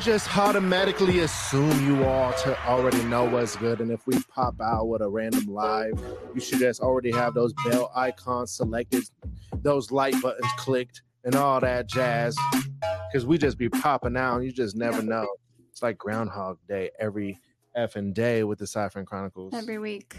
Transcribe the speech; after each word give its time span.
Just 0.00 0.34
automatically 0.38 1.18
assume 1.18 1.86
you 1.86 2.04
all 2.04 2.32
to 2.32 2.58
already 2.66 3.02
know 3.04 3.24
what's 3.24 3.54
good, 3.56 3.82
and 3.82 3.90
if 3.90 4.06
we 4.06 4.18
pop 4.34 4.58
out 4.58 4.88
with 4.88 5.02
a 5.02 5.08
random 5.08 5.44
live, 5.44 5.92
you 6.34 6.40
should 6.40 6.58
just 6.58 6.80
already 6.80 7.12
have 7.12 7.34
those 7.34 7.52
bell 7.66 7.92
icons 7.94 8.52
selected, 8.52 9.04
those 9.60 9.90
light 9.90 10.14
buttons 10.22 10.50
clicked, 10.56 11.02
and 11.24 11.34
all 11.34 11.60
that 11.60 11.86
jazz. 11.86 12.34
Because 13.12 13.26
we 13.26 13.36
just 13.36 13.58
be 13.58 13.68
popping 13.68 14.16
out, 14.16 14.36
and 14.36 14.46
you 14.46 14.52
just 14.52 14.74
never 14.74 15.02
know. 15.02 15.28
It's 15.70 15.82
like 15.82 15.98
Groundhog 15.98 16.56
Day 16.66 16.90
every 16.98 17.38
effing 17.76 18.14
day 18.14 18.42
with 18.42 18.58
the 18.58 18.66
Cypher 18.66 19.04
Chronicles. 19.04 19.52
Every 19.52 19.78
week. 19.78 20.16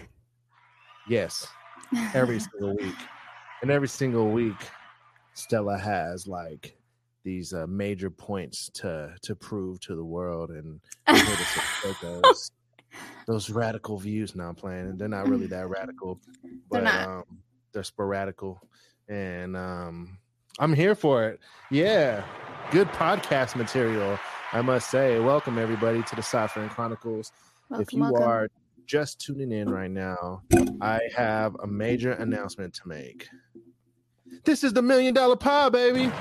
Yes, 1.10 1.48
every 2.14 2.40
single 2.52 2.76
week, 2.78 2.96
and 3.64 3.72
every 3.72 3.88
single 3.88 4.30
week, 4.30 4.62
Stella 5.34 5.76
has 5.76 6.28
like 6.28 6.78
these 7.24 7.54
uh, 7.54 7.68
major 7.68 8.10
points 8.10 8.70
to 8.76 9.14
to 9.22 9.36
prove 9.36 9.80
to 9.82 9.96
the 9.96 10.04
world, 10.04 10.50
and 10.52 10.80
we're 11.08 11.16
here 11.16 11.36
to 11.36 11.44
support 11.44 11.98
those 12.24 12.52
those 13.28 13.50
radical 13.50 13.98
views. 13.98 14.36
Now 14.36 14.50
I'm 14.50 14.56
playing, 14.56 14.88
and 14.88 15.00
they're 15.00 15.08
not 15.08 15.28
really 15.28 15.48
that 15.48 15.70
radical, 15.70 16.20
but 16.70 16.84
They're 16.84 17.10
um, 17.10 17.24
they're 17.74 17.84
sporadical, 17.84 18.58
and 19.08 19.56
um, 19.56 20.18
I'm 20.60 20.74
here 20.74 20.96
for 20.96 21.26
it. 21.28 21.40
Yeah, 21.70 22.24
good 22.72 22.88
podcast 22.90 23.56
material, 23.56 24.20
I 24.52 24.62
must 24.62 24.90
say. 24.90 25.20
Welcome 25.20 25.58
everybody 25.58 26.04
to 26.04 26.16
the 26.16 26.52
and 26.56 26.70
Chronicles 26.70 27.32
if 27.80 27.94
you 27.94 28.02
welcome. 28.02 28.24
are 28.24 28.50
just 28.86 29.20
tuning 29.22 29.52
in 29.52 29.70
right 29.70 29.92
now, 29.92 30.42
I 30.82 31.00
have 31.16 31.56
a 31.64 31.68
major 31.68 32.12
announcement 32.12 32.74
to 32.76 32.88
make. 32.88 33.28
This 34.44 34.64
is 34.64 34.74
the 34.74 34.82
million 34.82 35.14
dollar 35.14 35.36
pie, 35.36 35.70
baby. 35.70 36.12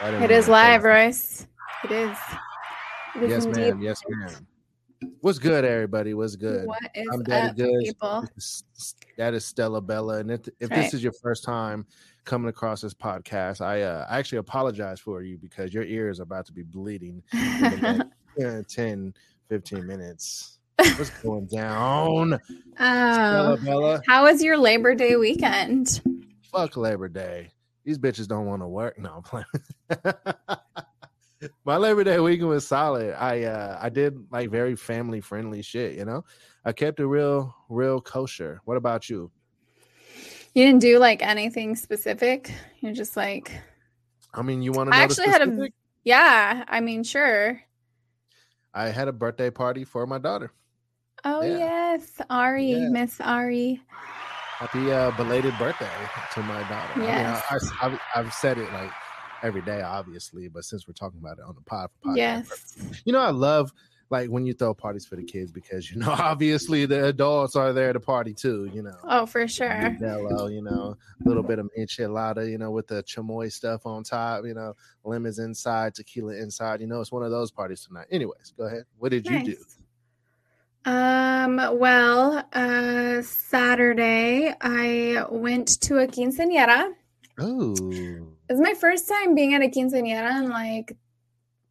It 0.00 0.30
is 0.30 0.46
live, 0.48 0.84
Royce. 0.84 1.46
It 1.82 1.90
is. 1.90 2.16
It 3.16 3.22
is 3.24 3.30
Yes, 3.30 3.44
indeed. 3.46 3.60
ma'am. 3.60 3.80
Yes, 3.82 4.00
ma'am. 4.08 4.46
What's 5.22 5.40
good, 5.40 5.64
everybody? 5.64 6.14
What's 6.14 6.36
good? 6.36 6.66
What 6.68 6.82
is 6.94 7.08
I'm 7.12 7.24
Daddy 7.24 7.48
up, 7.48 7.56
Good. 7.56 7.80
people? 7.82 8.24
That 9.16 9.34
is 9.34 9.44
Stella 9.44 9.80
Bella, 9.80 10.18
and 10.18 10.30
if, 10.30 10.48
if 10.60 10.70
Right. 10.70 10.82
this 10.82 10.94
is 10.94 11.02
your 11.02 11.12
first 11.20 11.42
time 11.42 11.84
coming 12.24 12.48
across 12.48 12.80
this 12.80 12.94
podcast, 12.94 13.60
I 13.60 13.82
uh, 13.82 14.06
I 14.08 14.18
actually 14.18 14.38
apologize 14.38 15.00
for 15.00 15.22
you 15.22 15.36
because 15.36 15.74
your 15.74 15.84
ears 15.84 16.20
are 16.20 16.24
about 16.24 16.46
to 16.46 16.52
be 16.52 16.62
bleeding 16.62 17.22
in 17.32 17.60
the 17.60 18.04
next 18.38 18.44
uh, 18.44 18.62
10, 18.68 19.14
15 19.48 19.84
minutes. 19.84 20.58
What's 20.76 21.10
going 21.22 21.46
down? 21.46 22.38
Stella 22.76 23.52
oh, 23.52 23.64
Bella. 23.64 24.02
how 24.06 24.24
was 24.24 24.44
your 24.44 24.56
Labor 24.56 24.94
Day 24.94 25.16
weekend? 25.16 26.00
Fuck 26.52 26.76
Labor 26.76 27.08
Day. 27.08 27.50
These 27.88 27.98
bitches 27.98 28.28
don't 28.28 28.44
want 28.44 28.60
to 28.60 28.68
work. 28.68 28.98
No, 28.98 29.14
I'm 29.14 29.22
playing. 29.22 29.46
My 31.64 31.78
Labor 31.78 32.04
Day 32.04 32.20
weekend 32.20 32.50
was 32.50 32.66
solid. 32.66 33.14
I 33.18 33.44
uh 33.44 33.78
I 33.80 33.88
did 33.88 34.26
like 34.30 34.50
very 34.50 34.76
family 34.76 35.22
friendly 35.22 35.62
shit, 35.62 35.96
you 35.96 36.04
know. 36.04 36.22
I 36.66 36.72
kept 36.72 37.00
it 37.00 37.06
real, 37.06 37.56
real 37.70 38.02
kosher. 38.02 38.60
What 38.66 38.76
about 38.76 39.08
you? 39.08 39.30
You 40.54 40.66
didn't 40.66 40.82
do 40.82 40.98
like 40.98 41.22
anything 41.22 41.76
specific. 41.76 42.52
You're 42.80 42.92
just 42.92 43.16
like, 43.16 43.58
I 44.34 44.42
mean, 44.42 44.60
you 44.60 44.72
want 44.72 44.88
to 44.88 44.90
know 44.90 45.00
I 45.00 45.04
actually 45.04 45.28
had 45.28 45.48
a, 45.48 45.68
yeah. 46.04 46.66
I 46.68 46.80
mean, 46.80 47.04
sure. 47.04 47.58
I 48.74 48.88
had 48.88 49.08
a 49.08 49.14
birthday 49.14 49.48
party 49.48 49.84
for 49.84 50.06
my 50.06 50.18
daughter. 50.18 50.52
Oh 51.24 51.40
Yeah. 51.40 51.56
yes, 51.56 52.20
Ari. 52.28 52.90
Miss 52.90 53.18
Ari. 53.18 53.80
Happy 54.58 54.90
uh, 54.90 55.10
belated 55.12 55.56
birthday 55.58 55.88
to 56.34 56.42
my 56.42 56.60
daughter. 56.68 57.00
Yes. 57.02 57.42
I 57.80 57.88
mean, 57.88 57.98
I, 58.14 58.18
I've 58.20 58.32
said 58.32 58.58
it 58.58 58.72
like 58.72 58.90
every 59.42 59.62
day, 59.62 59.82
obviously, 59.82 60.48
but 60.48 60.64
since 60.64 60.88
we're 60.88 60.94
talking 60.94 61.20
about 61.20 61.38
it 61.38 61.44
on 61.46 61.54
the 61.54 61.60
pod, 61.60 61.90
podcast, 62.04 62.16
Yes. 62.16 63.00
you 63.04 63.12
know, 63.12 63.20
I 63.20 63.30
love 63.30 63.72
like 64.10 64.30
when 64.30 64.46
you 64.46 64.54
throw 64.54 64.74
parties 64.74 65.06
for 65.06 65.14
the 65.16 65.22
kids 65.22 65.52
because 65.52 65.90
you 65.92 65.98
know, 65.98 66.10
obviously, 66.18 66.86
the 66.86 67.06
adults 67.06 67.54
are 67.54 67.72
there 67.72 67.92
to 67.92 68.00
party 68.00 68.34
too. 68.34 68.68
You 68.74 68.82
know, 68.82 68.96
Oh, 69.04 69.26
for 69.26 69.46
sure. 69.46 69.94
Jello, 70.00 70.48
you 70.48 70.62
know, 70.62 70.96
a 71.24 71.28
little 71.28 71.44
bit 71.44 71.60
of 71.60 71.70
enchilada, 71.78 72.50
you 72.50 72.58
know, 72.58 72.72
with 72.72 72.88
the 72.88 73.04
chamoy 73.04 73.52
stuff 73.52 73.86
on 73.86 74.02
top, 74.02 74.44
you 74.44 74.54
know, 74.54 74.74
lemons 75.04 75.38
inside, 75.38 75.94
tequila 75.94 76.34
inside. 76.34 76.80
You 76.80 76.88
know, 76.88 77.00
it's 77.00 77.12
one 77.12 77.22
of 77.22 77.30
those 77.30 77.52
parties 77.52 77.82
tonight. 77.86 78.06
Anyways, 78.10 78.54
go 78.58 78.64
ahead. 78.64 78.84
What 78.98 79.10
did 79.12 79.24
you 79.24 79.44
do? 79.44 79.56
Um, 80.88 81.78
well, 81.78 82.48
uh 82.52 83.20
Saturday 83.22 84.54
I 84.58 85.22
went 85.30 85.80
to 85.82 85.98
a 85.98 86.06
quinceañera. 86.06 86.92
Oh, 87.38 87.74
It 88.48 88.52
was 88.52 88.60
my 88.60 88.72
first 88.72 89.06
time 89.06 89.34
being 89.34 89.52
at 89.52 89.60
a 89.62 89.68
quinceañera 89.68 90.42
in 90.42 90.48
like 90.48 90.96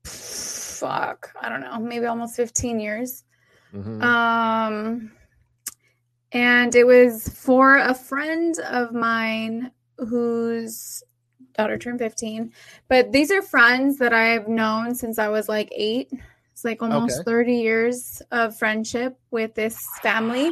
fuck, 0.06 1.34
I 1.42 1.50
don't 1.50 1.62
know, 1.62 1.80
maybe 1.80 2.06
almost 2.06 2.36
15 2.36 2.80
years. 2.80 3.24
mhm. 3.74 4.04
Um 4.04 5.12
and 6.32 6.76
it 6.76 6.86
was 6.86 7.28
for 7.30 7.78
a 7.78 7.96
friend 7.96 8.54
of 8.60 8.94
mine 8.94 9.72
whose 9.98 11.02
daughter 11.58 11.80
turned 11.80 11.98
15. 12.00 12.52
But 12.88 13.12
these 13.12 13.32
are 13.32 13.42
friends 13.42 13.98
that 13.98 14.14
I've 14.14 14.48
known 14.48 14.94
since 14.94 15.18
I 15.18 15.30
was 15.30 15.50
like 15.50 15.70
8. 15.76 16.12
It's 16.58 16.66
like 16.66 16.82
almost 16.82 17.20
Okay. 17.20 17.24
30 17.24 17.54
years 17.54 18.20
of 18.32 18.58
friendship 18.58 19.16
with 19.30 19.54
this 19.54 19.78
family. 20.02 20.50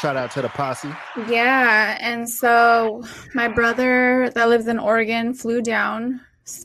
shout 0.00 0.16
out 0.16 0.30
to 0.30 0.42
the 0.42 0.48
posse. 0.48 0.94
Yeah, 1.28 1.98
and 2.00 2.30
so 2.30 3.02
my 3.34 3.48
brother 3.48 4.30
that 4.32 4.48
lives 4.48 4.68
in 4.68 4.78
Oregon 4.78 5.34
flew 5.34 5.60
down 5.60 6.20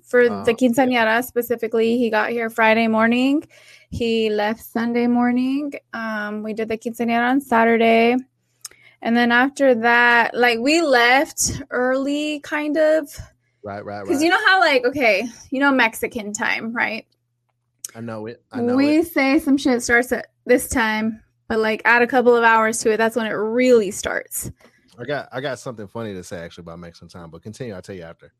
for 0.05 0.21
Oh, 0.29 0.43
the 0.45 0.53
quinceañera 0.53 1.23
specifically. 1.23 1.97
He 1.97 2.11
got 2.11 2.29
here 2.29 2.47
Friday 2.51 2.87
morning. 2.87 3.43
He 3.89 4.29
left 4.29 4.63
Sunday 4.63 5.07
morning. 5.07 5.73
Um, 5.93 6.43
we 6.43 6.53
did 6.53 6.67
the 6.67 6.77
quinceañera 6.77 7.27
on 7.31 7.41
Saturday. 7.41 8.17
And 9.01 9.17
then 9.17 9.31
after 9.31 9.73
that, 9.73 10.35
like 10.35 10.59
we 10.59 10.83
left 10.83 11.59
early, 11.71 12.39
kind 12.41 12.77
of, 12.77 13.09
Right, 13.63 13.83
right, 13.83 13.97
right. 13.97 14.05
because 14.05 14.21
you 14.21 14.29
know 14.29 14.45
how, 14.45 14.59
like, 14.59 14.85
okay, 14.85 15.25
you 15.49 15.59
know 15.59 15.71
Mexican 15.71 16.33
time, 16.33 16.71
right? 16.71 17.07
I 17.95 18.01
know 18.01 18.25
it. 18.27 18.43
I 18.51 18.61
know 18.61 18.75
we 18.75 18.97
it. 18.97 19.07
say 19.07 19.39
some 19.39 19.57
shit 19.57 19.81
starts 19.81 20.11
at 20.11 20.27
this 20.45 20.67
time, 20.67 21.21
but 21.47 21.59
like 21.59 21.81
add 21.85 22.01
a 22.01 22.07
couple 22.07 22.35
of 22.35 22.43
hours 22.43 22.79
to 22.79 22.91
it. 22.91 22.97
That's 22.97 23.15
when 23.15 23.25
it 23.25 23.31
really 23.31 23.91
starts. 23.91 24.51
I 24.99 25.05
got 25.05 25.29
I 25.31 25.41
got 25.41 25.59
something 25.59 25.87
funny 25.87 26.13
to 26.13 26.23
say 26.23 26.39
actually 26.39 26.63
about 26.63 26.79
Mexican 26.79 27.07
time, 27.07 27.29
but 27.29 27.41
continue. 27.41 27.73
I'll 27.73 27.81
tell 27.81 27.95
you 27.95 28.03
after. 28.03 28.33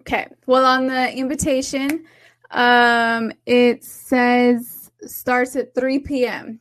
Okay. 0.00 0.28
Well, 0.46 0.64
on 0.64 0.86
the 0.86 1.12
invitation, 1.12 2.06
um, 2.52 3.32
it 3.44 3.84
says 3.84 4.90
starts 5.02 5.56
at 5.56 5.74
3 5.74 5.98
p.m. 6.00 6.60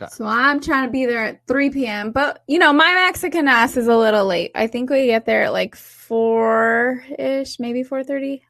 Okay. 0.00 0.10
So 0.10 0.24
I'm 0.24 0.60
trying 0.60 0.86
to 0.86 0.90
be 0.90 1.06
there 1.06 1.24
at 1.24 1.46
3 1.46 1.70
p.m. 1.70 2.10
But 2.10 2.42
you 2.48 2.58
know, 2.58 2.72
my 2.72 2.92
Mexican 2.94 3.46
ass 3.46 3.76
is 3.76 3.86
a 3.86 3.96
little 3.96 4.26
late. 4.26 4.50
I 4.54 4.66
think 4.66 4.90
we 4.90 5.06
get 5.06 5.26
there 5.26 5.44
at 5.44 5.52
like 5.52 5.76
four 5.76 7.04
ish, 7.18 7.60
maybe 7.60 7.84
4:30. 7.84 8.40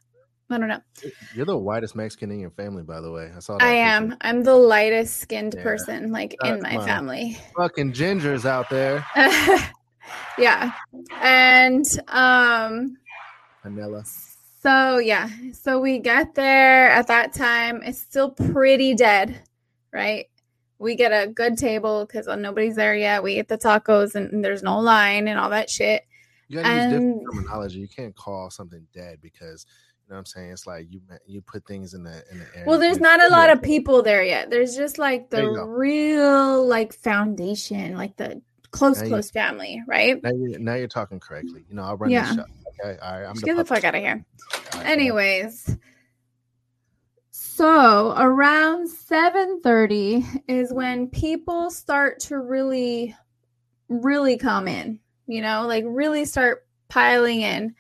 I 0.50 0.58
don't 0.58 0.68
know. 0.68 0.80
You're 1.34 1.46
the 1.46 1.56
whitest 1.56 1.96
Mexican 1.96 2.30
in 2.30 2.38
your 2.38 2.50
family, 2.50 2.82
by 2.82 3.00
the 3.00 3.10
way. 3.10 3.30
I 3.34 3.38
saw 3.40 3.58
that. 3.58 3.64
I 3.64 3.70
picture. 3.70 3.80
am. 4.12 4.16
I'm 4.20 4.42
the 4.44 4.54
lightest 4.54 5.18
skinned 5.18 5.54
Yeah. 5.56 5.62
person 5.62 6.12
like 6.12 6.36
Uh, 6.44 6.48
in 6.48 6.62
my 6.62 6.76
on. 6.76 6.86
family. 6.86 7.38
Fucking 7.56 7.92
gingers 7.92 8.44
out 8.44 8.68
there. 8.70 9.04
yeah. 10.38 10.72
And 11.22 11.84
um 12.08 12.96
Vanilla. 13.62 14.04
So 14.62 14.98
yeah, 14.98 15.28
so 15.52 15.80
we 15.80 15.98
get 15.98 16.34
there 16.34 16.90
at 16.90 17.06
that 17.08 17.32
time. 17.32 17.82
It's 17.82 17.98
still 18.00 18.30
pretty 18.30 18.94
dead, 18.94 19.42
right? 19.92 20.26
We 20.78 20.96
get 20.96 21.12
a 21.12 21.26
good 21.30 21.56
table 21.56 22.04
because 22.06 22.26
nobody's 22.26 22.76
there 22.76 22.94
yet. 22.96 23.22
We 23.22 23.34
get 23.36 23.48
the 23.48 23.58
tacos 23.58 24.14
and, 24.14 24.30
and 24.32 24.44
there's 24.44 24.62
no 24.62 24.78
line 24.80 25.28
and 25.28 25.38
all 25.38 25.50
that 25.50 25.70
shit. 25.70 26.02
You 26.48 26.58
gotta 26.62 26.74
use 26.74 26.84
different 26.84 27.22
terminology. 27.32 27.78
You 27.78 27.88
can't 27.88 28.14
call 28.14 28.50
something 28.50 28.86
dead 28.92 29.18
because 29.22 29.64
you 30.06 30.10
know 30.10 30.16
what 30.16 30.18
I'm 30.20 30.26
saying. 30.26 30.50
It's 30.50 30.66
like 30.66 30.86
you 30.90 31.00
you 31.26 31.40
put 31.40 31.66
things 31.66 31.94
in 31.94 32.02
the 32.04 32.22
in 32.30 32.38
the 32.40 32.46
air. 32.54 32.64
Well, 32.66 32.78
there's 32.78 33.00
not 33.00 33.22
a 33.22 33.28
lot 33.28 33.48
of 33.50 33.62
people 33.62 34.02
there 34.02 34.22
yet. 34.22 34.50
There's 34.50 34.76
just 34.76 34.98
like 34.98 35.30
the 35.30 35.48
real 35.64 36.66
like 36.66 36.92
foundation, 36.92 37.96
like 37.96 38.16
the 38.16 38.42
close 38.70 38.98
Now 38.98 39.04
you- 39.04 39.10
close 39.10 39.30
family, 39.30 39.82
right? 39.86 40.22
Now 40.22 40.30
you're, 40.32 40.58
now 40.58 40.74
you're 40.74 40.88
talking 40.88 41.20
correctly. 41.20 41.64
You 41.68 41.76
know, 41.76 41.84
I'll 41.84 41.96
run 41.96 42.10
Yeah. 42.10 42.26
this 42.26 42.34
show. 42.36 42.44
Okay, 42.84 42.98
all 43.00 43.20
right. 43.20 43.26
I'm 43.26 43.34
get 43.34 43.56
the 43.56 43.64
fuck 43.64 43.84
out 43.84 43.94
of 43.94 44.00
here. 44.02 44.24
Right, 44.74 44.86
Anyways, 44.86 45.76
so 47.30 48.14
around 48.16 48.88
7:30 48.88 50.42
is 50.48 50.72
when 50.72 51.08
people 51.08 51.70
start 51.70 52.20
to 52.20 52.38
really 52.38 53.16
really 53.88 54.36
come 54.36 54.66
in, 54.68 54.98
you 55.26 55.40
know, 55.40 55.66
like 55.66 55.84
really 55.86 56.24
start 56.24 56.66
piling 56.88 57.42
in. 57.42 57.74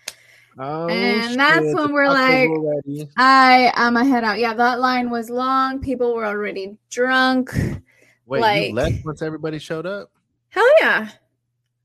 Oh, 0.58 0.88
and 0.88 1.38
that's 1.38 1.74
when 1.74 1.92
we're 1.92 2.08
like, 2.08 2.48
already. 2.48 3.08
I 3.16 3.72
am 3.74 3.96
a 3.96 4.04
head 4.04 4.22
out. 4.24 4.38
Yeah, 4.38 4.54
that 4.54 4.78
line 4.80 5.10
was 5.10 5.28
long. 5.30 5.80
People 5.80 6.14
were 6.14 6.24
already 6.24 6.76
drunk. 6.90 7.52
wait, 8.26 8.40
like- 8.40 8.68
you 8.68 8.74
left 8.74 9.04
once 9.04 9.22
everybody 9.22 9.58
showed 9.58 9.86
up. 9.86 10.10
Hell 10.50 10.68
yeah. 10.80 11.08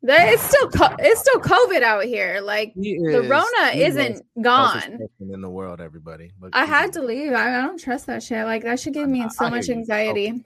There- 0.01 0.33
It's 0.33 0.43
still 0.43 0.69
co- 0.69 0.95
it's 0.99 1.19
still 1.19 1.41
COVID 1.41 1.81
out 1.81 2.05
here. 2.05 2.39
Like 2.41 2.73
He 2.73 2.97
the 2.97 3.23
is, 3.23 3.27
Rona 3.27 3.71
isn't 3.75 4.21
gone. 4.41 4.99
in 5.19 5.41
the 5.41 5.49
world, 5.49 5.81
everybody. 5.81 6.31
But 6.39 6.51
I 6.53 6.63
had 6.65 6.93
to 6.93 7.01
leave. 7.01 7.33
I, 7.33 7.57
I 7.57 7.61
don't 7.61 7.79
trust 7.79 8.05
that 8.05 8.23
shit. 8.23 8.45
Like 8.45 8.63
that 8.63 8.79
should 8.79 8.93
give 8.93 9.09
me 9.09 9.23
I- 9.23 9.27
so 9.29 9.45
I 9.45 9.49
much 9.49 9.67
anxiety. 9.69 10.45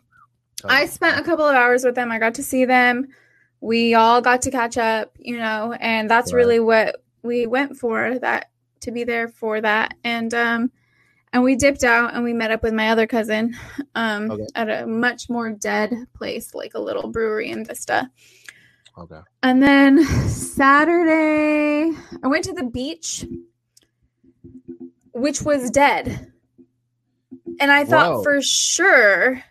I 0.66 0.86
spent 0.86 1.20
a 1.20 1.24
couple 1.24 1.46
of 1.46 1.56
hours 1.56 1.84
with 1.84 1.94
them. 1.96 2.12
I 2.12 2.20
got 2.20 2.36
to 2.36 2.44
see 2.44 2.64
them. 2.66 3.10
We 3.60 3.94
all 3.96 4.22
got 4.22 4.42
to 4.44 4.52
catch 4.52 4.78
up, 4.78 5.12
you 5.20 5.38
know, 5.38 5.74
and 5.80 6.10
that's 6.10 6.32
Right. 6.34 6.38
really 6.38 6.60
what 6.62 7.03
we 7.24 7.48
went 7.48 7.78
for 7.78 8.20
that 8.20 8.52
to 8.82 8.92
be 8.92 9.04
there 9.04 9.28
for 9.28 9.62
that. 9.62 9.96
And 10.04 10.34
um 10.34 10.72
and 11.32 11.42
we 11.44 11.56
dipped 11.56 11.84
out 11.84 12.14
and 12.14 12.24
we 12.24 12.34
met 12.34 12.52
up 12.52 12.62
with 12.62 12.74
my 12.74 12.90
other 12.90 13.08
cousin 13.08 13.56
um 13.96 14.30
Okay. 14.30 14.46
at 14.56 14.70
a 14.70 14.86
much 14.86 15.30
more 15.30 15.52
dead 15.52 15.94
place 16.14 16.54
like 16.54 16.74
a 16.76 16.80
little 16.80 17.10
brewery 17.10 17.50
in 17.50 17.66
Vista. 17.66 18.10
Okay. 18.98 19.20
And 19.42 19.64
then 19.64 20.04
Saturday, 20.28 21.92
I 22.24 22.28
went 22.28 22.44
to 22.46 22.54
the 22.54 22.66
beach, 22.66 23.26
which 25.14 25.42
was 25.42 25.72
dead. 25.72 26.32
And 27.60 27.72
I 27.72 27.86
thought 27.86 28.18
Whoa. 28.18 28.24
for 28.24 28.42
sure 28.42 29.44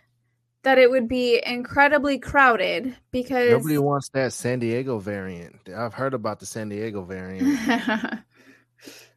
that 0.63 0.77
it 0.77 0.89
would 0.89 1.07
be 1.07 1.41
incredibly 1.45 2.17
crowded 2.17 2.95
because 3.11 3.51
Nobody 3.51 3.77
wants 3.77 4.09
that 4.09 4.33
San 4.33 4.59
Diego 4.59 4.97
variant. 4.97 5.55
I've 5.75 5.93
heard 5.93 6.13
about 6.13 6.39
the 6.39 6.45
San 6.45 6.69
Diego 6.69 7.03
variant. 7.03 7.59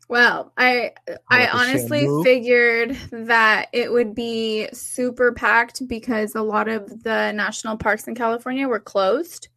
well, 0.08 0.52
I 0.56 0.92
I 1.30 1.46
honestly 1.48 2.06
figured 2.24 2.96
that 3.12 3.68
it 3.72 3.92
would 3.92 4.14
be 4.14 4.68
super 4.72 5.32
packed 5.32 5.86
because 5.88 6.34
a 6.34 6.42
lot 6.42 6.68
of 6.68 7.02
the 7.04 7.32
national 7.32 7.76
parks 7.76 8.06
in 8.08 8.14
California 8.14 8.68
were 8.68 8.80
closed 8.80 9.48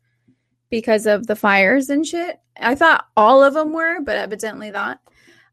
because 0.69 1.07
of 1.07 1.25
the 1.25 1.35
fires 1.35 1.89
and 1.89 2.05
shit. 2.05 2.39
I 2.59 2.75
thought 2.75 3.07
all 3.17 3.43
of 3.43 3.55
them 3.55 3.73
were, 3.73 4.01
but 4.01 4.17
evidently 4.17 4.69
not. 4.69 4.99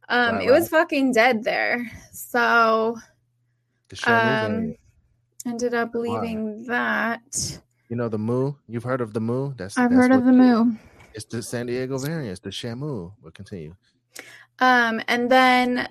Um, 0.08 0.40
it 0.40 0.50
was 0.50 0.68
fucking 0.68 1.12
dead 1.12 1.44
there. 1.44 1.90
So 2.12 2.96
The 3.88 4.12
um 4.12 4.50
variant. 4.50 4.76
Ended 5.46 5.74
up 5.74 5.94
leaving 5.94 6.64
that. 6.66 7.60
You 7.88 7.96
know 7.96 8.08
the 8.08 8.18
Moo? 8.18 8.54
You've 8.68 8.82
heard 8.82 9.00
of 9.00 9.12
the 9.12 9.20
Moo? 9.20 9.54
That's 9.56 9.78
I've 9.78 9.90
that's 9.90 10.00
heard 10.00 10.12
of 10.12 10.24
the 10.24 10.32
moo. 10.32 10.72
It's 11.14 11.24
the 11.24 11.42
San 11.42 11.66
Diego 11.66 11.98
variant. 11.98 12.32
It's 12.32 12.40
the 12.40 12.50
Shamu. 12.50 13.12
But 13.22 13.34
continue. 13.34 13.74
Um, 14.58 15.00
and 15.08 15.30
then 15.30 15.88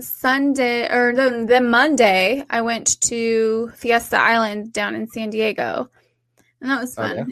Sunday 0.00 0.88
or 0.90 1.12
no, 1.12 1.44
then 1.44 1.68
Monday, 1.68 2.44
I 2.50 2.62
went 2.62 3.00
to 3.02 3.70
Fiesta 3.76 4.16
Island 4.18 4.72
down 4.72 4.94
in 4.94 5.06
San 5.08 5.30
Diego, 5.30 5.88
and 6.60 6.70
that 6.70 6.80
was 6.80 6.96
Oh, 6.98 7.02
fun. 7.02 7.16
yeah? 7.16 7.24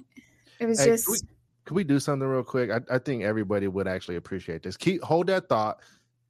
It 0.60 0.66
was 0.66 0.78
Hey, 0.80 0.86
just 0.86 1.08
we- 1.08 1.18
Can 1.64 1.76
we 1.76 1.84
do 1.84 1.98
something 1.98 2.28
real 2.28 2.42
quick? 2.44 2.70
I, 2.70 2.80
I 2.94 2.98
think 2.98 3.22
everybody 3.22 3.66
would 3.68 3.88
actually 3.88 4.16
appreciate 4.16 4.62
this. 4.62 4.76
Keep 4.76 5.02
hold 5.02 5.28
that 5.28 5.48
thought 5.48 5.80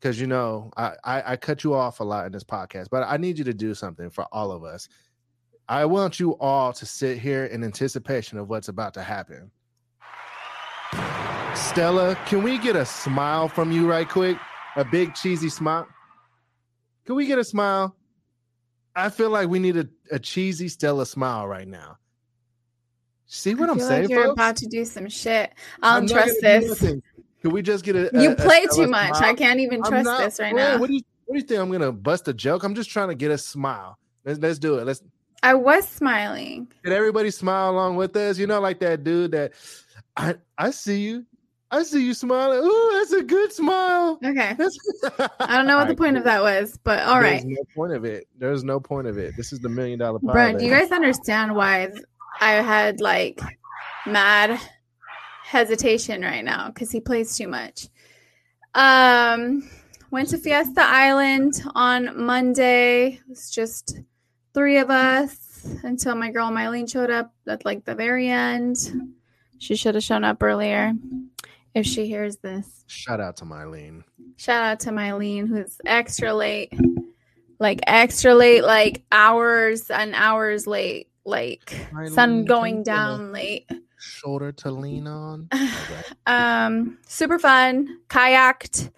because 0.01 0.21
you 0.21 0.27
know 0.27 0.71
I, 0.77 0.93
I 1.05 1.33
I 1.33 1.37
cut 1.37 1.65
you 1.65 1.75
off 1.75 2.01
a 2.01 2.05
lot 2.05 2.27
in 2.27 2.33
this 2.33 2.45
podcast, 2.45 2.89
but 2.91 3.03
I 3.09 3.17
need 3.17 3.39
you 3.39 3.45
to 3.45 3.55
do 3.55 3.75
something 3.75 4.09
for 4.11 4.25
all 4.33 4.53
of 4.53 4.63
us. 4.65 4.89
I 5.73 5.87
want 5.87 6.21
you 6.21 6.33
all 6.39 6.71
to 6.75 6.85
sit 6.85 7.17
here 7.17 7.47
in 7.47 7.65
anticipation 7.65 8.37
of 8.37 8.51
what's 8.51 8.69
about 8.69 8.93
to 8.93 9.03
happen. 9.03 9.51
Stella, 11.55 12.15
can 12.27 12.43
we 12.43 12.59
get 12.59 12.77
a 12.77 12.85
smile 12.85 13.49
from 13.49 13.73
you 13.73 13.89
right 13.89 14.07
quick? 14.07 14.37
A 14.77 14.85
big 14.85 15.15
cheesy 15.15 15.49
smile. 15.49 15.89
Can 17.07 17.15
we 17.15 17.25
get 17.25 17.39
a 17.39 17.45
smile? 17.45 17.97
I 18.95 19.09
feel 19.09 19.31
like 19.31 19.49
we 19.49 19.59
need 19.59 19.79
a, 19.79 19.89
a 20.11 20.19
cheesy 20.19 20.69
Stella 20.69 21.07
smile 21.07 21.49
right 21.49 21.67
now. 21.67 21.97
See 23.25 23.55
what 23.55 23.71
I 23.71 23.73
I'm 23.73 23.79
feel 23.79 23.89
saying? 23.89 24.03
like 24.03 24.11
you're 24.11 24.25
folks? 24.25 24.33
about 24.35 24.57
to 24.57 24.67
do 24.67 24.85
some 24.85 25.09
shit. 25.09 25.55
I 25.83 25.97
I'm 25.97 26.03
um, 26.03 26.09
trust 26.09 26.37
this. 26.43 26.81
Can 26.81 27.51
we 27.51 27.63
just 27.63 27.83
get 27.83 27.97
a? 27.97 28.11
You 28.13 28.29
a- 28.29 28.33
a 28.33 28.37
play 28.37 28.65
Stella 28.67 28.85
too 28.85 28.91
much. 28.91 29.17
smile? 29.17 29.31
I 29.31 29.33
can't 29.35 29.59
even 29.61 29.83
trust 29.83 30.05
not 30.05 30.21
this 30.21 30.39
right 30.39 30.53
playing. 30.53 30.69
now. 30.75 30.77
What 30.79 30.89
do 30.89 30.93
you 30.97 31.01
What 31.25 31.37
do 31.37 31.41
you 31.41 31.47
think? 31.47 31.61
I'm 31.63 31.71
gonna 31.73 31.93
bust 31.93 32.29
a 32.29 32.35
joke? 32.35 32.63
I'm 32.63 32.75
just 32.75 32.91
trying 32.91 33.09
to 33.09 33.15
get 33.15 33.31
a 33.31 33.39
smile. 33.39 33.97
Let's 34.23 34.39
Let's 34.39 34.59
do 34.59 34.79
it. 34.79 34.85
Let's. 34.85 35.03
I 35.43 35.55
was 35.55 35.89
smiling. 35.89 36.69
Did 36.85 36.93
everybody 36.93 37.31
smile 37.31 37.71
along 37.71 37.97
with 37.97 38.17
us? 38.17 38.39
You 38.39 38.47
know, 38.47 38.61
like 38.61 38.81
that 38.81 39.05
dude 39.05 39.33
that 39.33 39.53
I 40.17 40.37
I 40.59 40.71
see 40.71 41.01
you. 41.01 41.27
I 41.71 41.83
see 41.85 42.05
you 42.05 42.13
smiling. 42.13 42.59
Ooh, 42.63 42.91
that's 42.93 43.13
a 43.13 43.23
good 43.23 43.51
smile. 43.51 44.19
Okay. 44.23 44.55
That's, 44.59 44.79
I 45.41 45.57
don't 45.57 45.67
know 45.67 45.79
what 45.79 45.89
the 45.89 45.97
point 45.97 46.19
of 46.19 46.25
that 46.25 46.43
was, 46.43 46.79
but 46.85 47.01
all 47.05 47.19
right. 47.19 47.43
There's 47.43 47.45
no 47.47 47.65
point 47.75 47.95
of 47.95 48.05
it. 48.05 48.29
There's 48.37 48.63
no 48.63 48.79
point 48.79 49.07
of 49.07 49.17
it. 49.17 49.35
This 49.39 49.55
is 49.55 49.61
the 49.61 49.71
million 49.71 49.99
dollar 49.99 50.19
pie. 50.19 50.33
Brent, 50.33 50.59
do 50.59 50.67
you 50.67 50.71
guys 50.71 50.93
understand 50.93 51.55
why 51.55 51.91
I 52.43 52.53
had 52.57 53.01
like 53.01 53.41
mad 54.07 54.61
hesitation 55.45 56.23
right 56.23 56.45
now 56.45 56.69
because 56.69 56.91
he 56.91 57.01
plays 57.01 57.37
too 57.37 57.49
much. 57.49 57.89
Um, 58.75 59.69
went 60.11 60.31
to 60.31 60.39
Fiesta 60.39 60.83
Island 60.83 61.63
on 61.75 62.25
Monday. 62.25 63.15
It 63.15 63.29
was 63.29 63.51
just 63.51 64.01
three 64.55 64.79
of 64.79 64.91
us 64.91 65.67
until 65.83 66.15
my 66.15 66.31
girl 66.31 66.51
Mylene 66.51 66.91
showed 66.91 67.11
up 67.11 67.33
at 67.47 67.65
like 67.65 67.85
the 67.85 67.95
very 67.95 68.29
end. 68.29 68.77
She 69.59 69.77
should 69.77 69.95
have 69.95 70.05
shown 70.05 70.25
up 70.25 70.43
earlier 70.43 70.93
if 71.75 71.87
she 71.87 72.07
hears 72.07 72.37
this. 72.39 72.85
Shout 72.87 73.21
out 73.21 73.37
to 73.39 73.45
Mylene. 73.45 74.03
Shout 74.37 74.63
out 74.63 74.81
to 74.81 74.91
Mylene, 74.91 75.49
who's 75.49 75.79
extra 75.87 76.35
late, 76.35 76.73
like 77.59 77.81
extra 77.87 78.35
late, 78.35 78.65
like 78.65 79.05
hours 79.13 79.89
and 79.91 80.15
hours 80.15 80.67
late, 80.67 81.09
like 81.25 81.75
sun 82.09 82.45
going 82.45 82.83
down 82.83 83.33
late. 83.33 83.71
Shoulder 83.99 84.51
to 84.53 84.71
lean 84.71 85.07
on. 85.07 85.49
Okay. 85.55 86.03
um, 86.27 86.99
super 87.07 87.39
fun. 87.39 87.99
Kayaked. 88.09 88.91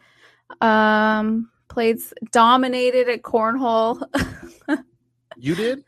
Um, 0.63 1.51
played, 1.69 1.99
dominated 2.31 3.09
at 3.09 3.23
cornhole. 3.23 4.03
You 5.37 5.55
did? 5.55 5.85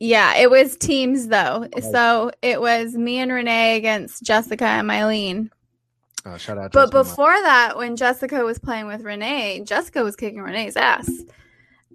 yeah, 0.00 0.36
it 0.36 0.50
was 0.50 0.76
teams 0.76 1.28
though. 1.28 1.64
Okay. 1.64 1.80
So 1.80 2.30
it 2.42 2.60
was 2.60 2.94
me 2.94 3.18
and 3.18 3.30
Renee 3.32 3.76
against 3.76 4.22
Jessica 4.22 4.64
and 4.64 4.88
Mylene. 4.88 5.50
Oh, 6.24 6.36
shout 6.38 6.58
out. 6.58 6.72
But 6.72 6.88
Mylene. 6.88 6.92
before 6.92 7.32
that, 7.32 7.76
when 7.76 7.96
Jessica 7.96 8.44
was 8.44 8.58
playing 8.58 8.86
with 8.86 9.02
Renee, 9.02 9.62
Jessica 9.64 10.02
was 10.02 10.16
kicking 10.16 10.40
Renee's 10.40 10.76
ass. 10.76 11.10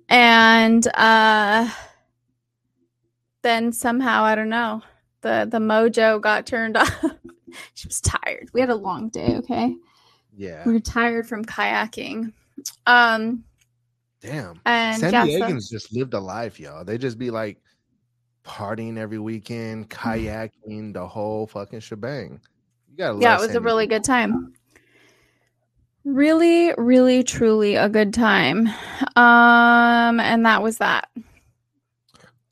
And 0.10 0.86
uh 0.96 1.70
then 3.44 3.74
somehow, 3.74 4.24
I 4.24 4.36
don't 4.36 4.50
know, 4.50 4.82
the 5.22 5.48
the 5.50 5.58
mojo 5.60 6.22
got 6.22 6.46
turned 6.46 6.78
off. 6.78 7.04
she 7.74 7.88
was 7.88 8.00
tired. 8.02 8.50
We 8.54 8.62
had 8.62 8.70
a 8.70 8.76
long 8.76 9.10
day, 9.10 9.38
okay? 9.38 9.76
yeah. 10.38 10.64
We 10.66 10.74
were 10.74 10.80
tired 10.80 11.28
from 11.28 11.44
kayaking. 11.46 12.34
Um 12.86 13.44
Damn. 14.22 14.62
and 14.66 15.00
San 15.00 15.12
yeah, 15.14 15.24
so- 15.26 15.30
Diegans 15.30 15.70
just 15.70 15.92
lived 15.94 16.14
a 16.14 16.20
life, 16.20 16.60
y'all. 16.60 16.86
They 16.86 16.98
just 16.98 17.18
be 17.18 17.32
like 17.32 17.58
partying 18.46 18.98
every 18.98 19.20
weekend, 19.20 19.90
kayaking, 19.90 20.94
the 20.94 21.06
whole 21.08 21.48
fucking 21.48 21.80
shebang. 21.80 22.40
You 22.92 22.98
gotta 22.98 23.14
love 23.14 23.22
yeah, 23.22 23.36
it 23.38 23.42
was 23.42 23.48
San 23.52 23.58
a 23.58 23.62
really 23.62 23.88
Diego. 23.88 24.00
good 24.00 24.04
time. 24.06 24.54
Really, 26.04 26.74
really, 26.78 27.24
truly 27.24 27.76
a 27.76 27.88
good 27.88 28.14
time. 28.14 28.68
Um, 29.16 30.20
and 30.20 30.46
that 30.46 30.64
was 30.64 30.78
that. 30.80 31.10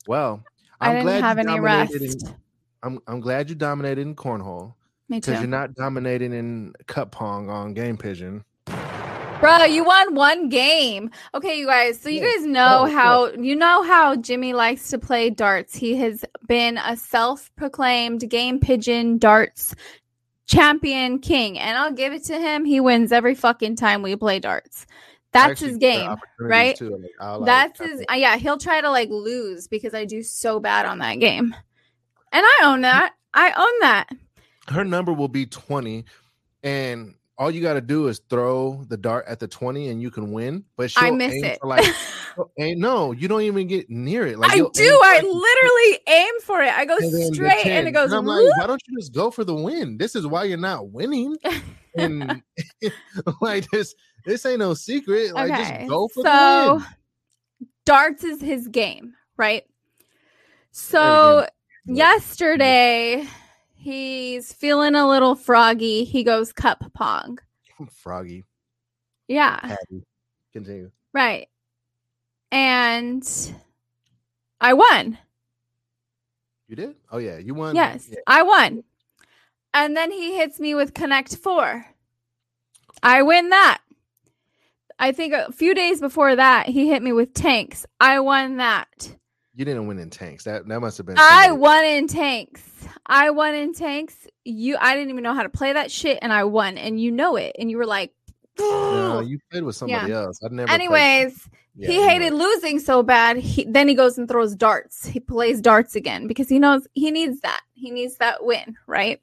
Well, 0.06 0.42
I 0.80 0.88
I'm 0.90 0.94
didn't 0.94 1.06
glad 1.06 1.22
have 1.22 1.38
any 1.38 1.60
rest. 1.60 1.94
in, 1.94 2.34
I'm 2.82 3.00
I'm 3.06 3.20
glad 3.20 3.48
you 3.48 3.54
dominated 3.56 4.00
in 4.02 4.14
cornhole 4.14 4.74
Me 5.08 5.18
because 5.18 5.40
you're 5.40 5.48
not 5.48 5.74
dominating 5.74 6.32
in 6.32 6.72
cup 6.86 7.10
pong 7.10 7.50
on 7.50 7.74
game 7.74 7.96
pigeon. 7.96 8.44
Bro, 9.40 9.64
you 9.64 9.84
won 9.84 10.14
one 10.14 10.48
game. 10.50 11.10
Okay, 11.34 11.58
you 11.58 11.66
guys. 11.66 11.98
So 11.98 12.10
you 12.10 12.20
guys 12.20 12.44
know 12.44 12.80
Oh, 12.82 12.86
yeah. 12.86 12.92
how 12.94 13.30
you 13.32 13.56
know 13.56 13.82
how 13.82 14.14
Jimmy 14.16 14.52
likes 14.52 14.90
to 14.90 14.98
play 14.98 15.30
darts. 15.30 15.74
He 15.74 15.96
has 15.96 16.24
been 16.46 16.76
a 16.76 16.94
self-proclaimed 16.96 18.28
game 18.28 18.60
pigeon 18.60 19.16
darts 19.16 19.74
champion 20.46 21.20
king, 21.20 21.58
and 21.58 21.78
I'll 21.78 21.92
give 21.92 22.12
it 22.12 22.24
to 22.24 22.38
him. 22.38 22.66
He 22.66 22.80
wins 22.80 23.12
every 23.12 23.34
fucking 23.34 23.76
time 23.76 24.02
we 24.02 24.14
play 24.14 24.40
darts. 24.40 24.84
That's 25.32 25.52
Actually, 25.52 25.68
his 25.68 25.78
game, 25.78 26.16
right? 26.38 26.76
too. 26.76 26.90
Like, 27.20 27.38
like, 27.40 27.46
That's 27.46 27.80
I 27.80 27.84
his. 27.86 28.00
uh, 28.10 28.14
yeah, 28.16 28.36
he'll 28.36 28.58
try 28.58 28.80
to 28.82 28.90
like 28.90 29.08
lose 29.08 29.68
because 29.68 29.94
I 29.94 30.04
do 30.04 30.22
so 30.22 30.60
bad 30.60 30.84
on 30.84 30.98
that 30.98 31.18
game, 31.18 31.54
and 32.32 32.44
I 32.44 32.60
own 32.64 32.82
that. 32.82 33.14
I 33.32 33.52
own 33.56 33.80
that. 33.80 34.08
her 34.68 34.84
number 34.84 35.12
will 35.14 35.28
be 35.28 35.46
20 35.46 36.04
and 36.62 37.14
all 37.40 37.50
you 37.50 37.60
got 37.60 37.74
to 37.74 37.80
do 37.80 38.06
is 38.06 38.20
throw 38.28 38.84
the 38.88 38.96
dart 38.96 39.24
at 39.26 39.40
the 39.40 39.48
20 39.48 39.88
and 39.88 40.00
you 40.00 40.10
can 40.10 40.30
win 40.30 40.64
but 40.76 40.92
I 40.96 41.10
miss 41.10 41.34
it. 41.34 41.58
for 41.60 41.66
like 41.66 41.84
ain't 42.58 42.78
no 42.78 43.10
you 43.12 43.26
don't 43.26 43.42
even 43.42 43.66
get 43.66 43.90
near 43.90 44.26
it 44.26 44.38
like 44.38 44.52
I 44.52 44.56
do. 44.56 45.00
I 45.02 45.14
like, 45.14 45.22
literally 45.24 46.00
aim 46.06 46.40
for 46.42 46.62
it. 46.62 46.72
I 46.72 46.84
go 46.84 46.96
and 46.98 47.34
straight, 47.34 47.66
and 47.66 47.88
it 47.88 47.92
goes. 47.92 48.12
I'm 48.12 48.26
like 48.26 48.46
why 48.58 48.66
don't 48.66 48.80
you 48.86 48.96
just 48.98 49.12
go 49.12 49.32
for 49.32 49.42
the 49.42 49.54
win 49.54 49.98
this 49.98 50.14
is 50.14 50.26
why 50.26 50.44
you're 50.44 50.58
not 50.58 50.90
winning 50.90 51.36
and 51.96 52.42
like 53.40 53.66
this 53.72 53.94
this 54.24 54.46
ain't 54.46 54.60
no 54.60 54.74
secret 54.74 55.34
like 55.34 55.50
okay. 55.50 55.78
just 55.78 55.88
go 55.88 56.06
for 56.08 56.22
the 56.22 56.28
so 56.28 56.74
win 56.76 56.84
darts 57.90 58.22
is 58.22 58.40
his 58.40 58.68
game, 58.68 59.14
right? 59.36 59.64
So 60.70 61.46
yesterday 61.86 63.26
He's 63.82 64.52
feeling 64.52 64.94
a 64.94 65.08
little 65.08 65.34
froggy. 65.34 66.04
He 66.04 66.22
goes 66.22 66.52
cup 66.52 66.84
pong. 66.92 67.38
Froggy. 67.90 68.44
Yeah. 69.26 69.58
Patty. 69.58 70.04
Continue. 70.52 70.90
Right. 71.14 71.48
And 72.52 73.26
I 74.60 74.74
won. 74.74 75.16
You 76.68 76.76
did? 76.76 76.94
Oh 77.10 77.16
yeah, 77.16 77.38
you 77.38 77.54
won. 77.54 77.74
Yes, 77.74 78.06
Yeah. 78.10 78.18
I 78.26 78.42
won. 78.42 78.84
And 79.72 79.96
then 79.96 80.12
he 80.12 80.36
hits 80.36 80.60
me 80.60 80.74
with 80.74 80.92
Connect 80.92 81.36
Four. 81.36 81.86
I 83.02 83.22
win 83.22 83.48
that. 83.48 83.80
I 84.98 85.12
think 85.12 85.32
a 85.32 85.50
few 85.52 85.74
days 85.74 86.00
before 86.00 86.36
that, 86.36 86.66
he 86.68 86.90
hit 86.90 87.02
me 87.02 87.12
with 87.12 87.32
tanks. 87.32 87.86
I 87.98 88.20
won 88.20 88.58
that. 88.58 89.16
You 89.54 89.64
didn't 89.64 89.86
win 89.86 89.98
in 89.98 90.10
tanks. 90.10 90.44
That 90.44 90.68
that 90.68 90.80
must 90.80 90.98
have 90.98 91.06
been. 91.06 91.16
I 91.18 91.50
won 91.52 91.82
in 91.86 92.06
tanks. 92.08 92.62
I 93.10 93.30
won 93.30 93.54
in 93.54 93.74
tanks. 93.74 94.14
You, 94.44 94.76
I 94.80 94.94
didn't 94.94 95.10
even 95.10 95.22
know 95.24 95.34
how 95.34 95.42
to 95.42 95.48
play 95.50 95.72
that 95.72 95.90
shit, 95.90 96.18
and 96.22 96.32
I 96.32 96.44
won, 96.44 96.78
and 96.78 96.98
you 97.00 97.10
know 97.10 97.36
it. 97.36 97.56
And 97.58 97.68
you 97.70 97.76
were 97.76 97.84
like, 97.86 98.12
No, 98.58 99.20
you 99.20 99.38
played 99.50 99.64
with 99.64 99.74
somebody 99.76 100.12
else. 100.12 100.38
I'd 100.44 100.52
never. 100.52 100.70
anyways, 100.70 101.48
Yeah, 101.74 101.88
he 101.88 102.02
hated 102.06 102.30
know. 102.32 102.38
losing 102.38 102.78
so 102.78 103.02
bad. 103.02 103.36
He 103.38 103.64
then 103.64 103.88
he 103.88 103.94
goes 103.94 104.16
and 104.16 104.28
throws 104.28 104.54
darts. 104.54 105.06
He 105.06 105.18
plays 105.20 105.60
darts 105.60 105.96
again 105.96 106.26
because 106.28 106.48
he 106.48 106.58
knows 106.58 106.86
he 106.92 107.10
needs 107.10 107.40
that. 107.40 107.60
He 107.74 107.90
needs 107.90 108.16
that 108.18 108.44
win, 108.44 108.76
right? 108.86 109.20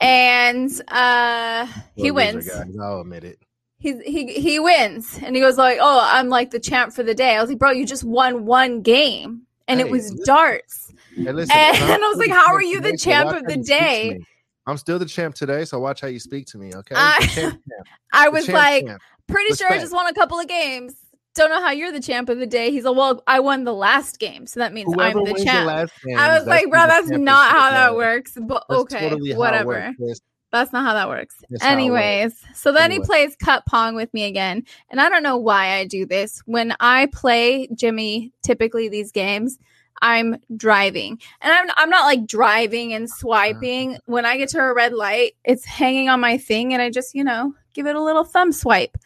And 0.00 0.70
uh 0.88 1.66
he 1.94 2.06
You're 2.06 2.18
a 2.18 2.32
loser, 2.32 2.36
wins. 2.36 2.48
guys. 2.48 2.76
I'll 2.80 3.00
admit 3.02 3.24
it. 3.24 3.38
He 3.78 3.98
he 4.02 4.32
he 4.40 4.58
wins. 4.58 5.18
And 5.22 5.34
he 5.36 5.40
goes 5.42 5.56
like, 5.58 5.78
"Oh, 5.80 6.00
I'm 6.02 6.28
like 6.28 6.50
the 6.50 6.60
champ 6.60 6.92
for 6.92 7.02
the 7.02 7.14
day." 7.14 7.36
I 7.36 7.40
was 7.40 7.50
like, 7.50 7.58
"Bro, 7.58 7.72
you 7.72 7.86
just 7.86 8.04
won 8.04 8.44
one 8.46 8.82
game." 8.82 9.46
And 9.70 9.80
it 9.80 9.90
was 9.90 10.10
listen- 10.10 10.24
darts. 10.26 10.92
Hey, 11.14 11.32
listen, 11.32 11.56
And 11.56 11.76
I'm 11.76 12.02
I 12.04 12.08
was 12.08 12.18
like, 12.18 12.30
how 12.30 12.54
are 12.54 12.62
you 12.62 12.80
the 12.80 12.90
so 12.96 13.10
champ 13.10 13.30
of 13.30 13.44
the 13.44 13.56
you 13.58 13.64
speak 13.64 13.78
to 13.78 13.80
day? 13.80 14.20
I'm 14.66 14.76
still 14.76 14.98
the 14.98 15.06
champ 15.06 15.34
today, 15.34 15.64
so 15.64 15.78
watch 15.80 16.00
how 16.00 16.08
you 16.08 16.20
speak 16.20 16.46
to 16.48 16.58
me, 16.58 16.72
okay? 16.74 16.94
I- 16.96 17.18
champ, 17.26 17.54
champ, 17.68 17.88
I 18.12 18.28
was 18.28 18.46
champ, 18.46 18.56
like, 18.56 18.98
pretty 19.26 19.54
sure 19.54 19.72
I 19.72 19.78
just 19.78 19.92
won 19.92 20.06
a 20.06 20.14
couple 20.14 20.38
of 20.38 20.46
games. 20.46 20.94
Don't 21.34 21.48
know 21.50 21.60
how 21.60 21.70
you're 21.70 21.92
the 21.92 22.00
champ 22.00 22.28
of 22.28 22.38
the 22.38 22.46
day. 22.46 22.70
He's 22.72 22.84
like, 22.84 22.96
well, 22.96 23.22
I 23.26 23.38
won 23.40 23.64
the 23.64 23.72
last 23.72 24.18
game, 24.18 24.46
so 24.46 24.60
that 24.60 24.72
means 24.72 24.92
Whoever 24.92 25.20
I'm 25.20 25.24
the 25.24 25.44
champ. 25.44 25.66
last 25.66 25.92
game, 26.04 26.18
I 26.18 26.36
was 26.38 26.46
like, 26.46 26.68
bro, 26.70 26.86
that's 26.86 27.08
not 27.10 27.50
how 27.52 27.70
that 27.70 27.94
works. 27.96 28.36
But 28.40 28.64
That's 28.68 28.80
okay, 28.82 29.08
totally 29.10 29.34
whatever. 29.34 29.94
works. 29.98 30.20
That's 30.52 30.72
not 30.72 30.84
how 30.84 30.94
that 30.94 31.08
works. 31.08 31.36
That's 31.48 31.62
it 31.62 31.66
works. 31.66 31.72
Anyways, 31.72 32.44
so 32.54 32.72
then 32.72 32.84
Anyway. 32.90 33.02
he 33.02 33.06
plays 33.06 33.36
cup 33.36 33.64
pong 33.66 33.94
with 33.94 34.12
me 34.12 34.24
again. 34.24 34.64
And 34.90 35.00
I 35.00 35.08
don't 35.08 35.22
know 35.22 35.36
why 35.36 35.74
I 35.74 35.86
do 35.86 36.04
this. 36.06 36.42
When 36.46 36.74
I 36.80 37.06
play 37.12 37.68
Jimmy, 37.74 38.32
typically 38.42 38.88
these 38.88 39.12
games, 39.12 39.58
I'm 40.02 40.36
driving. 40.56 41.20
And 41.40 41.52
I'm 41.52 41.68
I'm 41.76 41.90
not 41.90 42.04
like 42.06 42.26
driving 42.26 42.94
and 42.94 43.08
swiping. 43.08 43.98
When 44.06 44.24
I 44.26 44.38
get 44.38 44.48
to 44.50 44.58
a 44.60 44.74
red 44.74 44.92
light, 44.92 45.32
it's 45.44 45.64
hanging 45.64 46.08
on 46.08 46.20
my 46.20 46.36
thing 46.38 46.72
and 46.72 46.82
I 46.82 46.90
just, 46.90 47.14
you 47.14 47.22
know, 47.22 47.54
give 47.74 47.86
it 47.86 47.94
a 47.94 48.02
little 48.02 48.24
thumb 48.24 48.50
swipe. 48.50 48.96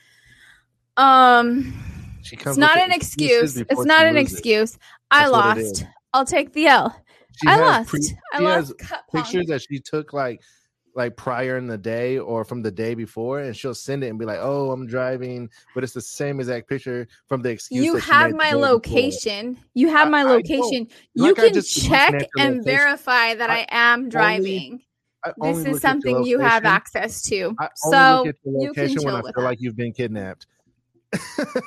Um 0.96 1.74
She 2.22 2.36
it's 2.36 2.56
not 2.56 2.78
an 2.78 2.92
excuse. 2.92 3.56
It's 3.56 3.84
not 3.84 4.06
an 4.06 4.16
excuse. 4.16 4.78
I 5.10 5.26
it 5.26 5.30
lost. 5.30 5.84
I'll 6.12 6.24
take 6.24 6.52
the 6.52 6.68
L. 6.68 6.94
She 7.42 7.48
I 7.48 7.56
lost. 7.56 7.88
pre- 7.88 8.16
I 8.32 8.38
lost 8.38 8.54
has 8.78 8.88
cup 8.88 9.04
pong. 9.10 9.22
pictures 9.22 9.46
that 9.48 9.62
she 9.62 9.80
took 9.80 10.12
like 10.12 10.40
like 10.94 11.16
prior 11.16 11.56
in 11.56 11.66
the 11.66 11.78
day 11.78 12.18
or 12.18 12.44
from 12.44 12.62
the 12.62 12.70
day 12.70 12.94
before, 12.94 13.40
and 13.40 13.56
she'll 13.56 13.74
send 13.74 14.04
it 14.04 14.08
and 14.08 14.18
be 14.18 14.24
like, 14.24 14.38
"Oh, 14.40 14.70
I'm 14.70 14.86
driving," 14.86 15.50
but 15.74 15.82
it's 15.84 15.92
the 15.92 16.00
same 16.00 16.40
exact 16.40 16.68
picture 16.68 17.06
from 17.26 17.42
the 17.42 17.50
excuse. 17.50 17.84
you 17.84 17.96
have 17.96 18.32
my 18.32 18.50
day 18.50 18.56
before. 18.56 18.68
location. 18.68 19.58
You 19.74 19.88
have 19.88 20.10
my 20.10 20.22
I 20.22 20.26
location. 20.36 20.88
You 21.14 21.34
Like 21.34 21.52
can 21.52 21.62
check 21.62 22.12
looking 22.12 22.20
at 22.20 22.28
the 22.32 22.40
and 22.40 22.50
location. 22.58 22.64
verify 22.64 23.34
that 23.34 23.50
I, 23.50 23.60
I 23.60 23.66
am 23.70 24.08
driving. 24.08 24.80
I 25.24 25.32
This 25.38 25.58
is 25.58 25.64
look 25.64 25.74
at 25.76 25.80
your 25.80 25.80
something 25.80 26.24
you 26.24 26.38
have 26.38 26.64
access 26.64 27.22
to. 27.22 27.56
So 27.76 27.90
look 28.24 28.26
at 28.26 28.36
your 28.44 28.62
you 28.62 28.74
can 28.74 28.88
location 28.88 29.02
when 29.04 29.14
I 29.14 29.22
with 29.22 29.34
feel 29.34 29.44
that. 29.44 29.50
like 29.50 29.60
you've 29.60 29.76
been 29.76 29.92
kidnapped. 29.92 30.46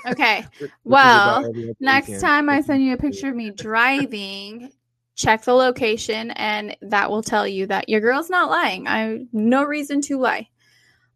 Okay. 0.08 0.46
Well, 0.84 1.40
about 1.40 1.50
every 1.50 1.64
other 1.64 1.76
Next 1.80 2.08
weekend. 2.08 2.22
time 2.22 2.50
I 2.50 2.62
send 2.62 2.84
you 2.84 2.94
a 2.94 2.98
picture 3.08 3.30
of 3.30 3.36
me 3.36 3.52
driving, 3.52 4.72
check 5.18 5.44
the 5.44 5.54
location 5.54 6.32
and 6.32 6.78
that 6.82 7.10
will 7.10 7.24
tell 7.24 7.46
you 7.46 7.66
that 7.66 7.90
your 7.90 8.00
girl's 8.00 8.30
not 8.30 8.50
lying. 8.50 8.88
I 8.88 9.26
no 9.34 9.64
reason 9.64 10.00
to 10.04 10.20
lie. 10.20 10.48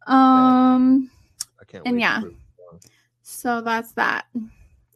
Um 0.08 1.10
I 1.62 1.66
can't 1.66 1.88
and 1.88 2.00
yeah. 2.00 2.20
prove 2.20 2.34
you 2.34 2.38
wrong. 2.70 2.80
so 3.22 3.62
that's 3.62 3.94
that. 3.94 4.26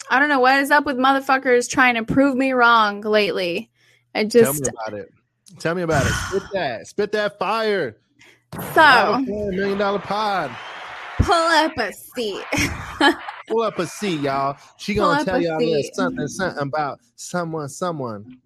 I 0.09 0.19
don't 0.19 0.29
know 0.29 0.39
what 0.39 0.59
is 0.59 0.71
up 0.71 0.85
with 0.85 0.97
motherfuckers 0.97 1.69
trying 1.69 1.95
to 1.95 2.03
prove 2.03 2.35
me 2.35 2.51
wrong 2.51 3.01
lately. 3.01 3.69
I 4.13 4.25
Tell 4.25 4.29
just 4.53 4.63
me 4.63 4.69
about 4.69 4.99
it. 4.99 5.13
Tell 5.59 5.75
me 5.75 5.83
about 5.83 6.05
it. 6.05 6.11
Spit 6.11 6.43
that. 6.53 6.87
Spit 6.87 7.11
that 7.13 7.39
fire. 7.39 7.97
so 8.73 8.81
Out 8.81 9.21
of 9.21 9.27
four, 9.27 9.51
million 9.51 9.77
dollar 9.77 9.99
pod. 9.99 10.51
pull 11.19 11.33
up 11.33 11.77
a 11.77 11.93
seat. 11.93 12.43
Pull 13.47 13.61
up 13.61 13.77
a 13.77 13.85
seat, 13.85 14.21
y'all. 14.21 14.57
She 14.77 14.95
gonna 14.95 15.23
tell 15.23 15.39
y'all 15.39 15.57
a 15.57 15.59
little 15.59 15.83
seat. 15.83 15.95
something, 15.95 16.27
something 16.27 16.63
about 16.63 16.99
someone, 17.15 17.69
someone. 17.69 18.39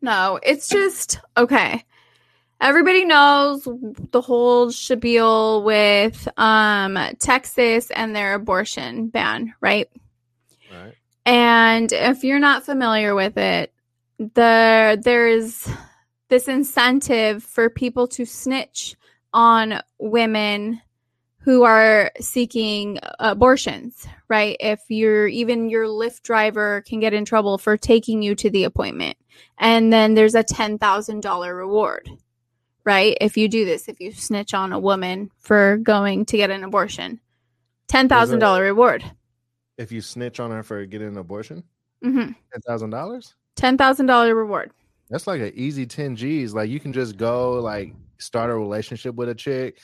No, 0.00 0.38
it's 0.42 0.68
just 0.68 1.20
okay. 1.36 1.84
Everybody 2.60 3.04
knows 3.04 3.64
the 3.64 4.20
whole 4.20 4.70
spiel 4.72 5.62
with 5.62 6.28
um 6.36 6.98
Texas 7.18 7.90
and 7.90 8.14
their 8.14 8.34
abortion 8.34 9.08
ban, 9.08 9.54
right? 9.60 9.88
Right. 10.72 10.94
And 11.26 11.92
if 11.92 12.24
you're 12.24 12.38
not 12.38 12.64
familiar 12.64 13.14
with 13.14 13.36
it, 13.36 13.72
the 14.18 15.00
there's 15.02 15.68
this 16.28 16.48
incentive 16.48 17.42
for 17.42 17.70
people 17.70 18.06
to 18.08 18.24
snitch 18.24 18.96
on 19.32 19.80
women 19.98 20.80
who 21.48 21.62
are 21.62 22.12
seeking 22.20 22.98
abortions, 23.18 24.06
right? 24.28 24.54
If 24.60 24.80
you're 24.88 25.26
even 25.28 25.70
your 25.70 25.86
Lyft 25.86 26.20
driver 26.20 26.82
can 26.82 27.00
get 27.00 27.14
in 27.14 27.24
trouble 27.24 27.56
for 27.56 27.78
taking 27.78 28.20
you 28.20 28.34
to 28.34 28.50
the 28.50 28.64
appointment. 28.64 29.16
And 29.56 29.90
then 29.90 30.12
there's 30.12 30.34
a 30.34 30.44
$10,000 30.44 31.56
reward, 31.56 32.10
right? 32.84 33.16
If 33.18 33.38
you 33.38 33.48
do 33.48 33.64
this, 33.64 33.88
if 33.88 33.98
you 33.98 34.12
snitch 34.12 34.52
on 34.52 34.74
a 34.74 34.78
woman 34.78 35.30
for 35.38 35.78
going 35.78 36.26
to 36.26 36.36
get 36.36 36.50
an 36.50 36.64
abortion, 36.64 37.18
$10,000 37.90 38.60
reward. 38.60 39.10
If 39.78 39.90
you 39.90 40.02
snitch 40.02 40.40
on 40.40 40.50
her 40.50 40.62
for 40.62 40.84
getting 40.84 41.08
an 41.08 41.16
abortion, 41.16 41.64
hmm 42.04 42.32
thousand 42.66 42.90
dollars. 42.90 43.34
$10,000 43.56 44.36
reward. 44.36 44.70
That's 45.08 45.26
like 45.26 45.40
an 45.40 45.52
easy 45.54 45.86
ten 45.86 46.14
G's. 46.14 46.52
Like 46.52 46.68
you 46.68 46.78
can 46.78 46.92
just 46.92 47.16
go 47.16 47.54
like 47.54 47.94
start 48.18 48.50
a 48.50 48.54
relationship 48.54 49.14
with 49.14 49.30
a 49.30 49.34
chick, 49.34 49.78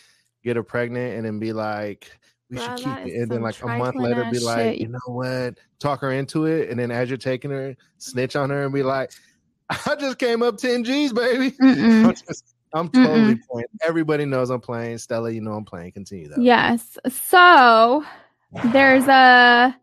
get 0.44 0.56
her 0.56 0.62
pregnant, 0.62 1.16
and 1.16 1.26
then 1.26 1.38
be 1.38 1.52
like, 1.52 2.10
"We 2.50 2.58
should 2.58 2.76
keep 2.76 2.98
it." 2.98 3.14
And 3.14 3.30
then 3.30 3.42
like 3.42 3.60
a 3.62 3.66
month 3.66 3.96
later, 3.96 4.26
be 4.30 4.38
like, 4.38 4.74
shit. 4.74 4.80
"You 4.80 4.88
know 4.88 4.98
what?" 5.06 5.58
Talk 5.78 6.00
her 6.00 6.12
into 6.12 6.46
it, 6.46 6.70
and 6.70 6.78
then 6.78 6.90
as 6.90 7.08
you're 7.10 7.16
taking 7.16 7.50
her, 7.50 7.76
snitch 7.98 8.36
on 8.36 8.50
her 8.50 8.64
and 8.64 8.72
be 8.72 8.82
like, 8.82 9.10
"I 9.70 9.96
just 9.98 10.18
came 10.18 10.42
up 10.42 10.58
ten 10.58 10.84
G's, 10.84 11.12
baby." 11.12 11.54
I'm, 11.60 12.14
just, 12.14 12.54
I'm 12.72 12.88
totally 12.88 13.40
playing. 13.50 13.66
Everybody 13.82 14.24
knows 14.24 14.50
I'm 14.50 14.60
playing. 14.60 14.98
Stella, 14.98 15.30
you 15.30 15.40
know 15.40 15.52
I'm 15.52 15.64
playing. 15.64 15.92
Continue 15.92 16.28
though. 16.28 16.40
Yes. 16.40 16.98
So 17.08 18.04
there's 18.72 19.08
a 19.08 19.76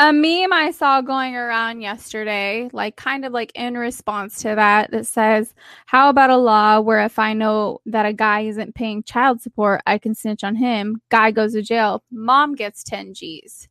a 0.00 0.14
meme 0.14 0.50
I 0.50 0.70
saw 0.70 1.02
going 1.02 1.36
around 1.36 1.82
yesterday, 1.82 2.70
like 2.72 2.96
kind 2.96 3.26
of 3.26 3.34
like 3.34 3.52
in 3.54 3.76
response 3.76 4.38
to 4.38 4.54
that, 4.54 4.90
that 4.92 5.06
says, 5.06 5.54
How 5.84 6.08
about 6.08 6.30
a 6.30 6.38
law 6.38 6.80
where 6.80 7.00
if 7.04 7.18
I 7.18 7.34
know 7.34 7.80
that 7.84 8.06
a 8.06 8.14
guy 8.14 8.40
isn't 8.40 8.74
paying 8.74 9.02
child 9.02 9.42
support, 9.42 9.82
I 9.86 9.98
can 9.98 10.14
snitch 10.14 10.42
on 10.42 10.56
him? 10.56 11.02
Guy 11.10 11.32
goes 11.32 11.52
to 11.52 11.60
jail, 11.60 12.02
mom 12.10 12.54
gets 12.54 12.82
10 12.82 13.12
G's, 13.12 13.68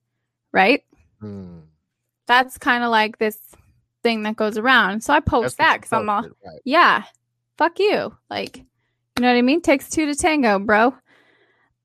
right? 0.53 0.83
Hmm. 1.19 1.61
That's 2.27 2.59
kind 2.59 2.83
of 2.83 2.91
like 2.91 3.17
this 3.17 3.39
thing 4.03 4.21
that 4.21 4.35
goes 4.35 4.59
around. 4.59 5.03
So 5.03 5.15
I 5.15 5.21
post 5.21 5.57
That's 5.57 5.69
that 5.69 5.77
because 5.81 5.93
I'm 5.93 6.09
all, 6.11 6.21
right. 6.21 6.61
yeah, 6.63 7.05
fuck 7.57 7.79
you. 7.79 8.15
Like, 8.29 8.57
you 8.57 8.65
know 9.19 9.29
what 9.29 9.37
I 9.37 9.41
mean? 9.41 9.61
Takes 9.61 9.89
two 9.89 10.05
to 10.05 10.13
tango, 10.13 10.59
bro. 10.59 10.93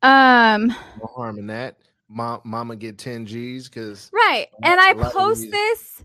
Um, 0.03 0.67
No 1.01 1.07
harm 1.15 1.39
in 1.39 1.47
that. 1.47 1.77
Mom, 2.09 2.41
mama 2.45 2.77
get 2.77 2.99
10 2.99 3.27
G's 3.27 3.69
because 3.69 4.11
Right. 4.13 4.49
And 4.63 4.81
I 4.81 4.95
post 4.95 5.51
this 5.51 6.05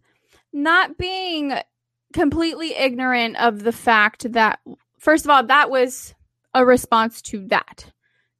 not 0.53 0.97
being 0.97 1.53
completely 2.13 2.73
ignorant 2.75 3.35
of 3.37 3.63
the 3.63 3.71
fact 3.71 4.31
that, 4.33 4.59
first 4.97 5.25
of 5.25 5.31
all, 5.31 5.43
that 5.43 5.69
was 5.69 6.13
a 6.53 6.65
response 6.65 7.21
to 7.23 7.45
that. 7.47 7.91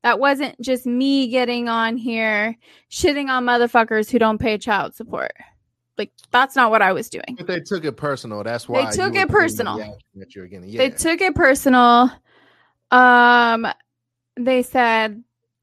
That 0.04 0.20
wasn't 0.20 0.60
just 0.62 0.86
me 0.86 1.28
getting 1.28 1.68
on 1.68 1.98
here 1.98 2.58
shitting 2.90 3.28
on 3.30 3.46
motherfuckers 3.46 4.10
who 4.10 4.18
don't 4.18 4.38
pay 4.40 4.58
child 4.58 4.96
support. 4.96 5.34
Like, 5.98 6.14
that's 6.32 6.56
not 6.56 6.72
what 6.72 6.82
I 6.82 6.94
was 6.94 7.10
doing. 7.10 7.36
but 7.38 7.46
they 7.46 7.60
took 7.60 7.84
it 7.84 7.98
personal. 7.98 8.42
That's 8.42 8.70
why 8.70 8.86
they 8.86 8.92
took 8.96 9.16
it 9.16 9.28
the 9.28 9.34
personal. 9.34 10.00
That 10.16 10.34
you're 10.34 10.48
getting. 10.48 10.70
Yeah. 10.70 10.78
They 10.78 10.90
took 10.92 11.20
it 11.20 11.36
personal. 11.36 12.10
Um, 12.90 13.68
they 14.38 14.64
said 14.64 15.22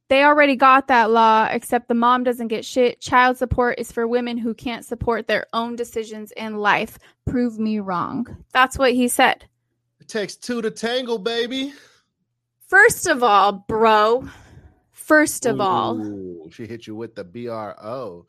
they 0.08 0.22
already 0.22 0.54
got 0.56 0.86
that 0.88 1.10
law, 1.10 1.48
except 1.50 1.88
the 1.88 1.94
mom 1.94 2.22
doesn't 2.24 2.48
get 2.48 2.64
shit. 2.64 3.00
Child 3.00 3.36
support 3.38 3.78
is 3.78 3.90
for 3.90 4.06
women 4.06 4.38
who 4.38 4.54
can't 4.54 4.84
support 4.84 5.26
their 5.26 5.46
own 5.52 5.74
decisions 5.76 6.32
in 6.36 6.58
life. 6.58 6.98
Prove 7.24 7.58
me 7.58 7.80
wrong. 7.80 8.44
That's 8.52 8.78
what 8.78 8.92
he 8.92 9.08
said. 9.08 9.46
It 10.00 10.08
takes 10.08 10.36
two 10.36 10.62
to 10.62 10.70
tangle, 10.70 11.18
baby. 11.18 11.72
First 12.68 13.06
of 13.06 13.22
all, 13.22 13.52
bro. 13.52 14.28
First 14.90 15.46
of 15.46 15.60
all, 15.60 16.48
she 16.50 16.66
hit 16.66 16.86
you 16.86 16.94
with 16.96 17.14
the 17.14 17.22
BRO. 17.24 18.26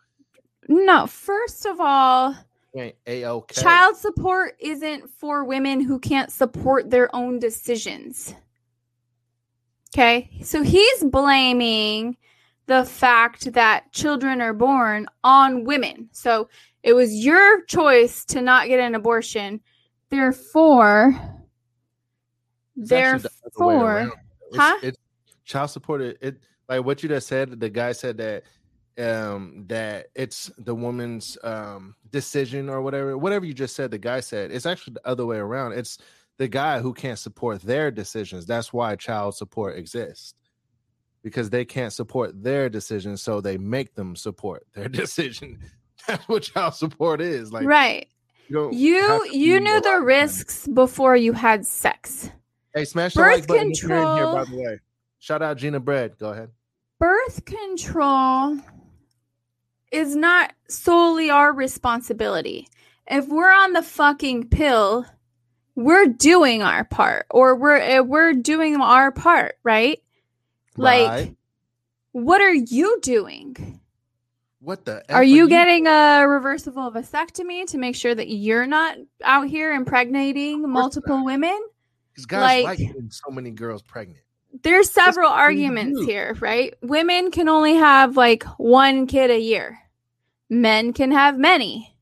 no. 0.68 1.08
First 1.08 1.66
of 1.66 1.80
all, 1.80 2.36
A-OK. 2.76 3.62
child 3.62 3.96
support 3.98 4.56
isn't 4.60 5.10
for 5.10 5.44
women 5.44 5.80
who 5.80 5.98
can't 5.98 6.32
support 6.32 6.90
their 6.92 7.14
own 7.16 7.40
decisions. 7.40 8.36
Okay, 9.94 10.30
so 10.44 10.64
he's 10.64 11.04
blaming 11.06 12.18
the 12.66 12.84
fact 12.84 13.54
that 13.54 13.92
children 13.94 14.42
are 14.42 14.54
born 14.54 15.08
on 15.24 15.64
women. 15.64 16.10
So 16.12 16.50
it 16.84 16.94
was 16.94 17.14
your 17.14 17.64
choice 17.66 18.26
to 18.26 18.42
not 18.42 18.68
get 18.68 18.80
an 18.80 18.96
abortion. 18.96 19.62
Therefore, 20.10 21.16
It's 22.78 22.92
actually 22.92 23.22
the 23.24 23.30
therefore. 23.58 24.12
It's, 24.52 24.58
Huh? 24.58 24.78
it's 24.84 24.98
child 25.46 25.70
support. 25.72 26.02
It, 26.02 26.18
it 26.22 26.38
like 26.70 26.84
what 26.84 27.02
you 27.02 27.10
just 27.10 27.28
said. 27.28 27.60
The 27.60 27.70
guy 27.70 27.94
said 27.94 28.18
that 28.18 28.44
um 29.00 29.66
that 29.68 30.08
it's 30.16 30.52
the 30.58 30.74
woman's 30.74 31.38
um 31.44 31.96
decision 32.12 32.70
or 32.70 32.82
whatever. 32.82 33.18
Whatever 33.18 33.46
you 33.46 33.54
just 33.54 33.76
said, 33.76 33.92
the 33.92 33.98
guy 33.98 34.20
said 34.20 34.52
it's 34.52 34.66
actually 34.66 34.96
the 34.96 35.08
other 35.08 35.26
way 35.26 35.38
around. 35.38 35.74
It's 35.74 35.98
the 36.38 36.48
guy 36.48 36.80
who 36.80 36.94
can't 36.94 37.20
support 37.20 37.62
their 37.62 37.92
decisions. 37.92 38.46
That's 38.46 38.72
why 38.72 38.96
child 38.96 39.36
support 39.36 39.78
exists. 39.78 40.34
Because 41.24 41.50
they 41.50 41.66
can't 41.66 41.92
support 41.92 42.42
their 42.42 42.70
decisions, 42.70 43.22
so 43.22 43.42
they 43.42 43.58
make 43.58 43.96
them 43.96 44.16
support 44.16 44.66
their 44.74 44.88
decision. 44.88 45.60
That's 46.08 46.28
what 46.28 46.44
child 46.44 46.76
support 46.76 47.22
is. 47.22 47.52
Like 47.52 47.66
right. 47.66 48.08
you 48.48 48.72
You 48.72 49.28
you 49.32 49.60
knew 49.60 49.82
the 49.82 50.00
risks 50.00 50.68
before 50.68 51.16
you 51.16 51.34
had 51.34 51.66
sex. 51.66 52.30
Hey, 52.74 52.86
smash 52.86 53.16
the 53.16 53.22
like 53.22 53.48
button 53.48 53.72
if 53.72 53.82
you're 53.82 53.98
in 53.98 54.18
here, 54.18 54.26
by 54.26 54.46
the 54.46 54.56
way. 54.56 54.80
Shout 55.20 55.42
out 55.42 55.58
Gina 55.58 55.80
Bread. 55.80 56.18
Go 56.20 56.30
ahead. 56.30 56.52
birth 57.00 57.44
control 57.46 58.58
is 59.92 60.16
not 60.16 60.54
solely 60.70 61.30
our 61.30 61.52
responsibility. 61.52 62.68
If 63.08 63.28
we're 63.28 63.52
on 63.52 63.74
the 63.74 63.82
fucking 63.82 64.50
pill, 64.50 65.06
we're 65.78 66.08
doing 66.08 66.64
our 66.64 66.84
part 66.84 67.28
or 67.30 67.56
we're 67.56 67.78
eh, 67.78 68.00
we're 68.00 68.34
doing 68.34 68.76
our 68.82 69.12
part, 69.12 69.56
right? 69.64 70.02
Like 70.76 71.08
Right. 71.08 71.36
what 72.12 72.42
are 72.42 72.54
you 72.54 73.00
doing? 73.02 73.80
What 74.60 74.86
the? 74.86 75.04
Are 75.14 75.24
you 75.24 75.48
getting 75.48 75.86
a 75.86 76.28
reversible 76.28 76.92
vasectomy 76.92 77.68
to 77.68 77.78
make 77.78 77.96
sure 77.96 78.14
that 78.14 78.28
you're 78.28 78.66
not 78.66 78.98
out 79.24 79.48
here 79.48 79.72
impregnating 79.74 80.68
multiple 80.68 81.18
not. 81.18 81.26
women? 81.26 81.60
because 82.12 82.26
guys 82.26 82.42
like- 82.42 82.66
like 82.66 82.78
getting 82.80 83.12
so 83.12 83.30
many 83.30 83.52
girls 83.52 83.84
pregnant. 83.84 84.20
There's 84.64 84.90
several 84.90 85.30
what 85.30 85.36
we 85.36 85.42
arguments 85.42 86.04
here, 86.06 86.36
right? 86.40 86.74
Women 86.82 87.30
can 87.30 87.48
only 87.48 87.76
have 87.76 88.18
like 88.18 88.44
one 88.58 89.06
kid 89.06 89.30
a 89.30 89.40
year. 89.40 89.78
Men 90.50 90.94
can 90.94 91.12
have 91.12 91.38
many. 91.38 91.96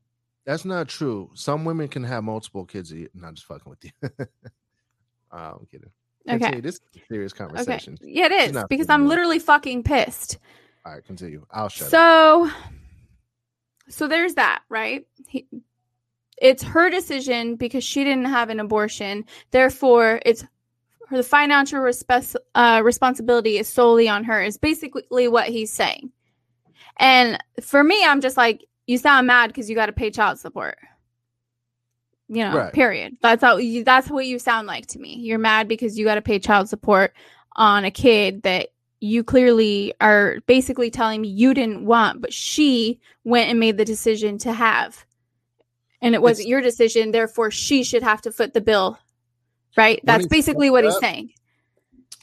That's 0.46 0.64
not 0.64 0.88
true. 0.88 1.30
Some 1.34 1.64
women 1.64 1.88
can 1.88 2.04
have 2.04 2.22
multiple 2.24 2.64
kids. 2.64 2.92
a 2.92 2.98
year. 2.98 3.08
Not 3.14 3.34
just 3.34 3.46
fucking 3.46 3.68
with 3.68 3.84
you. 3.84 3.90
Uh, 5.32 5.54
I'm 5.58 5.66
kidding. 5.66 5.90
Okay. 6.28 6.38
Continue. 6.38 6.62
This 6.62 6.76
is 6.76 6.80
a 7.02 7.06
serious 7.12 7.32
Okay. 7.32 7.44
conversation. 7.44 7.98
Yeah, 8.00 8.26
it 8.26 8.32
is 8.56 8.64
because 8.70 8.88
I'm 8.88 9.08
literally 9.08 9.40
fucking 9.40 9.82
pissed. 9.82 10.38
All 10.86 10.92
right, 10.92 11.04
continue. 11.04 11.44
I'll 11.50 11.68
shut 11.68 11.88
up. 11.88 11.90
So 11.90 12.50
so 13.88 14.06
there's 14.06 14.34
that, 14.34 14.62
right? 14.68 15.04
He, 15.28 15.46
it's 16.40 16.62
her 16.62 16.88
decision 16.90 17.56
because 17.56 17.82
she 17.82 18.04
didn't 18.04 18.26
have 18.26 18.50
an 18.50 18.60
abortion. 18.60 19.24
Therefore, 19.50 20.20
it's 20.24 20.44
her 21.08 21.16
the 21.16 21.22
financial 21.24 21.80
respes- 21.80 22.36
uh, 22.54 22.82
responsibility 22.84 23.58
is 23.58 23.68
solely 23.68 24.08
on 24.08 24.22
her. 24.24 24.40
Is 24.40 24.58
basically 24.58 25.26
what 25.28 25.48
he's 25.48 25.72
saying. 25.72 26.12
And 26.98 27.36
for 27.60 27.82
me, 27.82 28.02
I'm 28.04 28.20
just 28.20 28.36
like, 28.36 28.64
you 28.86 28.98
sound 28.98 29.26
mad 29.26 29.48
because 29.48 29.68
you 29.68 29.74
got 29.76 29.86
to 29.86 29.92
pay 29.92 30.10
child 30.10 30.38
support. 30.38 30.78
You 32.28 32.44
know, 32.44 32.56
Right. 32.56 32.72
period. 32.72 33.16
That's 33.22 33.42
how 33.42 33.56
you, 33.58 33.84
that's 33.84 34.10
what 34.10 34.26
you 34.26 34.38
sound 34.38 34.66
like 34.66 34.86
to 34.88 34.98
me. 34.98 35.14
You're 35.16 35.38
mad 35.38 35.68
because 35.68 35.96
you 35.98 36.04
got 36.04 36.16
to 36.16 36.22
pay 36.22 36.38
child 36.38 36.68
support 36.68 37.12
on 37.54 37.84
a 37.84 37.90
kid 37.90 38.42
that 38.42 38.68
you 39.00 39.22
clearly 39.22 39.94
are 40.00 40.38
basically 40.46 40.90
telling 40.90 41.20
me 41.20 41.28
you 41.28 41.54
didn't 41.54 41.84
want, 41.84 42.20
but 42.20 42.32
she 42.32 43.00
went 43.24 43.48
and 43.50 43.60
made 43.60 43.76
the 43.76 43.84
decision 43.84 44.38
to 44.38 44.52
have. 44.52 45.04
And 46.02 46.14
it 46.14 46.22
wasn't 46.22 46.46
It's- 46.46 46.50
your 46.50 46.60
decision, 46.62 47.12
therefore 47.12 47.50
she 47.50 47.84
should 47.84 48.02
have 48.02 48.22
to 48.22 48.32
foot 48.32 48.54
the 48.54 48.60
bill. 48.60 48.98
Right? 49.76 50.00
That's 50.04 50.26
basically 50.26 50.70
what 50.70 50.84
he's 50.84 50.98
saying. 50.98 51.32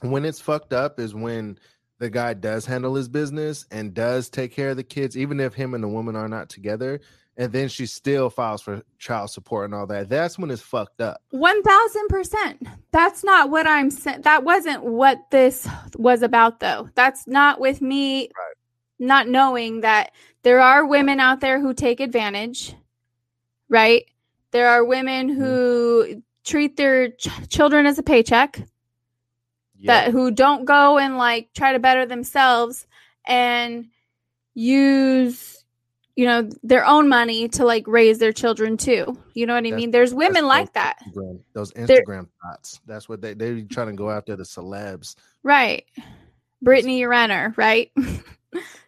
when 0.01 0.25
it's 0.25 0.41
fucked 0.41 0.73
up 0.73 0.99
is 0.99 1.15
when 1.15 1.57
the 2.03 2.09
guy 2.09 2.33
does 2.33 2.65
handle 2.65 2.95
his 2.95 3.07
business 3.07 3.65
and 3.71 3.93
does 3.93 4.29
take 4.29 4.51
care 4.51 4.71
of 4.71 4.77
the 4.77 4.83
kids, 4.83 5.17
even 5.17 5.39
if 5.39 5.53
him 5.53 5.73
and 5.73 5.83
the 5.83 5.87
woman 5.87 6.15
are 6.15 6.27
not 6.27 6.49
together, 6.49 6.99
and 7.37 7.51
then 7.51 7.67
she 7.67 7.85
still 7.85 8.29
files 8.29 8.61
for 8.61 8.83
child 8.99 9.31
support 9.31 9.65
and 9.65 9.73
all 9.73 9.87
that. 9.87 10.09
That's 10.09 10.37
when 10.37 10.51
it's 10.51 10.61
fucked 10.61 11.01
up. 11.01 11.21
One 11.31 11.63
thousand 11.63 12.07
percent. 12.09 12.67
That's 12.91 13.23
not 13.23 13.49
what 13.49 13.65
I'm 13.65 13.89
saying. 13.89 14.21
That 14.21 14.43
wasn't 14.43 14.83
what 14.83 15.31
this 15.31 15.67
was 15.95 16.21
about, 16.21 16.59
though. 16.59 16.89
That's 16.93 17.25
not 17.25 17.59
with 17.59 17.81
me 17.81 18.29
not 18.99 19.27
knowing 19.27 19.81
that 19.81 20.11
there 20.43 20.59
are 20.59 20.85
women 20.85 21.19
out 21.19 21.39
there 21.39 21.59
who 21.59 21.73
take 21.73 21.99
advantage, 21.99 22.75
right? 23.69 24.05
There 24.51 24.69
are 24.69 24.85
women 24.85 25.29
mm-hmm. 25.29 25.41
who 25.41 26.23
treat 26.43 26.77
their 26.77 27.09
ch- 27.09 27.29
children 27.49 27.85
as 27.85 27.97
a 27.97 28.03
paycheck, 28.03 28.61
that 29.87 30.11
who 30.11 30.31
don't 30.31 30.65
go 30.65 30.97
and 30.97 31.17
like 31.17 31.49
try 31.53 31.73
to 31.73 31.79
better 31.79 32.05
themselves 32.05 32.87
and 33.25 33.87
use 34.53 35.63
you 36.15 36.25
know 36.25 36.47
their 36.61 36.85
own 36.85 37.09
money 37.09 37.47
to 37.47 37.65
like 37.65 37.87
raise 37.87 38.19
their 38.19 38.33
children 38.33 38.77
too. 38.77 39.17
You 39.33 39.45
know 39.45 39.55
what 39.55 39.65
i 39.65 39.71
mean? 39.71 39.91
There's 39.91 40.13
women 40.13 40.45
like 40.45 40.67
those 40.67 40.73
that. 40.73 40.99
Instagram- 41.07 41.39
those 41.53 41.71
Instagram 41.73 42.27
thoughts. 42.43 42.79
That's 42.85 43.09
what 43.09 43.21
they 43.21 43.33
they 43.33 43.63
trying 43.63 43.87
to 43.87 43.93
go 43.93 44.09
after 44.09 44.35
the 44.35 44.43
celebs. 44.43 45.15
right. 45.41 45.85
Brittany 46.61 47.05
renner 47.05 47.53
right? 47.57 47.91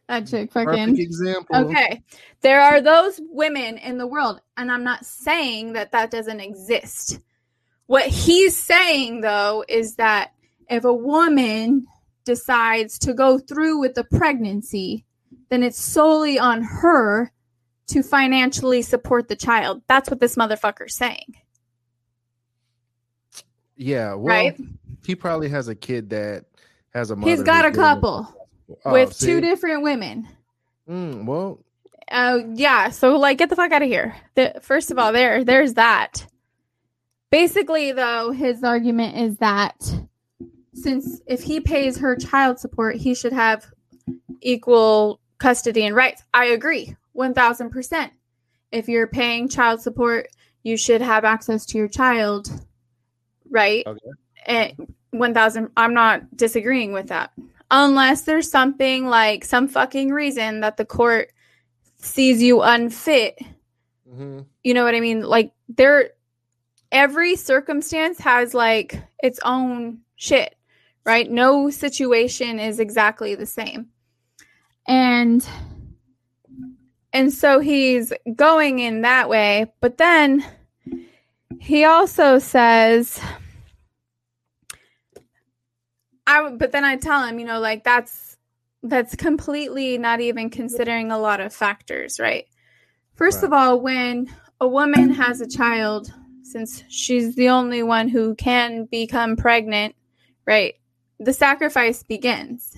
That 0.07 0.27
chick 0.27 0.51
fucking 0.51 0.99
example. 0.99 1.55
okay. 1.65 2.03
There 2.41 2.61
are 2.61 2.79
those 2.79 3.19
women 3.31 3.79
in 3.79 3.97
the 3.97 4.05
world 4.05 4.39
and 4.55 4.71
i'm 4.71 4.83
not 4.83 5.03
saying 5.03 5.73
that 5.73 5.93
that 5.93 6.11
doesn't 6.11 6.41
exist. 6.41 7.19
What 7.87 8.05
he's 8.05 8.55
saying 8.55 9.21
though 9.21 9.65
is 9.67 9.95
that 9.95 10.34
if 10.69 10.83
a 10.83 10.93
woman 10.93 11.85
decides 12.25 12.97
to 12.99 13.13
go 13.13 13.37
through 13.37 13.79
with 13.79 13.93
the 13.93 14.03
pregnancy 14.03 15.05
then 15.49 15.61
it's 15.63 15.79
solely 15.79 16.39
on 16.39 16.61
her 16.63 17.31
to 17.87 18.01
financially 18.01 18.81
support 18.81 19.27
the 19.27 19.35
child 19.35 19.81
that's 19.87 20.09
what 20.09 20.19
this 20.19 20.35
motherfucker's 20.35 20.95
saying 20.95 21.35
Yeah, 23.77 24.13
well, 24.13 24.25
right 24.25 24.57
he 25.05 25.15
probably 25.15 25.49
has 25.49 25.67
a 25.67 25.75
kid 25.75 26.09
that 26.09 26.45
has 26.93 27.11
a 27.11 27.15
mother. 27.15 27.29
he's 27.31 27.43
got 27.43 27.65
a 27.65 27.69
who's 27.69 27.75
doing 27.77 27.85
it. 27.87 27.89
couple 27.93 28.31
Oh, 28.83 28.93
with 28.93 29.13
see? 29.13 29.27
two 29.27 29.41
different 29.41 29.83
women 29.83 30.27
Mm, 30.89 31.25
well, 31.25 31.59
Oh 32.11 32.51
yeah, 32.53 32.89
so 32.89 33.15
like 33.17 33.39
get 33.39 33.49
the 33.49 33.55
fuck 33.55 33.71
out 33.71 33.81
of 33.81 33.87
here. 33.87 34.15
The, 34.35 34.53
first 34.61 34.91
of 34.91 34.99
all, 34.99 35.11
there 35.11 35.43
there's 35.43 35.73
that. 35.73 36.27
Basically, 37.31 37.91
though, 37.93 38.29
his 38.31 38.63
argument 38.63 39.17
is 39.17 39.37
that 39.37 39.75
since 40.75 41.21
if 41.25 41.41
he 41.41 41.59
pays 41.59 41.97
her 41.97 42.15
child 42.15 42.59
support, 42.59 42.97
he 42.97 43.15
should 43.15 43.33
have 43.33 43.65
equal 44.41 45.19
custody 45.37 45.85
and 45.85 45.95
rights. 45.95 46.23
I 46.33 46.45
agree, 46.45 46.95
one 47.13 47.33
thousand 47.33 47.71
percent. 47.71 48.11
If 48.71 48.87
you're 48.89 49.07
paying 49.07 49.47
child 49.47 49.81
support, 49.81 50.27
you 50.63 50.77
should 50.77 51.01
have 51.01 51.23
access 51.23 51.65
to 51.67 51.77
your 51.77 51.87
child, 51.87 52.49
right? 53.49 53.87
Okay. 53.87 53.99
And 54.45 54.93
one 55.11 55.33
thousand. 55.33 55.69
I'm 55.77 55.93
not 55.93 56.35
disagreeing 56.35 56.91
with 56.91 57.07
that, 57.07 57.31
unless 57.71 58.21
there's 58.21 58.51
something 58.51 59.07
like 59.07 59.45
some 59.45 59.67
fucking 59.67 60.11
reason 60.11 60.59
that 60.59 60.77
the 60.77 60.85
court 60.85 61.31
sees 61.97 62.43
you 62.43 62.61
unfit 62.61 63.39
mhm. 64.07 64.45
you 64.63 64.75
know 64.75 64.83
what 64.83 64.93
i 64.93 64.99
mean 64.99 65.21
like 65.21 65.51
there 65.69 66.11
every 66.91 67.35
circumstance 67.35 68.19
has 68.19 68.53
like 68.53 69.01
its 69.23 69.39
own 69.43 69.97
shit 70.15 70.55
right? 71.05 71.29
No 71.29 71.69
situation 71.69 72.59
is 72.59 72.79
exactly 72.79 73.35
the 73.35 73.45
same. 73.45 73.89
And 74.87 75.47
and 77.13 77.33
so 77.33 77.59
he's 77.59 78.11
going 78.35 78.79
in 78.79 79.01
that 79.01 79.29
way 79.29 79.71
but 79.79 79.97
then 79.97 80.45
he 81.61 81.85
also 81.85 82.37
says 82.39 83.21
i 86.27 86.49
but 86.49 86.73
then 86.73 86.83
i 86.83 86.97
tell 86.97 87.23
him 87.23 87.39
you 87.39 87.45
know 87.45 87.61
like 87.61 87.85
that's 87.85 88.35
that's 88.83 89.15
completely 89.15 89.97
not 89.97 90.19
even 90.19 90.49
considering 90.49 91.11
a 91.11 91.17
lot 91.17 91.39
of 91.39 91.53
factors 91.53 92.19
right? 92.19 92.45
First 93.15 93.43
of 93.43 93.53
all 93.53 93.79
when 93.79 94.29
a 94.61 94.67
woman 94.67 95.09
has 95.09 95.41
a 95.41 95.47
child 95.47 96.13
since 96.43 96.83
she's 96.89 97.35
the 97.35 97.49
only 97.49 97.81
one 97.81 98.07
who 98.07 98.35
can 98.35 98.85
become 98.85 99.35
pregnant, 99.35 99.95
right? 100.45 100.75
The 101.19 101.33
sacrifice 101.33 102.03
begins. 102.03 102.77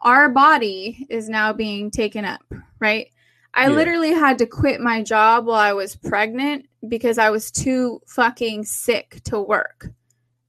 Our 0.00 0.28
body 0.28 1.06
is 1.10 1.28
now 1.28 1.52
being 1.52 1.90
taken 1.90 2.24
up, 2.24 2.42
right? 2.80 3.08
I 3.54 3.68
Yeah. 3.68 3.74
literally 3.74 4.12
had 4.12 4.38
to 4.38 4.46
quit 4.46 4.80
my 4.80 5.02
job 5.02 5.46
while 5.46 5.56
I 5.56 5.72
was 5.72 5.96
pregnant 5.96 6.66
because 6.88 7.18
I 7.18 7.30
was 7.30 7.50
too 7.50 8.00
fucking 8.06 8.64
sick 8.64 9.20
to 9.24 9.40
work. 9.40 9.88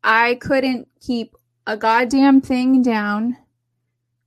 I 0.03 0.35
couldn't 0.35 0.87
keep 0.99 1.35
a 1.65 1.77
goddamn 1.77 2.41
thing 2.41 2.81
down 2.81 3.37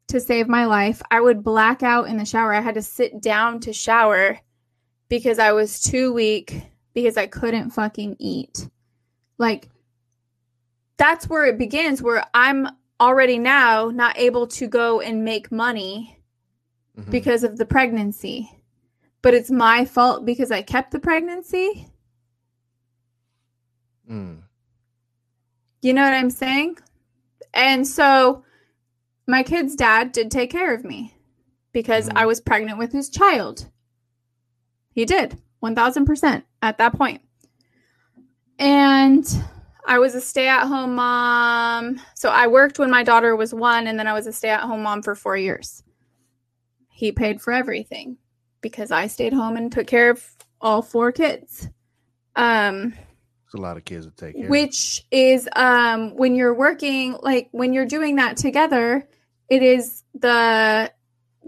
to 0.09 0.21
save 0.21 0.49
my 0.49 0.65
life. 0.67 1.01
I 1.11 1.21
would 1.21 1.45
black 1.45 1.83
out 1.83 2.09
in 2.09 2.17
the 2.17 2.25
shower. 2.25 2.53
I 2.53 2.61
had 2.61 2.75
to 2.75 2.83
sit 2.83 3.21
down 3.21 3.61
to 3.61 3.73
shower 3.73 4.41
because 5.09 5.39
I 5.39 5.53
was 5.53 5.81
too 5.81 6.13
weak 6.13 6.63
because 6.95 7.17
I 7.17 7.27
couldn't 7.27 7.71
fucking 7.71 8.17
eat. 8.19 8.69
Like 9.39 9.69
that's 11.01 11.31
where 11.31 11.47
it 11.47 11.57
begins 11.57 12.03
where 12.03 12.23
I'm 12.35 12.69
already 13.01 13.39
now 13.39 13.89
not 13.89 14.19
able 14.19 14.47
to 14.49 14.67
go 14.67 15.01
and 15.01 15.25
make 15.25 15.51
money 15.51 16.21
Mhm. 16.99 17.11
because 17.11 17.43
of 17.43 17.57
the 17.57 17.65
pregnancy. 17.65 18.63
But 19.23 19.33
it's 19.33 19.51
my 19.51 19.87
fault 19.87 20.27
because 20.27 20.51
I 20.51 20.61
kept 20.61 20.91
the 20.91 21.01
pregnancy. 21.01 21.89
Mm. 24.11 24.43
You 25.81 25.95
know 25.95 26.03
what 26.03 26.13
I'm 26.13 26.29
saying? 26.29 26.77
And 27.55 27.89
so 27.89 28.45
my 29.27 29.43
kid's 29.43 29.77
dad 29.77 30.13
did 30.13 30.31
take 30.31 30.51
care 30.51 30.75
of 30.75 30.85
me 30.85 31.15
because 31.73 32.11
Mhm. 32.11 32.17
I 32.17 32.27
was 32.27 32.43
pregnant 32.43 32.79
with 32.79 32.93
his 32.93 33.09
child. 33.09 33.71
He 34.93 35.07
did 35.07 35.41
1000% 35.61 36.45
at 36.61 36.77
that 36.77 36.93
point. 36.93 37.23
And 38.59 39.25
I 39.87 39.99
was 39.99 40.15
a 40.15 40.21
stay 40.21 40.49
at 40.49 40.67
home 40.67 40.95
mom. 40.95 42.01
So 42.15 42.29
I 42.31 42.47
worked 42.47 42.79
when 42.79 42.91
my 42.91 43.03
daughter 43.03 43.35
was 43.37 43.53
one, 43.55 43.87
and 43.87 43.99
then 43.99 44.07
I 44.07 44.13
was 44.13 44.27
a 44.27 44.33
stay 44.33 44.51
at 44.51 44.61
home 44.61 44.83
mom 44.83 45.03
for 45.03 45.15
four 45.15 45.37
years. 45.37 45.83
He 46.91 47.13
paid 47.13 47.41
for 47.41 47.53
everything 47.53 48.19
because 48.61 48.91
I 48.91 49.07
stayed 49.07 49.33
home 49.33 49.57
and 49.57 49.73
took 49.73 49.87
care 49.87 50.11
of 50.11 50.23
all 50.61 50.83
four 50.83 51.13
kids. 51.13 51.69
Um, 52.37 52.95
It's 53.47 53.55
a 53.55 53.59
lot 53.59 53.77
of 53.77 53.85
kids 53.85 54.07
to 54.07 54.13
take 54.13 54.37
care. 54.37 54.45
of. 54.45 54.51
which 54.51 55.05
is 55.11 55.49
um 55.57 56.15
when 56.17 56.35
you're 56.37 56.55
working 56.55 57.17
like 57.23 57.49
when 57.53 57.73
you're 57.73 57.87
doing 57.87 58.17
that 58.17 58.37
together 58.37 59.09
it 59.49 59.63
is 59.63 60.05
the 60.15 60.93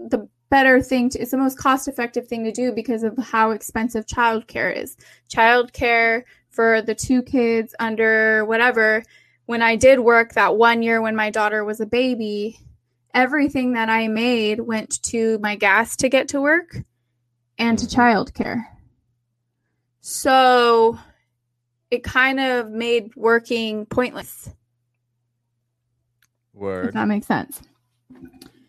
the 0.09 0.27
better 0.49 0.81
thing 0.81 1.09
to 1.09 1.19
it's 1.19 1.31
the 1.31 1.37
most 1.37 1.57
cost 1.57 1.87
effective 1.87 2.27
thing 2.27 2.43
to 2.43 2.51
do 2.51 2.71
because 2.73 3.03
of 3.03 3.17
how 3.17 3.51
expensive 3.51 4.05
childcare 4.05 4.75
is 4.75 4.97
childcare 5.33 6.23
for 6.53 6.81
the 6.81 6.95
two 6.95 7.21
kids 7.23 7.75
under 7.79 8.45
whatever 8.45 9.03
when 9.47 9.61
i 9.61 9.75
did 9.75 9.99
work 9.99 10.33
that 10.33 10.55
one 10.55 10.81
year 10.81 11.01
when 11.01 11.15
my 11.15 11.29
daughter 11.29 11.65
was 11.65 11.81
a 11.81 11.85
baby 11.85 12.57
everything 13.13 13.73
that 13.73 13.89
i 13.89 14.07
made 14.07 14.59
went 14.61 15.01
to 15.03 15.37
my 15.39 15.55
gas 15.55 15.95
to 15.97 16.07
get 16.07 16.27
to 16.29 16.39
work 16.39 16.77
and 17.57 17.77
to 17.79 17.85
Mhm. 17.85 17.95
childcare 17.95 18.63
so 20.01 20.97
it 21.91 22.03
kind 22.03 22.39
of 22.39 22.69
made 22.71 23.15
working 23.15 23.85
pointless 23.85 24.47
if 24.47 24.53
Word. 26.53 26.93
that 26.93 27.07
makes 27.07 27.27
sense 27.27 27.61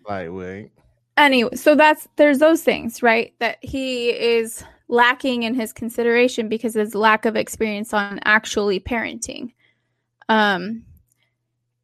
Lightweight. 0.08 0.70
anyway 1.16 1.54
so 1.56 1.74
that's 1.74 2.08
there's 2.16 2.38
those 2.38 2.62
things 2.62 3.02
right 3.02 3.34
that 3.40 3.58
he 3.62 4.10
is 4.10 4.64
lacking 4.88 5.42
in 5.44 5.54
his 5.54 5.72
consideration 5.72 6.48
because 6.48 6.76
of 6.76 6.80
his 6.80 6.94
lack 6.94 7.24
of 7.24 7.36
experience 7.36 7.92
on 7.94 8.20
actually 8.24 8.78
parenting 8.78 9.52
um 10.28 10.82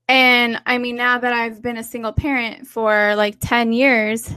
and 0.08 0.60
i 0.66 0.76
mean 0.78 0.96
now 0.96 1.18
that 1.18 1.32
i've 1.32 1.62
been 1.62 1.78
a 1.78 1.84
single 1.84 2.12
parent 2.12 2.66
for 2.66 3.14
like 3.16 3.36
10 3.40 3.72
years 3.72 4.32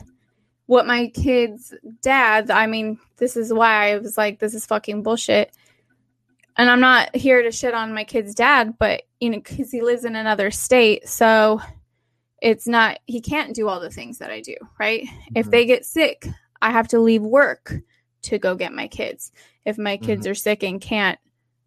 what 0.67 0.87
my 0.87 1.07
kids 1.07 1.73
dad 2.01 2.49
i 2.49 2.65
mean 2.65 2.97
this 3.17 3.35
is 3.35 3.53
why 3.53 3.91
i 3.91 3.97
was 3.97 4.17
like 4.17 4.39
this 4.39 4.53
is 4.53 4.65
fucking 4.65 5.03
bullshit 5.03 5.53
and 6.57 6.69
i'm 6.69 6.79
not 6.79 7.13
here 7.15 7.41
to 7.43 7.51
shit 7.51 7.73
on 7.73 7.93
my 7.93 8.03
kid's 8.03 8.33
dad 8.33 8.77
but 8.79 9.03
you 9.19 9.29
know 9.29 9.37
because 9.39 9.71
he 9.71 9.81
lives 9.81 10.05
in 10.05 10.15
another 10.15 10.51
state 10.51 11.07
so 11.07 11.59
it's 12.41 12.67
not 12.67 12.99
he 13.05 13.21
can't 13.21 13.55
do 13.55 13.69
all 13.69 13.79
the 13.79 13.89
things 13.89 14.17
that 14.17 14.29
I 14.29 14.41
do, 14.41 14.55
right? 14.77 15.07
If 15.33 15.47
Mhm. 15.47 15.51
they 15.51 15.65
get 15.65 15.85
sick, 15.85 16.27
I 16.61 16.71
have 16.71 16.89
to 16.89 16.99
leave 16.99 17.21
work 17.21 17.73
to 18.23 18.39
go 18.39 18.55
get 18.55 18.73
my 18.73 18.87
kids. 18.87 19.31
If 19.65 19.77
my 19.77 19.97
kids 19.97 20.27
are 20.27 20.35
sick 20.35 20.63
and 20.63 20.81
can't 20.81 21.19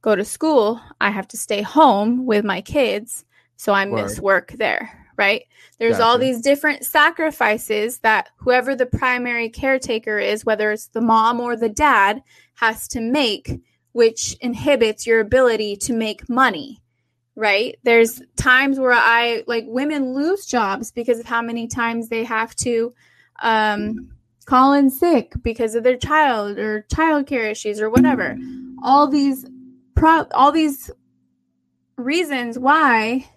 go 0.03 0.14
to 0.14 0.25
school, 0.25 0.81
I 1.01 1.11
have 1.11 1.29
to 1.29 1.37
stay 1.37 1.62
home 1.62 2.27
with 2.27 2.45
my 2.45 2.61
kids, 2.61 3.25
so 3.57 3.73
I 3.73 3.85
miss 3.85 4.16
Word. 4.16 4.23
work 4.23 4.53
there, 4.53 5.07
right? 5.16 5.45
There's 5.79 6.01
all 6.01 6.19
these 6.19 6.40
different 6.40 6.85
sacrifices 6.85 7.99
that 8.01 8.29
whoever 8.37 8.75
the 8.75 8.87
primary 8.87 9.49
caretaker 9.49 10.19
is, 10.19 10.45
whether 10.45 10.71
it's 10.71 10.88
the 10.88 11.01
mom 11.01 11.40
or 11.40 11.57
the 11.57 11.69
dad, 11.69 12.23
has 12.55 12.88
to 12.88 13.01
make 13.01 13.61
which 13.92 14.35
inhibits 14.42 15.07
your 15.07 15.21
ability 15.21 15.77
to 15.77 15.95
make 15.95 16.29
money 16.29 16.83
right? 17.37 17.79
There's 17.85 18.23
times 18.37 18.81
where 18.81 18.92
I 18.92 19.45
like 19.47 19.64
women 19.69 20.14
lose 20.14 20.47
jobs 20.47 20.90
because 20.90 21.21
of 21.21 21.27
how 21.27 21.42
many 21.42 21.69
times 21.69 22.09
they 22.09 22.25
have 22.25 22.57
to 22.57 22.95
um, 23.40 24.11
call 24.47 24.73
in 24.73 24.89
sick 24.91 25.33
because 25.43 25.75
of 25.75 25.83
their 25.85 25.97
child 25.99 26.59
or 26.59 26.87
childcare 26.91 27.51
issues 27.51 27.81
or 27.81 27.91
whatever. 27.91 28.39
All 28.83 29.07
these 29.09 29.45
pro- 29.95 30.27
all 30.33 30.53
these 30.53 30.91
reasons 31.97 32.59
why 32.59 33.29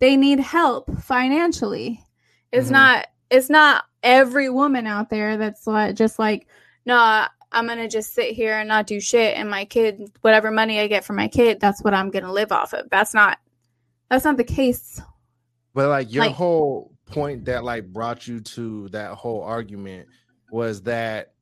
they 0.00 0.16
need 0.16 0.40
help 0.40 0.90
financially. 1.00 2.00
It's 2.52 2.68
Mhm. 2.68 2.72
not 2.72 3.06
it's 3.30 3.50
not 3.50 3.84
every 4.02 4.48
woman 4.50 4.86
out 4.86 5.08
there 5.10 5.36
that's 5.36 5.66
like, 5.66 5.96
just 5.96 6.18
like 6.18 6.46
no, 6.86 7.26
I'm 7.50 7.66
gonna 7.66 7.88
just 7.88 8.12
sit 8.14 8.32
here 8.34 8.58
and 8.58 8.68
not 8.68 8.86
do 8.86 9.00
shit, 9.00 9.36
and 9.38 9.48
my 9.48 9.64
kid, 9.64 10.10
whatever 10.20 10.50
money 10.50 10.78
I 10.80 10.86
get 10.88 11.04
from 11.04 11.16
my 11.16 11.28
kid, 11.28 11.58
that's 11.60 11.82
what 11.82 11.94
I'm 11.94 12.10
gonna 12.10 12.32
live 12.32 12.52
off 12.52 12.74
of. 12.74 12.90
That's 12.90 13.14
not, 13.14 13.38
that's 14.10 14.24
not 14.24 14.36
the 14.36 14.44
case. 14.44 15.00
But 15.72 15.88
like 15.88 16.12
your 16.12 16.24
Like- 16.26 16.34
whole 16.34 16.92
point 17.06 17.46
that 17.46 17.64
like 17.64 17.90
brought 17.92 18.26
you 18.28 18.40
to 18.40 18.88
that 18.90 19.12
whole 19.12 19.42
argument 19.42 20.08
was 20.54 20.80
that 20.82 21.32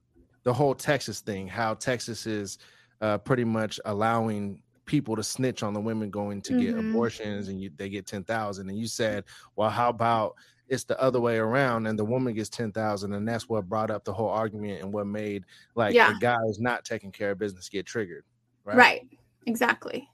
the 0.42 0.52
whole 0.54 0.74
Texas 0.74 1.20
thing, 1.20 1.46
how 1.46 1.74
Texas 1.74 2.26
is 2.26 2.56
uh, 3.02 3.18
pretty 3.18 3.44
much 3.44 3.78
allowing 3.84 4.62
people 4.86 5.14
to 5.16 5.22
snitch 5.22 5.62
on 5.62 5.74
the 5.74 5.80
women 5.80 6.08
going 6.08 6.40
to 6.40 6.54
get 6.54 6.74
Mhm. 6.74 6.88
abortions 6.88 7.48
and 7.48 7.60
you, 7.60 7.70
they 7.76 7.90
get 7.90 8.06
10,000 8.06 8.70
and 8.70 8.78
you 8.78 8.86
said, 8.86 9.24
"Well, 9.54 9.68
how 9.68 9.90
about 9.90 10.34
it's 10.66 10.84
the 10.84 10.98
other 11.00 11.20
way 11.20 11.36
around 11.36 11.86
and 11.86 11.98
the 11.98 12.04
woman 12.06 12.32
gets 12.32 12.48
10,000 12.48 13.12
and 13.12 13.28
that's 13.28 13.48
what 13.50 13.68
brought 13.68 13.90
up 13.90 14.04
the 14.04 14.12
whole 14.14 14.30
argument 14.30 14.80
and 14.82 14.92
what 14.94 15.06
made 15.06 15.44
like 15.74 15.94
Yeah. 15.94 16.12
the 16.14 16.18
guy 16.18 16.36
who's 16.46 16.58
not 16.58 16.84
taking 16.86 17.12
care 17.12 17.32
of 17.32 17.38
business 17.38 17.68
get 17.68 17.84
triggered." 17.84 18.24
Right? 18.64 18.76
Right. 18.78 19.02
Exactly. 19.46 20.08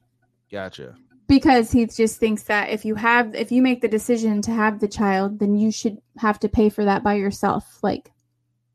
Gotcha. 0.51 0.97
Because 1.29 1.71
he 1.71 1.87
just 1.87 2.19
thinks 2.19 2.43
that 2.45 2.71
if 2.71 2.85
you 2.85 2.97
have, 2.97 3.35
if 3.35 3.53
you 3.53 3.63
make 3.63 3.81
the 3.81 3.89
decision 3.89 4.43
to 4.43 4.51
have 4.51 4.81
the 4.81 4.89
child, 4.89 5.39
then 5.39 5.55
you 5.57 5.71
should 5.71 5.99
have 6.17 6.41
to 6.41 6.49
pay 6.49 6.69
for 6.69 6.85
that 6.85 7.05
by 7.05 7.15
yourself. 7.15 7.79
Like, 7.83 8.11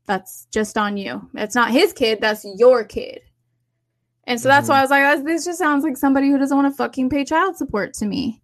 that's 0.06 0.46
just 0.52 0.76
on 0.76 0.96
you. 0.96 1.28
It's 1.34 1.54
not 1.54 1.70
his 1.70 1.92
kid, 1.92 2.20
that's 2.20 2.44
your 2.56 2.84
kid. 2.84 3.20
And 4.26 4.40
so 4.40 4.48
that's 4.48 4.66
Mhm. 4.66 4.70
why 4.70 4.78
I 4.78 4.82
was 4.82 4.90
like, 4.90 5.24
this 5.24 5.44
just 5.44 5.58
sounds 5.58 5.84
like 5.84 5.96
somebody 5.96 6.30
who 6.30 6.38
doesn't 6.38 6.56
want 6.56 6.72
to 6.72 6.76
fucking 6.76 7.10
pay 7.10 7.24
child 7.24 7.56
support 7.56 7.94
to 7.94 8.06
me. 8.06 8.42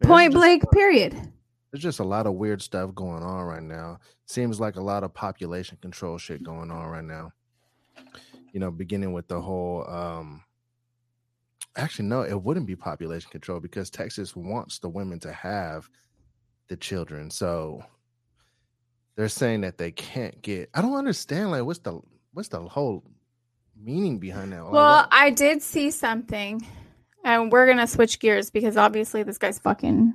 Man, 0.00 0.08
Point 0.08 0.32
just- 0.32 0.40
blank, 0.40 0.70
period. 0.72 1.32
There's 1.70 1.82
just 1.82 2.00
a 2.00 2.04
lot 2.04 2.26
of 2.26 2.34
weird 2.34 2.60
stuff 2.60 2.94
going 2.94 3.22
on 3.22 3.44
right 3.44 3.62
now. 3.62 3.98
Seems 4.26 4.60
like 4.60 4.76
a 4.76 4.80
lot 4.82 5.04
of 5.04 5.14
population 5.14 5.78
control 5.80 6.18
shit 6.18 6.42
going 6.42 6.70
on 6.70 6.86
right 6.88 7.04
now. 7.04 7.32
You 8.52 8.60
know, 8.60 8.70
beginning 8.70 9.12
with 9.12 9.28
the 9.28 9.40
whole 9.40 9.88
um 9.88 10.44
actually 11.76 12.06
no, 12.08 12.22
it 12.22 12.40
wouldn't 12.42 12.66
be 12.66 12.76
population 12.76 13.30
control 13.30 13.58
because 13.60 13.88
Texas 13.88 14.36
wants 14.36 14.78
the 14.80 14.88
women 14.90 15.18
to 15.20 15.32
have 15.32 15.88
the 16.68 16.76
children. 16.76 17.30
So 17.30 17.82
they're 19.16 19.28
saying 19.28 19.62
that 19.62 19.78
they 19.78 19.90
can't 19.92 20.40
get 20.42 20.70
I 20.74 20.82
don't 20.82 20.96
understand 20.96 21.50
like 21.50 21.64
what's 21.64 21.80
the 21.80 22.00
what's 22.32 22.48
the 22.48 22.60
whole 22.60 23.04
meaning 23.76 24.18
behind 24.18 24.52
that? 24.52 24.64
Like, 24.64 24.72
Well, 24.72 24.96
what- 25.02 25.08
I 25.10 25.30
did 25.30 25.62
see 25.62 25.90
something, 25.90 26.66
and 27.24 27.50
we're 27.52 27.66
gonna 27.66 27.86
switch 27.86 28.18
gears 28.20 28.50
because 28.50 28.76
obviously 28.76 29.22
this 29.22 29.38
guy's 29.38 29.58
fucking 29.58 30.14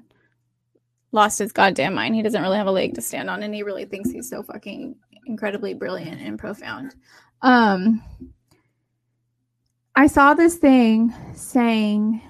lost 1.12 1.39
his 1.39 1.51
goddamn 1.51 1.93
mind. 1.93 2.15
He 2.15 2.21
doesn't 2.21 2.41
really 2.41 2.57
have 2.57 2.67
a 2.67 2.71
leg 2.71 2.95
to 2.95 3.01
stand 3.01 3.29
on, 3.29 3.43
and 3.43 3.53
he 3.53 3.63
really 3.63 3.86
thinks 3.86 4.10
he's 4.12 4.29
so 4.29 4.43
fucking 4.43 4.95
incredibly 5.25 5.73
brilliant 5.73 6.21
and 6.21 6.39
profound. 6.39 6.95
Um, 7.41 8.01
I 9.95 10.07
saw 10.07 10.33
this 10.33 10.55
thing 10.55 11.13
saying 11.33 12.21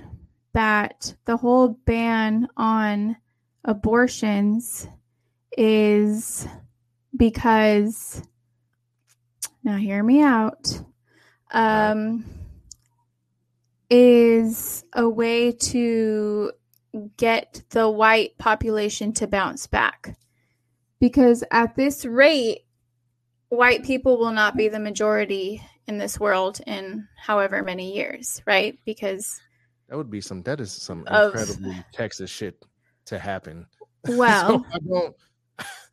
that 0.54 1.16
the 1.26 1.38
whole 1.38 1.70
ban 1.86 2.48
on 2.58 3.18
abortions 3.64 4.88
is 5.58 6.48
because 7.16 8.22
now 9.64 9.76
hear 9.76 10.04
me 10.04 10.22
out 10.22 10.80
um 11.52 12.24
is 13.90 14.84
a 14.94 15.08
way 15.08 15.52
to 15.52 16.52
get 17.18 17.64
the 17.70 17.90
white 17.90 18.38
population 18.38 19.14
to 19.14 19.28
bounce 19.28 19.68
back. 19.68 20.18
Because 21.00 21.44
at 21.52 21.76
this 21.76 22.06
rate, 22.06 22.66
white 23.50 23.84
people 23.84 24.18
will 24.18 24.32
not 24.32 24.58
be 24.58 24.68
the 24.68 24.80
majority 24.80 25.62
in 25.86 25.98
this 25.98 26.20
world 26.20 26.60
in 26.66 27.08
however 27.16 27.64
many 27.64 27.96
years, 27.96 28.42
right? 28.46 28.78
Because 28.86 29.40
that 29.88 29.96
would 29.96 30.12
be 30.12 30.22
some 30.22 30.42
that 30.44 30.60
is 30.60 30.72
some 30.72 31.06
Of- 31.08 31.34
incredibly 31.34 31.84
Texas 31.94 32.30
shit 32.30 32.66
to 33.06 33.20
happen. 33.20 33.68
well, 34.10 34.66
so 34.72 35.16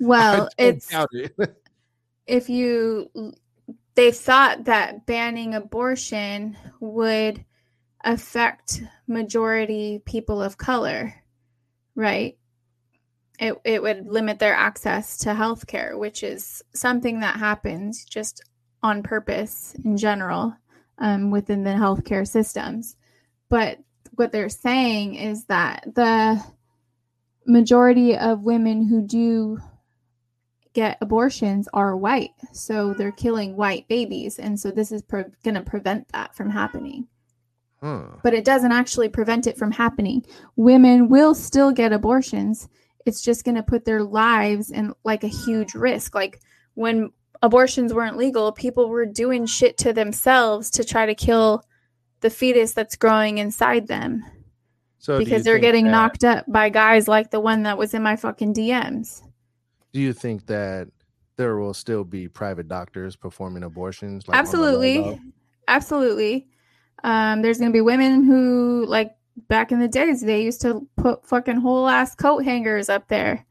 well, 0.00 0.48
it's 0.58 0.90
it. 1.12 1.34
if 2.26 2.48
you 2.48 3.10
they 3.94 4.10
thought 4.10 4.64
that 4.64 5.06
banning 5.06 5.54
abortion 5.54 6.56
would 6.80 7.44
affect 8.02 8.82
majority 9.06 10.02
people 10.04 10.42
of 10.42 10.58
color 10.58 11.14
right 11.94 12.36
it, 13.38 13.54
it 13.64 13.82
would 13.82 14.06
limit 14.06 14.38
their 14.38 14.54
access 14.54 15.18
to 15.18 15.34
health 15.34 15.66
care 15.66 15.96
which 15.96 16.22
is 16.22 16.62
something 16.74 17.20
that 17.20 17.36
happens 17.36 18.04
just 18.04 18.42
on 18.82 19.02
purpose 19.02 19.74
in 19.84 19.96
general 19.96 20.54
um, 20.98 21.30
within 21.30 21.64
the 21.64 21.70
healthcare 21.70 22.28
systems 22.28 22.96
but 23.48 23.78
what 24.16 24.32
they're 24.32 24.48
saying 24.48 25.14
is 25.14 25.44
that 25.44 25.84
the 25.94 26.42
majority 27.46 28.16
of 28.16 28.42
women 28.42 28.86
who 28.86 29.02
do 29.02 29.58
get 30.72 30.98
abortions 31.00 31.68
are 31.72 31.96
white. 31.96 32.32
So 32.52 32.94
they're 32.94 33.12
killing 33.12 33.56
white 33.56 33.88
babies. 33.88 34.38
And 34.38 34.58
so 34.58 34.70
this 34.70 34.92
is 34.92 35.02
pre- 35.02 35.24
going 35.42 35.54
to 35.54 35.62
prevent 35.62 36.08
that 36.12 36.34
from 36.34 36.50
happening. 36.50 37.06
Huh. 37.80 38.06
But 38.22 38.34
it 38.34 38.44
doesn't 38.44 38.72
actually 38.72 39.08
prevent 39.08 39.46
it 39.46 39.56
from 39.56 39.70
happening. 39.70 40.24
Women 40.56 41.08
will 41.08 41.34
still 41.34 41.70
get 41.70 41.92
abortions. 41.92 42.68
It's 43.06 43.22
just 43.22 43.44
going 43.44 43.56
to 43.56 43.62
put 43.62 43.84
their 43.84 44.02
lives 44.02 44.70
in 44.70 44.92
like 45.04 45.22
a 45.22 45.28
huge 45.28 45.74
risk. 45.74 46.14
Like 46.14 46.40
when 46.74 47.12
abortions 47.40 47.94
weren't 47.94 48.16
legal, 48.16 48.52
people 48.52 48.88
were 48.88 49.06
doing 49.06 49.46
shit 49.46 49.78
to 49.78 49.92
themselves 49.92 50.70
to 50.72 50.84
try 50.84 51.06
to 51.06 51.14
kill 51.14 51.62
the 52.20 52.30
fetus 52.30 52.72
that's 52.72 52.96
growing 52.96 53.38
inside 53.38 53.86
them 53.86 54.24
So 55.04 55.18
because 55.18 55.44
they're 55.44 55.58
getting 55.58 55.84
that- 55.84 55.90
knocked 55.90 56.24
up 56.24 56.46
by 56.48 56.70
guys 56.70 57.06
like 57.08 57.30
the 57.30 57.38
one 57.40 57.64
that 57.64 57.76
was 57.76 57.92
in 57.92 58.02
my 58.02 58.16
fucking 58.16 58.54
DMs. 58.54 59.20
Do 59.92 60.00
you 60.00 60.14
think 60.14 60.46
that 60.46 60.88
there 61.36 61.58
will 61.58 61.74
still 61.74 62.04
be 62.04 62.26
private 62.26 62.68
doctors 62.68 63.14
performing 63.14 63.64
abortions? 63.64 64.26
like, 64.26 64.38
absolutely 64.38 65.20
absolutely 65.68 66.46
um 67.02 67.42
there's 67.42 67.58
gonna 67.58 67.70
be 67.70 67.80
women 67.82 68.24
who 68.24 68.86
like 68.86 69.14
back 69.48 69.72
in 69.72 69.78
the 69.80 69.88
days 69.88 70.20
they 70.22 70.42
used 70.42 70.60
to 70.62 70.86
put 70.96 71.26
fucking 71.26 71.56
whole 71.56 71.86
ass 71.88 72.14
coat 72.14 72.44
hangers 72.44 72.88
up 72.88 73.08
there 73.08 73.44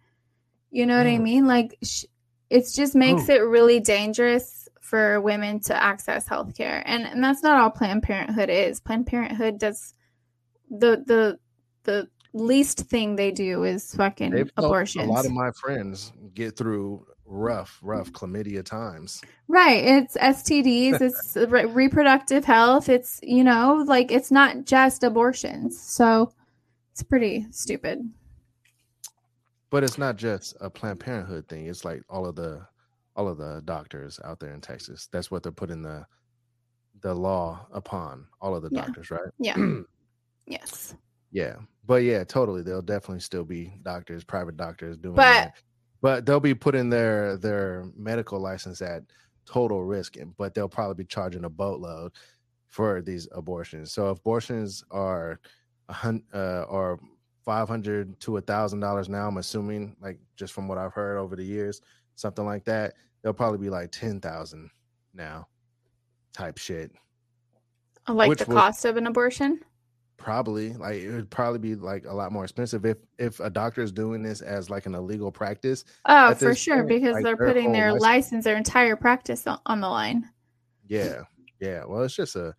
you 0.71 0.85
know 0.85 0.97
what 0.97 1.05
i 1.07 1.17
Mm. 1.17 1.21
mean 1.21 1.47
like 1.47 1.77
sh- 1.83 2.05
it 2.49 2.65
just 2.73 2.95
makes 2.95 3.29
Oh. 3.29 3.33
it 3.33 3.39
really 3.39 3.79
dangerous 3.79 4.67
for 4.81 5.19
women 5.21 5.59
to 5.61 5.75
access 5.83 6.27
healthcare 6.27 6.81
and 6.85 7.03
and 7.05 7.23
that's 7.23 7.43
not 7.43 7.59
all 7.61 7.69
planned 7.69 8.03
parenthood 8.03 8.49
is 8.49 8.79
planned 8.79 9.05
parenthood 9.07 9.57
does 9.59 9.93
the 10.69 11.03
the 11.05 11.37
the 11.83 12.07
least 12.33 12.79
thing 12.79 13.15
they 13.15 13.31
do 13.31 13.63
is 13.63 13.93
fucking 13.95 14.31
They've 14.31 14.51
abortions 14.57 15.07
A 15.07 15.11
lot 15.11 15.25
of 15.25 15.31
my 15.31 15.51
friends 15.51 16.11
get 16.33 16.57
through 16.57 17.05
rough, 17.25 17.79
rough 17.81 18.11
chlamydia 18.11 18.63
times. 18.63 19.21
Right. 19.47 19.83
It's 19.83 20.17
STDs, 20.17 21.01
it's 21.01 21.35
re- 21.49 21.65
reproductive 21.65 22.43
health. 22.43 22.89
It's, 22.89 23.19
you 23.23 23.43
know, 23.43 23.83
like 23.87 24.11
it's 24.11 24.31
not 24.31 24.65
just 24.65 25.03
abortions. 25.03 25.79
So 25.79 26.33
it's 26.91 27.03
pretty 27.03 27.47
stupid. 27.51 28.01
But 29.69 29.83
it's 29.83 29.97
not 29.97 30.17
just 30.17 30.55
a 30.61 30.69
Planned 30.69 30.99
Parenthood 30.99 31.47
thing. 31.47 31.65
It's 31.65 31.83
like 31.83 32.03
all 32.09 32.25
of 32.27 32.35
the 32.35 32.65
all 33.15 33.27
of 33.27 33.37
the 33.37 33.61
doctors 33.65 34.19
out 34.23 34.39
there 34.39 34.53
in 34.53 34.61
Texas. 34.61 35.07
That's 35.11 35.29
what 35.31 35.43
they're 35.43 35.51
putting 35.51 35.81
the 35.81 36.05
the 37.01 37.13
law 37.13 37.65
upon 37.71 38.27
all 38.39 38.55
of 38.55 38.61
the 38.63 38.69
Yeah. 38.71 38.85
doctors, 38.85 39.11
right? 39.11 39.31
Yeah. 39.39 39.57
Yes. 40.45 40.93
Yeah. 41.33 41.55
But 41.85 42.03
yeah, 42.03 42.23
totally. 42.23 42.61
There'll 42.61 42.81
definitely 42.81 43.19
still 43.19 43.43
be 43.43 43.73
doctors, 43.83 44.23
private 44.23 44.55
doctors 44.55 44.95
doing 44.95 45.15
But- 45.15 45.23
that. 45.23 45.53
But 46.01 46.25
they'll 46.25 46.39
be 46.41 46.53
putting 46.53 46.89
their 46.89 47.37
their 47.37 47.85
medical 47.95 48.37
license 48.39 48.81
at 48.81 49.03
total 49.45 49.83
risk, 49.85 50.15
but 50.37 50.53
they'll 50.53 50.67
probably 50.69 50.95
be 51.03 51.07
charging 51.07 51.45
a 51.45 51.49
boatload 51.49 52.11
for 52.67 53.01
these 53.01 53.27
abortions. 53.33 53.91
So 53.93 54.09
if 54.11 54.19
abortions 54.19 54.83
are 54.91 55.39
uh, 55.89 56.65
or 56.69 56.99
five 57.45 57.69
hundred 57.69 58.19
to 58.21 58.35
a 58.35 58.41
thousand 58.41 58.81
dollars 58.81 59.07
now, 59.07 59.27
I'm 59.29 59.37
assuming, 59.37 59.95
like 60.01 60.19
just 60.35 60.51
from 60.53 60.67
what 60.67 60.77
I've 60.77 60.91
heard 60.93 61.17
over 61.17 61.37
the 61.37 61.43
years, 61.43 61.81
something 62.15 62.45
like 62.45 62.65
that. 62.65 62.95
They'll 63.21 63.31
probably 63.33 63.59
be 63.59 63.69
like 63.69 63.91
ten 63.93 64.19
thousand 64.19 64.71
now, 65.13 65.47
type 66.33 66.57
shit. 66.57 66.91
Like 68.09 68.27
Which 68.27 68.39
the 68.39 68.45
would- 68.47 68.57
cost 68.57 68.83
of 68.83 68.97
an 68.97 69.07
abortion. 69.07 69.61
Probably, 70.17 70.73
like 70.73 71.01
it 71.01 71.11
would 71.11 71.29
probably 71.29 71.59
be 71.59 71.75
like 71.75 72.05
a 72.05 72.13
lot 72.13 72.31
more 72.31 72.43
expensive 72.43 72.85
if 72.85 72.97
if 73.17 73.39
a 73.39 73.49
doctor 73.49 73.81
is 73.81 73.91
doing 73.91 74.23
this 74.23 74.41
as 74.41 74.69
like 74.69 74.85
an 74.85 74.95
illegal 74.95 75.31
practice. 75.31 75.83
Oh, 76.05 76.33
for 76.33 76.55
sure. 76.55 76.77
point, 76.77 76.89
Because 76.89 77.13
like, 77.15 77.23
they're 77.23 77.35
their 77.35 77.47
putting 77.47 77.71
their 77.71 77.91
license- 77.91 78.01
license, 78.03 78.43
their 78.45 78.55
entire 78.57 78.95
practice 78.95 79.45
on, 79.47 79.59
on 79.65 79.81
the 79.81 79.89
line. 79.89 80.29
Yeah, 80.87 81.23
yeah. 81.59 81.83
Well, 81.85 82.03
it's 82.03 82.15
just 82.15 82.35
a 82.35 82.53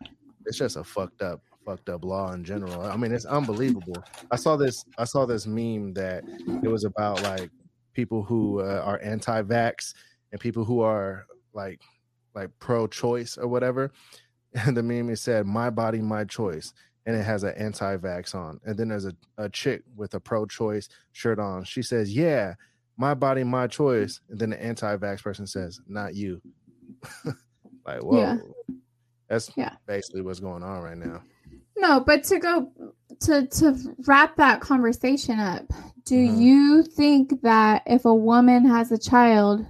it's 0.45 0.59
just 0.59 0.77
a 0.77 0.85
fucked 0.85 1.23
up 1.23 1.40
fucked 1.64 1.88
up 1.88 2.05
law 2.05 2.33
in 2.33 2.45
general. 2.45 2.83
I 2.83 2.97
mean, 2.97 3.12
it's 3.12 3.25
unbelievable. 3.25 4.05
I 4.31 4.37
saw 4.37 4.57
this 4.57 4.85
I 4.99 5.05
saw 5.05 5.25
this 5.25 5.47
meme 5.47 5.95
that 5.95 6.25
it 6.62 6.69
was 6.69 6.85
about 6.85 7.23
like 7.23 7.51
people 7.95 8.23
who 8.23 8.61
uh, 8.61 8.83
are 8.85 9.01
anti-vax 9.03 9.95
and 10.33 10.40
people 10.40 10.64
who 10.64 10.81
are 10.83 11.25
like 11.55 11.81
like 12.35 12.51
pro-choice 12.59 13.38
or 13.38 13.47
whatever. 13.49 13.93
And 14.67 14.77
the 14.77 14.83
meme 14.85 15.11
it 15.11 15.17
said 15.17 15.47
"My 15.47 15.69
body, 15.71 16.01
my 16.01 16.25
choice," 16.25 16.75
and 17.07 17.17
it 17.17 17.23
has 17.25 17.43
an 17.43 17.55
anti-vax 17.57 18.35
on. 18.35 18.61
And 18.64 18.77
then 18.79 18.88
there's 18.88 19.05
a, 19.07 19.14
a 19.38 19.49
chick 19.49 19.83
with 19.97 20.14
a 20.14 20.21
pro-choice 20.21 20.88
shirt 21.12 21.38
on. 21.38 21.64
She 21.64 21.83
says, 21.83 22.14
"Yeah, 22.14 22.55
my 22.97 23.14
body, 23.14 23.45
my 23.45 23.67
choice." 23.67 24.21
And 24.29 24.38
then 24.38 24.51
the 24.51 24.62
anti-vax 24.62 25.23
person 25.23 25.47
says, 25.47 25.81
"Not 25.87 26.14
you." 26.14 26.40
like, 27.87 28.03
whoa. 28.03 28.19
Yeah. 28.21 28.37
That's 29.29 29.51
Yeah. 29.57 29.73
basically 29.87 30.23
what's 30.23 30.40
going 30.40 30.62
on 30.62 30.83
right 30.83 30.97
now. 30.99 31.23
No, 31.77 32.01
but 32.01 32.25
to 32.25 32.38
go 32.38 32.71
to 33.21 33.47
to 33.47 33.95
wrap 34.07 34.37
that 34.37 34.61
conversation 34.61 35.38
up, 35.40 35.64
do 36.05 36.14
Mhm. 36.17 36.38
you 36.40 36.83
think 36.83 37.43
that 37.43 37.83
if 37.87 38.05
a 38.05 38.14
woman 38.14 38.64
has 38.67 38.93
a 38.93 38.99
child 38.99 39.67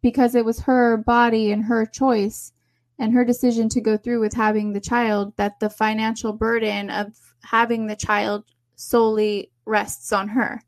because 0.00 0.34
it 0.34 0.44
was 0.44 0.60
her 0.60 0.96
body 0.96 1.52
and 1.52 1.64
her 1.64 1.84
choice 1.86 2.52
and 2.98 3.12
her 3.12 3.24
decision 3.24 3.68
to 3.70 3.80
go 3.80 3.96
through 3.96 4.20
with 4.20 4.34
having 4.34 4.72
the 4.72 4.80
child 4.80 5.34
that 5.36 5.60
the 5.60 5.70
financial 5.70 6.32
burden 6.32 6.90
of 6.90 7.14
having 7.42 7.86
the 7.86 7.96
child 7.96 8.44
solely 8.76 9.50
rests 9.64 10.12
on 10.12 10.28
her? 10.28 10.60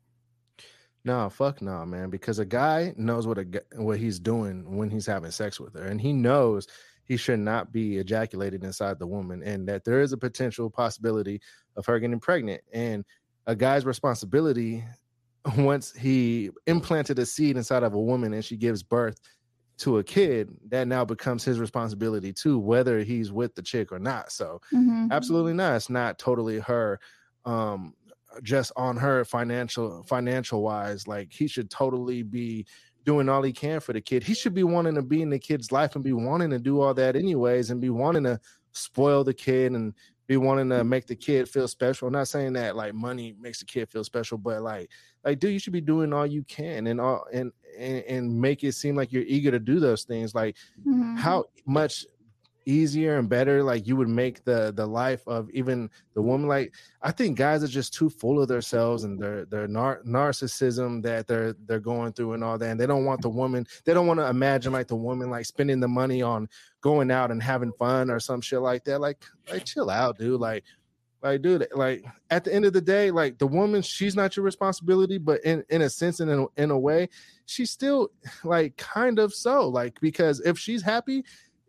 No, 1.03 1.29
fuck 1.29 1.61
no, 1.61 1.85
man. 1.85 2.09
Because 2.09 2.39
a 2.39 2.45
guy 2.45 2.93
knows 2.97 3.27
what 3.27 3.37
a 3.37 3.45
what 3.75 3.99
he's 3.99 4.19
doing 4.19 4.75
when 4.75 4.89
he's 4.89 5.05
having 5.05 5.31
sex 5.31 5.59
with 5.59 5.75
her, 5.75 5.85
and 5.85 6.01
he 6.01 6.11
knows 6.13 6.67
he 7.05 7.15
should 7.15 7.39
not 7.39 7.71
be 7.71 7.97
ejaculated 7.97 8.63
inside 8.63 8.97
the 8.97 9.05
woman, 9.05 9.43
and 9.43 9.67
that 9.67 9.85
there 9.85 10.01
is 10.01 10.13
a 10.13 10.17
potential 10.17 10.69
possibility 10.69 11.39
of 11.75 11.85
her 11.85 11.99
getting 11.99 12.19
pregnant. 12.19 12.61
And 12.73 13.05
a 13.45 13.55
guy's 13.55 13.85
responsibility 13.85 14.83
once 15.57 15.93
he 15.93 16.49
implanted 16.65 17.19
a 17.19 17.25
seed 17.25 17.57
inside 17.57 17.83
of 17.83 17.93
a 17.93 18.01
woman 18.01 18.33
and 18.33 18.43
she 18.43 18.57
gives 18.57 18.81
birth 18.81 19.19
to 19.77 19.97
a 19.97 20.03
kid, 20.03 20.55
that 20.69 20.87
now 20.87 21.03
becomes 21.05 21.43
his 21.43 21.59
responsibility 21.59 22.31
too, 22.33 22.57
whether 22.59 22.99
he's 22.99 23.31
with 23.31 23.55
the 23.55 23.61
chick 23.61 23.91
or 23.91 23.99
not. 23.99 24.31
So 24.31 24.61
Mhm. 24.73 25.11
absolutely 25.11 25.53
not 25.53 25.75
it's 25.75 25.89
not 25.89 26.17
totally 26.19 26.59
her 26.59 26.99
um 27.45 27.93
just 28.43 28.71
on 28.75 28.97
her 28.97 29.23
financial 29.23 30.03
financial 30.03 30.61
wise 30.61 31.07
like 31.07 31.31
he 31.31 31.47
should 31.47 31.69
totally 31.69 32.23
be 32.23 32.65
doing 33.05 33.29
all 33.29 33.43
he 33.43 33.53
can 33.53 33.79
for 33.79 33.93
the 33.93 34.01
kid 34.01 34.23
he 34.23 34.33
should 34.33 34.53
be 34.53 34.63
wanting 34.63 34.95
to 34.95 35.01
be 35.03 35.21
in 35.21 35.29
the 35.29 35.39
kid's 35.39 35.71
life 35.71 35.95
and 35.95 36.03
be 36.03 36.11
wanting 36.13 36.49
to 36.49 36.59
do 36.59 36.81
all 36.81 36.93
that 36.93 37.15
anyways 37.15 37.69
and 37.69 37.79
be 37.79 37.89
wanting 37.89 38.23
to 38.23 38.39
spoil 38.73 39.23
the 39.23 39.33
kid 39.33 39.71
and 39.73 39.93
be 40.27 40.37
wanting 40.37 40.69
to 40.69 40.83
make 40.83 41.05
the 41.07 41.15
kid 41.15 41.47
feel 41.49 41.67
special 41.67 42.07
I'm 42.07 42.13
not 42.13 42.27
saying 42.27 42.53
that 42.53 42.75
like 42.75 42.93
money 42.93 43.35
makes 43.39 43.59
the 43.59 43.65
kid 43.65 43.89
feel 43.89 44.03
special 44.03 44.37
but 44.37 44.61
like 44.61 44.89
like 45.23 45.39
dude 45.39 45.53
you 45.53 45.59
should 45.59 45.73
be 45.73 45.81
doing 45.81 46.13
all 46.13 46.25
you 46.25 46.43
can 46.43 46.87
and 46.87 46.99
all 46.99 47.25
and 47.33 47.51
and, 47.77 48.03
and 48.05 48.41
make 48.41 48.63
it 48.63 48.71
seem 48.73 48.95
like 48.95 49.11
you're 49.11 49.23
eager 49.23 49.51
to 49.51 49.59
do 49.59 49.79
those 49.79 50.03
things 50.03 50.33
like 50.33 50.55
Mhm. 50.87 51.17
how 51.17 51.45
much 51.65 52.05
easier 52.65 53.17
and 53.17 53.29
better 53.29 53.63
like 53.63 53.85
you 53.87 53.95
would 53.95 54.09
make 54.09 54.43
the 54.43 54.73
the 54.75 54.85
life 54.85 55.21
of 55.27 55.49
even 55.51 55.89
the 56.13 56.21
woman 56.21 56.47
like 56.47 56.73
i 57.01 57.11
think 57.11 57.37
guys 57.37 57.63
are 57.63 57.67
just 57.67 57.93
too 57.93 58.09
full 58.09 58.41
of 58.41 58.47
themselves 58.47 59.03
and 59.03 59.19
their 59.19 59.45
their 59.45 59.67
nar- 59.67 60.01
narcissism 60.05 61.01
that 61.01 61.27
they're 61.27 61.55
they're 61.65 61.79
going 61.79 62.11
through 62.13 62.33
and 62.33 62.43
all 62.43 62.57
that 62.57 62.71
and 62.71 62.79
they 62.79 62.87
don't 62.87 63.05
want 63.05 63.21
the 63.21 63.29
woman 63.29 63.65
they 63.85 63.93
don't 63.93 64.07
want 64.07 64.19
to 64.19 64.27
imagine 64.27 64.73
like 64.73 64.87
the 64.87 64.95
woman 64.95 65.29
like 65.29 65.45
spending 65.45 65.79
the 65.79 65.87
money 65.87 66.21
on 66.21 66.47
going 66.81 67.11
out 67.11 67.31
and 67.31 67.41
having 67.41 67.71
fun 67.73 68.09
or 68.09 68.19
some 68.19 68.41
shit 68.41 68.61
like 68.61 68.83
that 68.83 68.99
like 68.99 69.23
like 69.51 69.63
chill 69.63 69.89
out 69.89 70.17
dude 70.17 70.39
like 70.39 70.63
like 71.25 71.41
dude 71.41 71.67
like 71.73 72.05
at 72.29 72.43
the 72.43 72.53
end 72.53 72.65
of 72.65 72.73
the 72.73 72.81
day 72.81 73.09
like 73.09 73.37
the 73.39 73.47
woman 73.47 73.81
she's 73.81 74.15
not 74.15 74.35
your 74.37 74.45
responsibility 74.45 75.17
but 75.17 75.43
in 75.43 75.63
in 75.69 75.81
a 75.81 75.89
sense 75.89 76.19
and 76.19 76.29
in, 76.29 76.47
in 76.57 76.71
a 76.71 76.77
way 76.77 77.09
she's 77.47 77.71
still 77.71 78.09
like 78.43 78.77
kind 78.77 79.17
of 79.17 79.33
so 79.33 79.67
like 79.67 79.99
because 80.01 80.39
if 80.41 80.57
she's 80.57 80.83
happy 80.83 81.23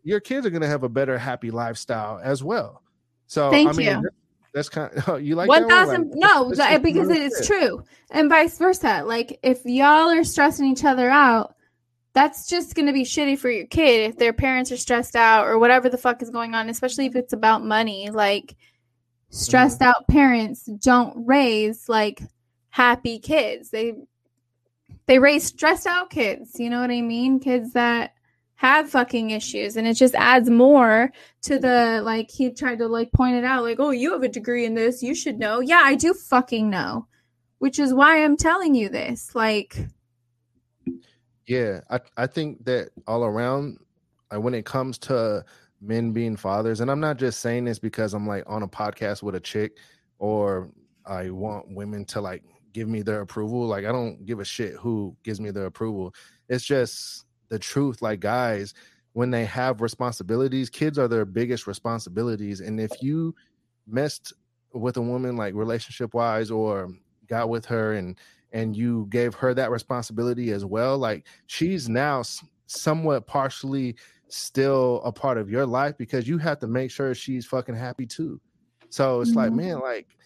your 0.07 0.21
kids 0.21 0.47
are 0.47 0.51
going 0.51 0.63
to 0.63 0.69
have 0.69 0.85
a 0.85 0.89
better 0.89 1.19
happy 1.19 1.51
lifestyle 1.51 2.21
as 2.23 2.43
well 2.45 2.83
so 3.27 3.51
Thank 3.51 3.69
i 3.69 3.73
mean 3.73 4.03
you. 4.03 4.09
that's 4.55 4.69
kind 4.69 4.91
of 5.07 5.21
you 5.27 5.35
like 5.35 5.49
One 5.49 5.67
that 5.67 5.87
one? 5.87 5.87
thousand, 5.87 6.11
Like, 6.11 6.19
no, 6.19 6.45
that's 6.49 6.59
that- 6.59 6.71
just 6.71 6.83
because 6.85 7.09
it 7.11 7.21
is 7.21 7.47
true, 7.47 7.83
and 8.11 8.29
vice 8.31 8.57
versa. 8.59 9.03
Like 9.05 9.39
if 9.43 9.65
y'all 9.65 10.09
are 10.11 10.25
stressing 10.25 10.67
each 10.67 10.85
other 10.85 11.11
out, 11.11 11.55
that's 12.15 12.49
just 12.49 12.75
gonna 12.75 12.93
be 12.93 13.03
shitty 13.03 13.39
for 13.39 13.51
your 13.51 13.67
kid 13.67 14.09
if 14.09 14.17
their 14.17 14.33
parents 14.33 14.71
are 14.73 14.77
stressed 14.79 15.17
out 15.17 15.47
or 15.47 15.59
whatever 15.59 15.89
the 15.91 15.99
fuck 15.99 16.23
is 16.23 16.31
going 16.31 16.55
on. 16.55 16.71
Especially 16.71 17.05
if 17.07 17.15
it's 17.17 17.33
about 17.35 17.65
money. 17.65 18.09
Like 18.11 18.57
stressed 19.31 19.81
Mm-hmm. 19.81 19.89
out 19.91 20.09
parents 20.09 20.65
don't 20.65 21.27
raise 21.27 21.89
like 21.89 22.23
happy 22.71 23.19
kids. 23.19 23.69
They 23.71 23.93
they 25.07 25.19
raise 25.19 25.45
stressed 25.45 25.87
out 25.87 26.09
kids. 26.11 26.59
You 26.59 26.71
know 26.71 26.81
what 26.81 26.91
I 26.91 27.03
mean? 27.03 27.41
Kids 27.41 27.73
that 27.75 28.13
have 28.57 28.91
fucking 28.91 29.31
issues 29.31 29.77
and 29.77 29.87
it 29.87 29.95
just 29.95 30.15
adds 30.15 30.49
more 30.51 31.11
to 31.43 31.59
the 31.59 32.01
like 32.05 32.31
he 32.31 32.51
tried 32.51 32.79
to 32.79 32.89
like 32.89 33.13
point 33.13 33.37
it 33.37 33.45
out 33.45 33.63
like 33.63 33.79
oh 33.79 33.91
you 33.91 34.13
have 34.13 34.23
a 34.23 34.29
degree 34.29 34.65
in 34.65 34.75
this 34.75 35.03
you 35.03 35.15
should 35.15 35.39
know 35.39 35.61
yeah 35.61 35.83
i 35.85 35.95
do 35.95 36.15
fucking 36.15 36.69
know 36.71 37.07
which 37.59 37.79
is 37.79 37.93
why 37.93 38.25
i'm 38.25 38.37
telling 38.37 38.75
you 38.75 38.89
this 38.89 39.35
like 39.35 39.77
Yeah, 41.47 41.81
I 41.91 42.01
I 42.17 42.27
think 42.27 42.65
that 42.65 42.91
all 43.07 43.25
around, 43.25 43.79
like 44.33 44.41
when 44.43 44.55
it 44.55 44.65
comes 44.65 44.99
to 44.99 45.45
men 45.81 46.13
being 46.13 46.37
fathers, 46.37 46.81
and 46.81 46.91
I'm 46.91 47.01
not 47.01 47.19
just 47.19 47.41
saying 47.41 47.65
this 47.65 47.79
because 47.79 48.15
I'm 48.15 48.27
like 48.27 48.45
on 48.47 48.63
a 48.63 48.69
podcast 48.69 49.23
with 49.23 49.35
a 49.37 49.41
chick, 49.41 49.79
or 50.19 50.71
I 51.07 51.31
want 51.31 51.67
women 51.71 52.05
to 52.07 52.21
like 52.21 52.43
give 52.73 52.89
me 52.89 53.03
their 53.03 53.21
approval. 53.21 53.67
Like 53.67 53.85
I 53.85 53.93
don't 53.93 54.25
give 54.27 54.41
a 54.41 54.45
shit 54.45 54.75
who 54.75 55.17
gives 55.23 55.41
me 55.41 55.51
their 55.53 55.67
approval. 55.67 56.15
It's 56.49 56.65
just 56.65 57.26
the 57.49 57.59
truth. 57.59 58.03
Like 58.03 58.21
guys, 58.21 58.75
when 59.13 59.31
they 59.31 59.45
have 59.45 59.81
responsibilities, 59.81 60.69
kids 60.71 60.99
are 60.99 61.09
their 61.09 61.25
biggest 61.25 61.67
responsibilities, 61.67 62.61
and 62.61 62.81
if 62.81 63.03
you 63.03 63.35
messed 63.87 64.33
with 64.73 64.97
a 64.97 65.03
woman 65.03 65.37
like 65.37 65.55
relationship 65.55 66.13
wise 66.15 66.51
or 66.51 66.91
got 67.29 67.49
with 67.49 67.65
her 67.65 67.95
and 67.95 68.19
and 68.53 68.77
you 68.77 69.07
gave 69.11 69.35
her 69.35 69.55
that 69.55 69.71
responsibility 69.71 70.51
as 70.53 70.65
well 70.65 70.99
like 70.99 71.27
she's 71.47 71.89
now 71.89 72.23
somewhat 72.67 73.27
partially 73.27 73.95
still 74.29 75.01
a 75.05 75.13
part 75.13 75.39
of 75.39 75.49
your 75.51 75.65
life 75.67 75.97
because 75.97 76.29
you 76.29 76.37
have 76.37 76.59
to 76.59 76.67
make 76.67 76.91
sure 76.91 77.15
she's 77.15 77.47
fucking 77.47 77.75
happy 77.75 78.07
too 78.07 78.41
so 78.91 79.21
it's 79.21 79.35
like 79.35 79.51
Mhm. 79.53 79.57
man 79.57 79.81
like 79.81 80.17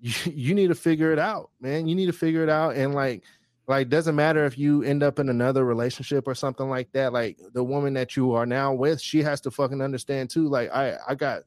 you, 0.00 0.12
you 0.32 0.54
need 0.54 0.68
to 0.68 0.74
figure 0.74 1.12
it 1.12 1.18
out 1.18 1.50
man 1.60 1.86
you 1.86 1.94
need 1.94 2.06
to 2.06 2.12
figure 2.12 2.42
it 2.42 2.48
out 2.48 2.76
and 2.76 2.94
like 2.94 3.24
like 3.70 3.88
doesn't 3.88 4.16
matter 4.16 4.44
if 4.44 4.58
you 4.58 4.82
end 4.82 5.02
up 5.02 5.20
in 5.20 5.28
another 5.28 5.64
relationship 5.64 6.26
or 6.26 6.34
something 6.34 6.68
like 6.68 6.90
that 6.92 7.12
like 7.12 7.38
the 7.52 7.62
woman 7.62 7.94
that 7.94 8.16
you 8.16 8.32
are 8.32 8.44
now 8.44 8.74
with 8.74 9.00
she 9.00 9.22
has 9.22 9.40
to 9.40 9.50
fucking 9.50 9.80
understand 9.80 10.28
too 10.28 10.48
like 10.48 10.68
i 10.72 10.96
i 11.08 11.14
got 11.14 11.42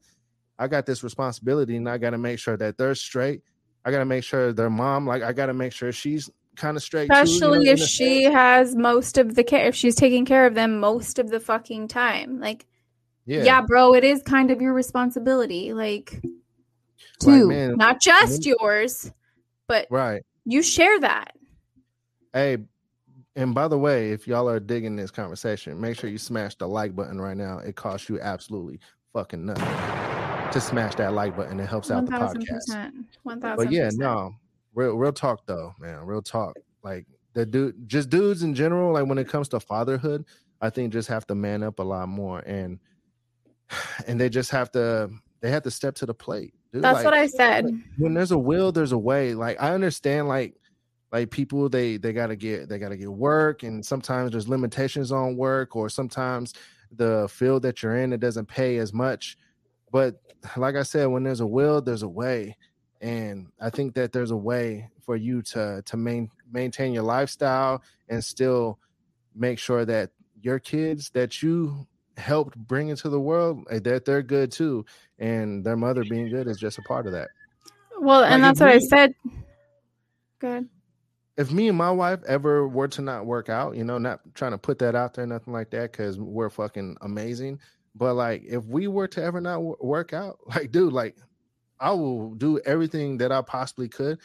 i 0.58 0.66
got 0.66 0.86
this 0.86 1.04
responsibility 1.04 1.76
and 1.76 1.88
i 1.88 1.98
got 1.98 2.10
to 2.10 2.18
make 2.18 2.38
sure 2.38 2.56
that 2.56 2.76
they're 2.78 2.94
straight. 2.94 3.42
I 3.86 3.90
got 3.90 3.98
to 3.98 4.06
make 4.06 4.24
sure 4.24 4.54
their 4.54 4.70
mom 4.70 5.06
like 5.06 5.22
i 5.22 5.32
got 5.34 5.46
to 5.46 5.54
make 5.54 5.74
sure 5.74 5.92
she's 5.92 6.30
kind 6.56 6.76
of 6.76 6.82
straight 6.82 7.10
too, 7.10 7.14
you 7.14 7.40
know, 7.40 7.52
especially 7.52 7.68
if 7.68 7.80
she 7.80 8.22
has 8.24 8.74
most 8.74 9.18
of 9.18 9.34
the 9.34 9.44
care 9.44 9.66
if 9.66 9.74
she's 9.74 9.94
taking 9.94 10.24
care 10.24 10.46
of 10.46 10.54
them 10.54 10.80
most 10.80 11.18
of 11.18 11.28
the 11.28 11.40
fucking 11.40 11.88
time 11.88 12.40
like 12.40 12.66
yeah, 13.26 13.60
bro 13.60 13.94
it 13.94 14.04
is 14.04 14.22
kind 14.22 14.50
of 14.50 14.62
your 14.62 14.72
responsibility 14.72 15.74
like 15.74 16.22
too 17.20 17.48
man, 17.48 17.76
not 17.76 18.00
just 18.00 18.46
yours 18.46 19.12
but 19.68 19.86
right. 19.90 20.22
you 20.46 20.62
share 20.62 20.98
that 21.00 21.34
Hey, 22.34 22.58
and 23.36 23.54
by 23.54 23.68
the 23.68 23.78
way, 23.78 24.10
if 24.10 24.26
y'all 24.26 24.48
are 24.48 24.60
digging 24.60 24.96
this 24.96 25.12
conversation, 25.12 25.80
make 25.80 25.98
sure 25.98 26.10
you 26.10 26.18
smash 26.18 26.56
the 26.56 26.66
like 26.66 26.94
button 26.94 27.20
right 27.20 27.36
now. 27.36 27.58
It 27.58 27.76
costs 27.76 28.08
you 28.08 28.20
absolutely 28.20 28.80
fucking 29.12 29.46
nothing 29.46 29.64
to 30.52 30.60
smash 30.60 30.96
that 30.96 31.12
like 31.12 31.36
button. 31.36 31.58
It 31.60 31.68
helps 31.68 31.92
out 31.92 32.06
the 32.06 32.12
podcast. 32.12 32.68
1000% 32.68 33.04
1000% 33.24 33.56
But 33.56 33.70
yeah, 33.70 33.88
no, 33.94 34.34
real 34.74 34.96
real 34.96 35.12
talk 35.12 35.46
though, 35.46 35.74
man. 35.78 36.04
Real 36.04 36.22
talk. 36.22 36.56
Like 36.82 37.06
the 37.34 37.46
dude, 37.46 37.88
just 37.88 38.10
dudes 38.10 38.42
in 38.42 38.52
general. 38.52 38.92
Like 38.92 39.06
when 39.06 39.18
it 39.18 39.28
comes 39.28 39.48
to 39.50 39.60
fatherhood, 39.60 40.24
I 40.60 40.70
think 40.70 40.92
just 40.92 41.08
have 41.08 41.26
to 41.28 41.36
man 41.36 41.62
up 41.62 41.78
a 41.78 41.84
lot 41.84 42.08
more, 42.08 42.40
and 42.40 42.80
and 44.08 44.20
they 44.20 44.28
just 44.28 44.50
have 44.50 44.72
to 44.72 45.08
they 45.40 45.50
have 45.50 45.62
to 45.62 45.70
step 45.70 45.94
to 45.96 46.06
the 46.06 46.14
plate. 46.14 46.52
Dude. 46.72 46.82
that's 46.82 46.96
Like, 46.96 47.04
what 47.04 47.14
i 47.14 47.28
said 47.28 47.66
when 47.98 48.14
there's 48.14 48.32
a 48.32 48.38
will 48.38 48.72
there's 48.72 48.90
a 48.90 48.98
way 48.98 49.32
like 49.34 49.62
i 49.62 49.72
understand 49.72 50.26
like 50.26 50.56
like 51.14 51.30
people 51.30 51.68
they 51.68 51.96
they 51.96 52.12
gotta 52.12 52.34
get 52.34 52.68
they 52.68 52.76
gotta 52.76 52.96
get 52.96 53.08
work 53.08 53.62
and 53.62 53.86
sometimes 53.86 54.32
there's 54.32 54.48
limitations 54.48 55.12
on 55.12 55.36
work 55.36 55.76
or 55.76 55.88
sometimes 55.88 56.54
the 56.90 57.28
field 57.30 57.62
that 57.62 57.84
you're 57.84 57.96
in 57.98 58.12
it 58.12 58.18
doesn't 58.18 58.46
pay 58.46 58.78
as 58.78 58.92
much. 58.92 59.38
But 59.92 60.20
like 60.56 60.74
i 60.74 60.82
said 60.82 61.06
when 61.06 61.22
there's 61.22 61.38
a 61.38 61.46
will 61.46 61.80
there's 61.80 62.02
a 62.02 62.08
way. 62.08 62.56
And 63.00 63.46
i 63.60 63.70
think 63.70 63.94
that 63.94 64.12
there's 64.12 64.32
a 64.32 64.36
way 64.36 64.90
for 65.06 65.14
you 65.14 65.40
to 65.42 65.82
to 65.86 65.96
main, 65.96 66.30
maintain 66.50 66.92
your 66.92 67.04
lifestyle 67.04 67.80
and 68.08 68.22
still 68.24 68.80
make 69.36 69.60
sure 69.60 69.84
that 69.84 70.10
your 70.42 70.58
kids 70.58 71.10
that 71.10 71.44
you 71.44 71.86
helped 72.16 72.58
bring 72.58 72.88
into 72.88 73.08
the 73.08 73.20
world 73.20 73.64
eh, 73.70 73.78
that 73.84 74.04
they're 74.04 74.22
good 74.22 74.50
too 74.50 74.84
and 75.20 75.64
their 75.64 75.76
mother 75.76 76.02
being 76.02 76.28
good 76.28 76.48
is 76.48 76.58
just 76.58 76.78
a 76.78 76.82
part 76.82 77.06
of 77.06 77.12
that. 77.12 77.28
Well 78.00 78.24
and 78.24 78.42
Like, 78.42 78.56
that's 78.56 78.60
if 78.60 78.66
what 78.66 78.74
i 78.74 78.78
said 78.80 79.14
good 80.40 80.68
if 81.36 81.50
me 81.50 81.68
and 81.68 81.76
my 81.76 81.90
wife 81.90 82.20
ever 82.26 82.68
were 82.68 82.88
to 82.88 83.02
not 83.02 83.26
work 83.26 83.48
out, 83.48 83.76
you 83.76 83.84
know, 83.84 83.98
not 83.98 84.20
trying 84.34 84.52
to 84.52 84.58
put 84.58 84.78
that 84.78 84.94
out 84.94 85.14
there, 85.14 85.26
nothing 85.26 85.52
like 85.52 85.70
that, 85.70 85.92
because 85.92 86.18
we're 86.18 86.50
fucking 86.50 86.96
amazing. 87.00 87.60
But 87.94 88.14
like, 88.14 88.44
if 88.46 88.64
we 88.66 88.86
were 88.88 89.08
to 89.08 89.22
ever 89.22 89.40
not 89.40 89.56
w- 89.56 89.76
work 89.80 90.12
out, 90.12 90.38
like, 90.46 90.70
dude, 90.70 90.92
like, 90.92 91.16
I 91.80 91.90
will 91.90 92.34
do 92.34 92.60
everything 92.60 93.18
that 93.18 93.32
I 93.32 93.42
possibly 93.42 93.88
could 93.88 94.18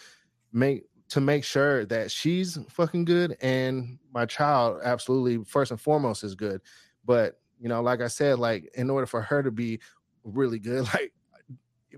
make 0.53 0.83
to 1.09 1.19
make 1.19 1.43
sure 1.43 1.85
that 1.85 2.11
she's 2.11 2.57
fucking 2.69 3.03
good 3.03 3.35
and 3.41 3.97
my 4.13 4.25
child 4.25 4.79
absolutely 4.83 5.43
first 5.43 5.71
and 5.71 5.81
foremost 5.81 6.23
is 6.23 6.35
good. 6.35 6.61
But 7.03 7.39
you 7.59 7.67
know, 7.67 7.81
like 7.81 8.01
I 8.01 8.07
said, 8.07 8.39
like 8.39 8.69
in 8.75 8.89
order 8.89 9.07
for 9.07 9.21
her 9.21 9.41
to 9.43 9.51
be 9.51 9.79
really 10.23 10.59
good, 10.59 10.83
like 10.93 11.11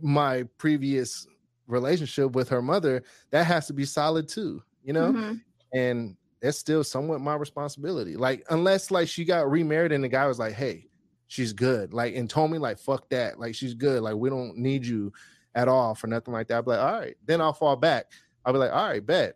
my 0.01 0.43
previous 0.57 1.27
relationship 1.67 2.31
with 2.31 2.49
her 2.49 2.61
mother, 2.61 3.03
that 3.31 3.45
has 3.45 3.67
to 3.67 3.73
be 3.73 3.85
solid 3.85 4.27
too, 4.27 4.63
you 4.83 4.93
know? 4.93 5.11
Mhm. 5.13 5.41
And 5.73 6.15
that's 6.41 6.57
still 6.57 6.83
somewhat 6.83 7.21
my 7.21 7.35
responsibility. 7.35 8.15
Like, 8.15 8.43
unless 8.49 8.91
like 8.91 9.07
she 9.07 9.23
got 9.25 9.49
remarried 9.49 9.91
and 9.91 10.03
the 10.03 10.07
guy 10.09 10.25
was 10.27 10.39
like, 10.39 10.53
hey, 10.53 10.87
she's 11.27 11.53
good. 11.53 11.93
Like, 11.93 12.15
and 12.15 12.29
told 12.29 12.51
me, 12.51 12.57
like, 12.57 12.77
fuck 12.79 13.09
that. 13.09 13.39
Like, 13.39 13.55
she's 13.55 13.73
good. 13.73 14.01
Like, 14.01 14.15
we 14.15 14.29
don't 14.29 14.57
need 14.57 14.85
you 14.85 15.13
at 15.55 15.67
all 15.67 15.93
for 15.95 16.07
nothing 16.07 16.33
like 16.33 16.47
that. 16.47 16.55
I'll 16.55 16.61
be 16.63 16.71
like, 16.71 16.79
all 16.79 16.99
right. 16.99 17.15
Then 17.25 17.41
I'll 17.41 17.53
fall 17.53 17.75
back. 17.75 18.07
I'll 18.45 18.53
be 18.53 18.59
like, 18.59 18.71
all 18.71 18.87
right, 18.87 19.05
bet. 19.05 19.35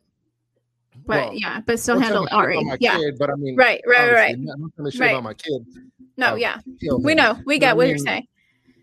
but 1.05 1.25
Well, 1.27 1.33
yeah 1.35 1.59
but 1.65 1.77
still 1.79 1.99
handle 1.99 2.25
tell 2.25 2.41
me 2.41 2.51
shit 2.53 2.57
Ari. 2.57 2.63
my 2.63 2.77
yeah 2.79 2.97
kid, 2.97 3.17
but 3.19 3.29
I 3.29 3.35
mean, 3.35 3.55
right 3.57 3.81
right 3.85 4.11
right 4.13 4.33
I'm 4.35 4.45
not 4.77 4.91
shit 4.93 5.01
Right. 5.01 5.11
about 5.11 5.23
my 5.23 5.33
kid. 5.33 5.61
no 6.15 6.35
yeah 6.35 6.59
we 7.01 7.13
know 7.13 7.37
we 7.45 7.59
know 7.59 7.75
what 7.75 7.87
you're 7.89 7.97
saying 7.97 8.25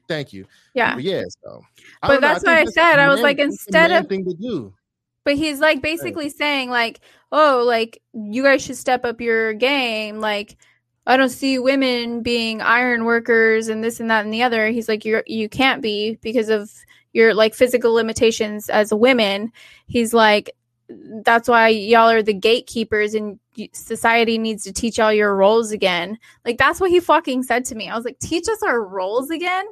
Thank 0.09 0.33
you. 0.35 0.45
yeah 0.75 0.95
But 0.95 1.05
yeah, 1.05 1.23
so. 1.43 1.63
But 2.03 2.09
know, 2.15 2.21
that's 2.21 2.45
what 2.45 2.53
I 2.59 2.65
that's 2.65 2.75
said. 2.75 2.99
I 2.99 3.09
was 3.09 3.21
like, 3.23 3.39
instead 3.39 3.91
of- 3.93 4.09
thing 4.09 4.25
to 4.27 4.35
do. 4.35 4.75
But 5.25 5.37
he's 5.37 5.61
like 5.61 5.81
basically 5.83 6.31
saying 6.31 6.71
like, 6.71 7.01
"Oh, 7.31 7.63
like 7.67 8.03
you 8.13 8.43
guys 8.43 8.63
should 8.63 8.77
step 8.77 9.05
up 9.05 9.21
your 9.21 9.55
game. 9.55 10.21
Like 10.21 10.57
I 11.07 11.17
don't 11.17 11.29
see 11.29 11.59
women 11.59 12.23
being 12.23 12.61
iron 12.61 13.05
workers 13.05 13.69
and 13.69 13.83
this 13.85 14.01
and 14.01 14.11
that 14.11 14.25
and 14.25 14.35
the 14.35 14.43
other." 14.43 14.69
He's 14.69 14.89
like, 14.89 15.05
"You 15.05 15.23
you 15.27 15.49
can't 15.49 15.83
be 15.83 16.19
because 16.23 16.49
of 16.49 16.71
your 17.13 17.35
like 17.35 17.55
physical 17.55 17.93
limitations 17.93 18.69
as 18.69 18.91
a 18.91 18.97
woman." 18.97 19.53
He's 19.87 20.13
like, 20.13 20.51
"That's 20.89 21.49
why 21.49 21.69
y'all 21.69 22.11
are 22.11 22.23
the 22.23 22.35
gatekeepers 22.35 23.15
and 23.15 23.39
society 23.73 24.39
needs 24.39 24.65
to 24.65 24.73
teach 24.73 24.99
y'all 24.99 25.13
your 25.13 25.37
roles 25.37 25.71
again." 25.71 26.19
Like 26.45 26.59
that's 26.59 26.81
what 26.81 26.91
he 26.91 26.99
fucking 27.01 27.45
said 27.45 27.65
to 27.67 27.77
me. 27.77 27.89
I 27.89 27.95
was 27.97 28.05
like, 28.05 28.19
"Teach 28.19 28.49
us 28.49 28.63
our 28.65 28.83
roles 28.83 29.31
again?" 29.31 29.67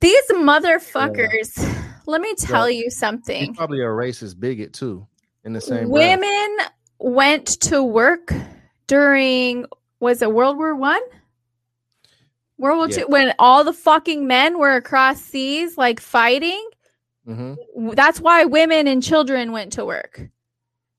These 0.00 0.28
motherfuckers. 0.32 1.75
Let 2.06 2.20
me 2.20 2.34
tell 2.34 2.70
you 2.70 2.84
He's 2.84 2.98
something. 2.98 3.54
probably 3.54 3.80
a 3.80 3.84
racist 3.86 4.38
bigot 4.40 4.72
too. 4.72 5.06
In 5.44 5.52
the 5.52 5.60
same 5.60 5.90
breath. 5.90 6.18
women 6.20 6.56
went 6.98 7.46
to 7.62 7.82
work 7.82 8.32
during 8.86 9.66
was 10.00 10.22
it 10.22 10.32
world 10.32 10.56
war 10.56 10.74
one 10.74 11.02
World 12.58 12.78
War 12.78 12.88
Yeah. 12.90 13.00
II, 13.00 13.04
when 13.08 13.34
all 13.38 13.64
the 13.64 13.72
fucking 13.72 14.26
men 14.26 14.58
were 14.58 14.76
across 14.76 15.20
seas, 15.20 15.76
like 15.76 16.00
fighting, 16.00 16.64
hmm 17.26 17.54
that's 17.92 18.20
why 18.20 18.44
women 18.44 18.86
and 18.86 19.02
children 19.02 19.52
went 19.52 19.72
to 19.74 19.84
work. 19.84 20.22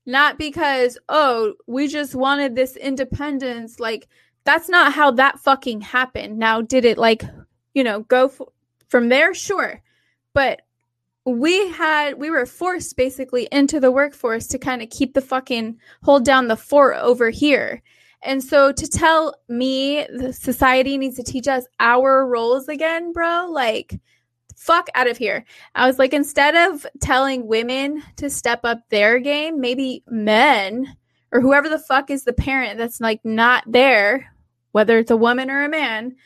Not 0.06 0.38
because, 0.38 0.96
oh, 1.08 1.54
we 1.66 1.88
just 1.88 2.14
wanted 2.14 2.54
this 2.54 2.76
independence. 2.76 3.80
Like, 3.80 4.08
that's 4.44 4.68
not 4.68 4.92
how 4.92 5.10
that 5.12 5.38
fucking 5.40 5.80
happened. 5.80 6.38
Now, 6.38 6.60
did 6.62 6.84
it, 6.84 6.96
like, 6.96 7.24
you 7.74 7.82
know, 7.84 8.00
go 8.02 8.26
f- 8.26 8.40
from 8.88 9.08
there? 9.08 9.34
Sure. 9.34 9.82
But 10.34 10.62
we 11.28 11.68
had, 11.70 12.18
we 12.18 12.30
were 12.30 12.46
forced 12.46 12.96
basically 12.96 13.48
into 13.52 13.80
the 13.80 13.92
workforce 13.92 14.46
to 14.48 14.58
kind 14.58 14.82
of 14.82 14.90
keep 14.90 15.14
the 15.14 15.20
fucking, 15.20 15.78
hold 16.02 16.24
down 16.24 16.48
the 16.48 16.56
fort 16.56 16.96
over 16.96 17.30
here. 17.30 17.82
And 18.22 18.42
so 18.42 18.72
to 18.72 18.88
tell 18.88 19.34
me 19.48 20.06
the 20.12 20.32
society 20.32 20.98
needs 20.98 21.16
to 21.16 21.22
teach 21.22 21.46
us 21.46 21.64
our 21.78 22.26
roles 22.26 22.68
again, 22.68 23.12
bro, 23.12 23.46
like, 23.50 23.98
fuck 24.56 24.88
out 24.94 25.08
of 25.08 25.16
here. 25.16 25.44
I 25.74 25.86
was 25.86 25.98
like, 25.98 26.12
instead 26.12 26.54
of 26.54 26.84
telling 27.00 27.46
women 27.46 28.02
to 28.16 28.28
step 28.28 28.60
up 28.64 28.80
their 28.88 29.20
game, 29.20 29.60
maybe 29.60 30.02
men 30.08 30.96
or 31.30 31.40
whoever 31.40 31.68
the 31.68 31.78
fuck 31.78 32.10
is 32.10 32.24
the 32.24 32.32
parent 32.32 32.78
that's 32.78 33.00
like 33.00 33.20
not 33.24 33.62
there, 33.66 34.32
whether 34.72 34.98
it's 34.98 35.10
a 35.10 35.16
woman 35.16 35.50
or 35.50 35.62
a 35.62 35.68
man, 35.68 36.16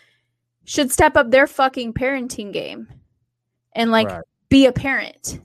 should 0.65 0.91
step 0.91 1.17
up 1.17 1.31
their 1.31 1.47
fucking 1.47 1.93
parenting 1.93 2.53
game 2.53 2.89
and 3.75 3.91
like 3.91 4.09
Right. 4.09 4.23
Be 4.53 4.67
a 4.67 4.73
parent. 4.73 5.41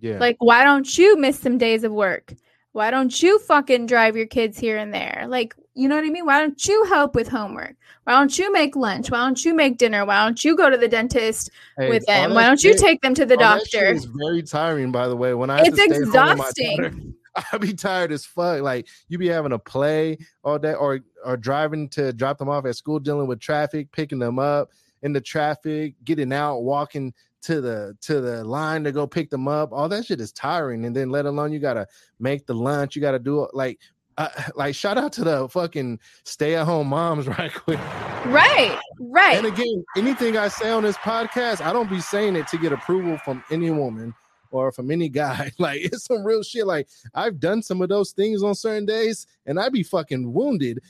Yeah. 0.00 0.18
Like, 0.18 0.36
why 0.40 0.64
don't 0.64 0.98
you 0.98 1.16
miss 1.16 1.38
some 1.38 1.58
days 1.58 1.84
of 1.84 1.92
work? 1.92 2.34
Why 2.72 2.90
don't 2.90 3.22
you 3.22 3.38
fucking 3.40 3.86
drive 3.86 4.16
your 4.16 4.26
kids 4.26 4.58
here 4.58 4.76
and 4.76 4.92
there? 4.92 5.24
Like, 5.28 5.54
you 5.74 5.88
know 5.88 5.94
what 5.94 6.04
I 6.04 6.10
mean? 6.10 6.26
Why 6.26 6.40
don't 6.40 6.66
you 6.66 6.84
help 6.84 7.14
with 7.14 7.28
homework? 7.28 7.76
Why 8.04 8.14
don't 8.14 8.36
you 8.36 8.52
make 8.52 8.74
lunch? 8.74 9.10
Why 9.10 9.18
don't 9.18 9.44
you 9.44 9.54
make 9.54 9.78
dinner? 9.78 10.04
Why 10.04 10.24
don't 10.24 10.44
you 10.44 10.56
go 10.56 10.68
to 10.70 10.76
the 10.76 10.88
dentist 10.88 11.50
Hey, 11.76 11.88
with 11.88 12.04
them? 12.06 12.34
Why 12.34 12.46
don't 12.46 12.62
you 12.62 12.72
shit- 12.72 12.80
take 12.80 13.00
them 13.00 13.14
to 13.14 13.24
the 13.24 13.34
all 13.34 13.58
that 13.58 13.68
shit 13.68 13.80
doctor? 13.80 13.94
It's 13.94 14.04
very 14.04 14.42
tiring, 14.42 14.90
by 14.90 15.06
the 15.08 15.16
way. 15.16 15.34
When 15.34 15.50
I 15.50 15.60
It's 15.60 15.70
to 15.70 15.74
stay 15.76 15.88
home 15.94 16.00
with 16.00 16.14
my 16.14 16.32
exhausting. 16.32 17.14
I'd 17.52 17.60
be 17.60 17.72
tired 17.72 18.10
as 18.10 18.24
fuck. 18.24 18.62
Like 18.62 18.88
you'd 19.08 19.18
be 19.18 19.28
having 19.28 19.52
a 19.52 19.58
play 19.58 20.18
all 20.42 20.58
day, 20.58 20.74
or 20.74 21.00
or 21.24 21.36
driving 21.36 21.88
to 21.90 22.12
drop 22.12 22.38
them 22.38 22.48
off 22.48 22.66
at 22.66 22.74
school, 22.74 22.98
dealing 22.98 23.28
with 23.28 23.38
traffic, 23.38 23.92
picking 23.92 24.18
them 24.18 24.40
up 24.40 24.70
in 25.02 25.12
the 25.12 25.20
traffic, 25.20 25.94
getting 26.04 26.32
out, 26.32 26.60
walking 26.60 27.14
to 27.42 27.60
the 27.60 27.96
to 28.02 28.20
the 28.20 28.44
line 28.44 28.84
to 28.84 28.92
go 28.92 29.06
pick 29.06 29.30
them 29.30 29.48
up. 29.48 29.72
All 29.72 29.88
that 29.88 30.06
shit 30.06 30.20
is 30.20 30.32
tiring. 30.32 30.84
And 30.84 30.94
then 30.94 31.10
let 31.10 31.26
alone 31.26 31.52
you 31.52 31.58
gotta 31.58 31.86
make 32.18 32.46
the 32.46 32.54
lunch. 32.54 32.96
You 32.96 33.02
gotta 33.02 33.18
do 33.18 33.44
it 33.44 33.50
like. 33.54 33.80
Uh, 34.16 34.28
like 34.56 34.74
shout 34.74 34.98
out 34.98 35.12
to 35.12 35.22
the 35.22 35.48
fucking 35.48 36.00
stay 36.24 36.56
at 36.56 36.66
home 36.66 36.88
moms 36.88 37.28
right 37.38 37.54
quick 37.54 37.78
Right, 38.26 38.76
right. 38.98 39.38
and 39.38 39.46
again, 39.46 39.84
anything 39.96 40.36
I 40.36 40.48
say 40.48 40.70
on 40.70 40.82
this 40.82 40.96
podcast, 40.96 41.64
I 41.64 41.72
don't 41.72 41.88
be 41.88 42.00
saying 42.00 42.34
it 42.34 42.48
to 42.48 42.58
get 42.58 42.72
approval 42.72 43.16
from 43.18 43.44
any 43.50 43.70
woman 43.70 44.12
or 44.50 44.72
from 44.72 44.90
any 44.90 45.08
guy. 45.08 45.50
Like 45.58 45.80
it's 45.80 46.04
some 46.04 46.24
real 46.24 46.42
shit. 46.42 46.66
Like 46.66 46.88
I've 47.14 47.40
done 47.40 47.62
some 47.62 47.80
of 47.80 47.88
those 47.88 48.12
things 48.12 48.42
on 48.42 48.54
certain 48.54 48.86
days, 48.86 49.26
and 49.46 49.58
I 49.58 49.68
be 49.68 49.82
fucking 49.82 50.32
wounded 50.32 50.80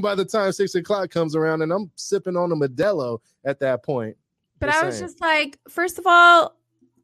by 0.00 0.14
the 0.14 0.24
time 0.24 0.50
six 0.52 0.74
o'clock 0.74 1.10
comes 1.10 1.36
around, 1.36 1.62
and 1.62 1.72
I'm 1.72 1.90
sipping 1.94 2.36
on 2.36 2.52
a 2.52 2.56
Modelo 2.56 3.18
at 3.44 3.60
that 3.60 3.84
point. 3.84 4.16
But 4.60 4.70
I 4.70 4.84
was 4.84 4.98
just 4.98 5.20
like, 5.20 5.58
first 5.68 5.98
of 5.98 6.06
all, 6.06 6.56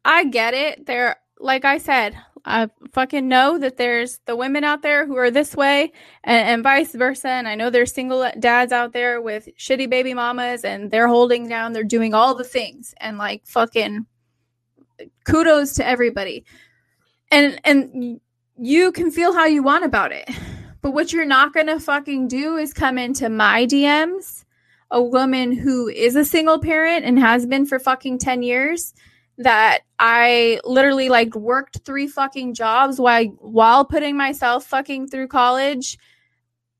I 0.05 0.25
get 0.25 0.55
it. 0.55 0.87
There, 0.87 1.17
like 1.39 1.65
I 1.65 1.79
said, 1.79 2.17
I 2.45 2.69
fucking 2.93 3.27
know 3.27 3.59
that 3.59 3.79
there's 3.79 4.19
the 4.27 4.37
women 4.37 4.65
out 4.65 4.83
there 4.83 5.07
who 5.07 5.17
are 5.17 5.31
this 5.31 5.57
way 5.57 5.93
and, 6.25 6.49
and 6.49 6.63
vice 6.63 6.95
versa. 6.95 7.29
And 7.29 7.49
I 7.49 7.55
know 7.55 7.71
there's 7.71 7.93
single 7.93 8.31
dads 8.39 8.73
out 8.73 8.93
there 8.93 9.21
with 9.21 9.49
shitty 9.59 9.89
baby 9.89 10.13
mamas 10.13 10.65
and 10.65 10.91
they're 10.91 11.09
holding 11.09 11.49
down, 11.49 11.73
they're 11.73 11.85
doing 11.85 12.13
all 12.13 12.35
the 12.35 12.45
things 12.45 12.95
and 12.99 13.17
like 13.17 13.47
fucking 13.47 14.07
kudos 15.25 15.75
to 15.75 15.87
everybody. 15.87 16.45
And, 17.31 17.59
and 17.65 18.21
you 18.59 18.93
can 18.93 19.11
feel 19.11 19.33
how 19.33 19.47
you 19.47 19.63
want 19.63 19.85
about 19.85 20.13
it. 20.13 20.29
But 20.83 20.93
what 20.93 21.15
you're 21.15 21.25
not 21.25 21.55
going 21.55 21.69
to 21.69 21.81
fucking 21.81 22.29
do 22.29 22.57
is 22.57 22.75
come 22.75 22.99
into 22.99 23.31
my 23.31 23.65
DMs 23.65 24.45
a 24.91 25.03
woman 25.03 25.53
who 25.53 25.89
is 25.89 26.17
a 26.17 26.25
single 26.25 26.59
parent 26.59 27.05
and 27.05 27.19
has 27.19 27.47
been 27.47 27.67
for 27.67 27.79
fucking 27.79 28.19
10 28.19 28.43
years 28.43 28.95
that 29.39 29.81
I 29.99 30.61
literally 30.65 31.09
like 31.09 31.35
worked 31.35 31.81
three 31.85 32.07
fucking 32.07 32.55
jobs 32.55 33.01
while 33.01 33.25
while 33.41 33.85
putting 33.85 34.17
myself 34.17 34.65
fucking 34.67 35.09
through 35.09 35.29
college 35.29 35.99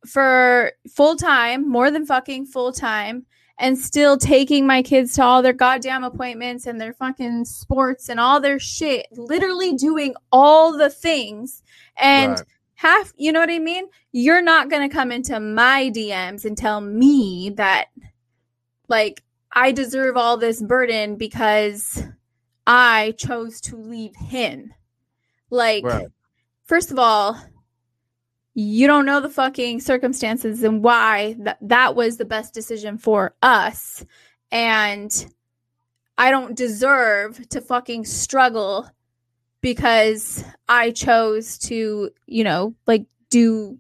for 0.07 0.73
full 0.89 1.17
time, 1.17 1.69
more 1.69 1.91
than 1.91 2.07
fucking 2.07 2.47
full 2.47 2.73
time 2.73 3.27
and 3.59 3.79
still 3.79 4.17
taking 4.17 4.67
my 4.67 4.83
kids 4.83 5.15
to 5.15 5.23
all 5.23 5.41
their 5.41 5.53
goddamn 5.53 6.03
appointments 6.05 6.67
and 6.67 6.81
their 6.81 6.93
fucking 6.93 7.45
sports 7.45 8.09
and 8.09 8.19
all 8.19 8.41
their 8.41 8.59
shit, 8.59 9.07
literally 9.13 9.75
doing 9.75 10.15
all 10.33 10.77
the 10.77 10.91
things 10.91 11.63
and 11.97 12.33
Right. 12.33 12.43
Half 12.85 13.13
you 13.17 13.33
know 13.33 13.41
what 13.41 13.51
i 13.51 13.59
mean? 13.59 13.87
You're 14.13 14.43
not 14.43 14.69
going 14.71 14.89
to 14.89 14.95
come 14.95 15.11
into 15.11 15.41
my 15.41 15.91
dms 15.95 16.45
and 16.45 16.57
tell 16.57 16.81
me 16.81 17.51
that 17.57 17.87
like 18.89 19.23
i 19.53 19.73
deserve 19.73 20.17
all 20.17 20.37
this 20.37 20.63
burden 20.63 21.17
because 21.17 22.03
i 22.67 23.15
chose 23.19 23.61
to 23.63 23.77
leave 23.77 24.15
him. 24.17 24.73
Like 25.51 25.85
Right. 25.85 26.09
first 26.65 26.91
of 26.91 26.99
all 26.99 27.39
you 28.57 28.87
don't 28.87 29.07
know 29.07 29.21
the 29.21 29.29
fucking 29.31 29.81
circumstances 29.81 30.63
and 30.63 30.83
why 30.85 31.35
that 31.41 31.59
that 31.63 31.97
was 31.97 32.17
the 32.19 32.25
best 32.25 32.55
decision 32.55 32.99
for 32.99 33.35
us. 33.43 34.05
And 34.53 35.11
i 36.19 36.31
don't 36.31 36.55
deserve 36.57 37.49
to 37.49 37.61
fucking 37.61 38.05
struggle 38.05 38.89
because 39.65 40.45
I 40.69 40.91
chose 40.91 41.57
to, 41.61 42.11
you 42.27 42.45
know, 42.45 42.75
like 42.87 43.07
do 43.31 43.79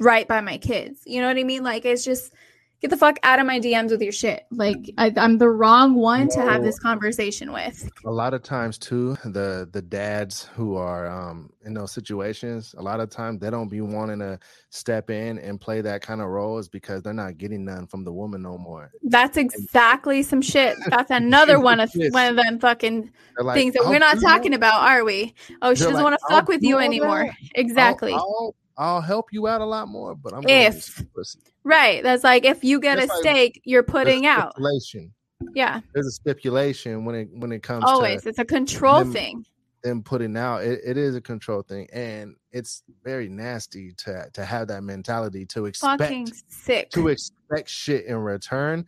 right 0.00 0.26
by 0.26 0.40
my 0.40 0.56
kids. 0.56 1.02
You 1.04 1.20
know 1.20 1.26
what 1.28 1.36
I 1.36 1.44
mean? 1.44 1.62
Like 1.62 1.84
it's 1.84 2.06
just 2.06 2.32
get 2.80 2.90
the 2.90 2.96
fuck 2.96 3.18
out 3.22 3.38
of 3.38 3.46
my 3.46 3.60
DMs 3.60 3.90
with 3.90 4.02
your 4.02 4.12
shit. 4.12 4.44
Like 4.50 4.90
I, 4.98 5.12
I'm 5.16 5.38
the 5.38 5.48
wrong 5.50 5.94
one 5.94 6.28
to 6.30 6.40
have 6.40 6.62
this 6.62 6.78
conversation 6.78 7.52
with. 7.52 7.88
a 8.04 8.10
lot 8.10 8.34
of 8.34 8.42
times 8.42 8.78
too 8.78 9.16
the 9.24 9.68
the 9.72 9.82
dads 9.82 10.44
who 10.54 10.76
are 10.76 11.06
um 11.08 11.50
in 11.64 11.74
those 11.74 11.92
situations 11.92 12.74
a 12.78 12.82
lot 12.82 13.00
of 13.00 13.10
times 13.10 13.38
they 13.40 13.50
don't 13.50 13.68
be 13.68 13.82
wanting 13.82 14.18
to 14.18 14.38
step 14.70 15.10
in 15.10 15.38
and 15.38 15.60
play 15.60 15.82
that 15.82 16.00
kind 16.00 16.22
of 16.22 16.28
role 16.28 16.56
is 16.58 16.68
because 16.68 17.02
they're 17.02 17.12
not 17.12 17.36
getting 17.36 17.64
none 17.64 17.86
from 17.86 18.02
the 18.02 18.12
woman 18.12 18.40
no 18.40 18.56
more 18.56 18.90
That's 19.02 19.36
exactly 19.36 20.22
some 20.22 20.40
shit. 20.40 20.76
That's 20.88 21.10
another 21.22 21.60
one 21.60 21.80
of 21.80 21.90
one 21.94 22.28
of 22.30 22.36
them 22.36 22.58
fucking 22.58 23.10
like, 23.38 23.56
things 23.56 23.74
that 23.74 23.82
"I'll 23.82 23.90
we're 23.90 23.98
not 23.98 24.20
talking 24.20 24.52
all- 24.52 24.56
about, 24.56 24.82
are 24.82 25.04
we? 25.04 25.34
Oh, 25.62 25.74
she 25.74 25.80
doesn't 25.84 25.94
like, 25.94 26.04
want 26.04 26.14
to 26.18 26.20
"I'll 26.30 26.38
fuck 26.40 26.48
with 26.48 26.62
you 26.62 26.78
anymore. 26.78 27.26
that. 27.26 27.36
Exactly. 27.54 28.12
I'll, 28.12 28.18
I'll, 28.20 28.54
I'll 28.80 29.02
help 29.02 29.26
you 29.30 29.46
out 29.46 29.60
a 29.60 29.64
lot 29.66 29.88
more 29.88 30.14
but 30.16 30.32
i'm 30.32 30.42
If- 30.48 31.04
pussy. 31.14 31.38
right. 31.64 32.02
That's 32.02 32.24
like 32.24 32.44
if 32.46 32.64
you 32.64 32.80
get 32.80 32.96
That's 32.96 33.10
a 33.10 33.14
like- 33.14 33.22
steak, 33.22 33.60
you're 33.64 33.82
putting 33.82 34.24
out. 34.26 34.52
stipulation. 34.52 35.12
Yeah. 35.54 35.80
there's 35.94 36.06
a 36.06 36.10
stipulation 36.12 37.04
when 37.04 37.14
it 37.14 37.28
when 37.32 37.52
it 37.52 37.62
comes 37.62 37.84
Always. 37.86 38.24
It's 38.26 38.38
a 38.38 38.44
control 38.44 39.00
them- 39.00 39.12
thing. 39.12 39.44
them 39.82 40.02
putting 40.02 40.36
out 40.36 40.62
it, 40.64 40.80
it 40.84 40.96
is 40.98 41.14
a 41.14 41.20
control 41.20 41.62
thing 41.62 41.88
and 41.92 42.34
it's 42.52 42.82
very 43.04 43.28
nasty 43.28 43.92
to 43.98 44.28
to 44.32 44.44
have 44.44 44.68
that 44.68 44.82
mentality 44.82 45.44
to 45.46 45.66
expect 45.66 46.00
Fucking 46.02 46.28
sick. 46.48 46.90
to 46.90 47.08
expect 47.08 47.68
shit 47.68 48.04
in 48.06 48.16
return 48.16 48.84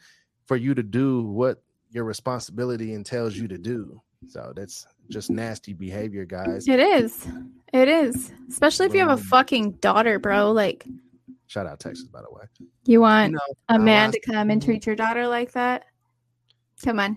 for 0.46 0.56
you 0.56 0.74
to 0.74 0.82
do 0.82 1.22
what 1.24 1.62
your 1.90 2.04
responsibility 2.04 2.92
entails 2.94 3.36
you 3.36 3.46
to 3.48 3.56
do 3.58 4.00
so 4.28 4.52
that's 4.54 4.86
just 5.10 5.30
nasty 5.30 5.72
behavior 5.72 6.24
guys 6.24 6.66
It 6.68 6.80
is. 6.80 7.26
It 7.72 7.88
is. 7.88 8.32
Especially 8.48 8.86
if 8.86 8.92
you 8.94 9.00
have 9.00 9.18
a 9.18 9.22
fucking 9.22 9.72
daughter, 9.72 10.18
bro. 10.18 10.52
Like 10.52 10.86
shout 11.46 11.66
out 11.66 11.78
texas 11.80 12.06
by 12.08 12.20
the 12.22 12.30
way 12.30 12.42
you 12.84 13.00
want 13.00 13.30
you 13.32 13.36
know 13.36 13.54
a 13.68 13.78
man 13.78 14.10
to 14.10 14.18
come 14.20 14.48
and 14.50 14.62
treat 14.62 14.86
your 14.86 14.96
daughter 14.96 15.26
like 15.26 15.52
that. 15.52 15.84
Come 16.84 16.98
on. 17.00 17.16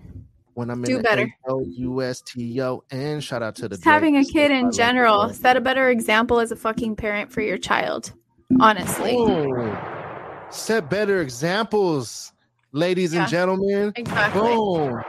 when 0.54 0.70
i'm 0.70 0.78
in 0.84 0.90
do 0.90 0.96
the 0.98 1.02
better. 1.02 1.34
A-O-U-S-T-O, 1.48 2.84
and 2.90 3.22
shout 3.24 3.42
out 3.42 3.56
to 3.56 3.68
the 3.68 3.78
having 3.82 4.16
a 4.18 4.24
kid 4.24 4.50
in 4.50 4.70
general, 4.72 5.32
set 5.32 5.56
a 5.56 5.60
better 5.60 5.88
example 5.90 6.38
as 6.40 6.52
a 6.52 6.56
fucking 6.56 6.96
parent 6.96 7.32
for 7.32 7.40
your 7.40 7.58
child. 7.58 8.12
Honestly. 8.60 9.16
Set 10.50 10.88
better 10.88 11.20
examples 11.20 12.32
ladies 12.72 13.12
Yeah. 13.14 13.22
and 13.22 13.30
gentlemen 13.30 13.92
Exactly. 13.96 14.40
Boom. 14.40 15.02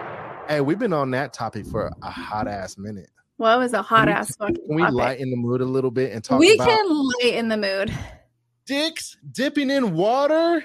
Hey, 0.48 0.62
we've 0.62 0.80
been 0.80 0.94
on 0.94 1.12
that 1.12 1.34
topic 1.34 1.66
for 1.66 1.92
a 2.02 2.10
hot 2.10 2.48
ass 2.48 2.78
minute. 2.78 3.10
Well, 3.38 3.60
it 3.60 3.64
was 3.64 3.74
a 3.74 3.82
hot 3.82 4.08
ass 4.08 4.36
fucking 4.36 4.56
Can 4.56 4.76
we 4.76 4.82
topic. 4.82 4.96
lighten 4.96 5.30
the 5.30 5.36
mood 5.38 5.62
a 5.62 5.66
little 5.66 5.92
bit 5.92 6.12
and 6.14 6.24
talk 6.24 6.40
we 6.40 6.56
about 6.56 6.68
can 6.68 6.86
lighten 7.22 7.48
the 7.50 7.58
mood. 7.58 7.94
dicks 8.66 9.18
dipping 9.32 9.70
in 9.70 9.94
water? 9.94 10.64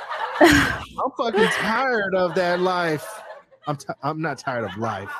I'm 0.40 1.10
fucking 1.16 1.48
tired 1.52 2.14
of 2.14 2.34
that 2.36 2.60
life. 2.60 3.06
I'm 3.66 3.76
t- 3.76 3.86
I'm 4.02 4.20
not 4.22 4.38
tired 4.38 4.64
of 4.64 4.76
life. 4.78 5.10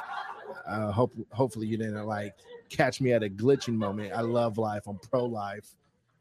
Uh, 0.66 0.90
hope 0.90 1.12
hopefully 1.30 1.66
you 1.66 1.76
didn't 1.76 2.06
like 2.06 2.34
catch 2.70 3.00
me 3.00 3.12
at 3.12 3.22
a 3.22 3.28
glitching 3.28 3.74
moment. 3.74 4.12
I 4.14 4.20
love 4.22 4.58
life. 4.58 4.82
I'm 4.86 4.98
pro 4.98 5.24
life. 5.24 5.68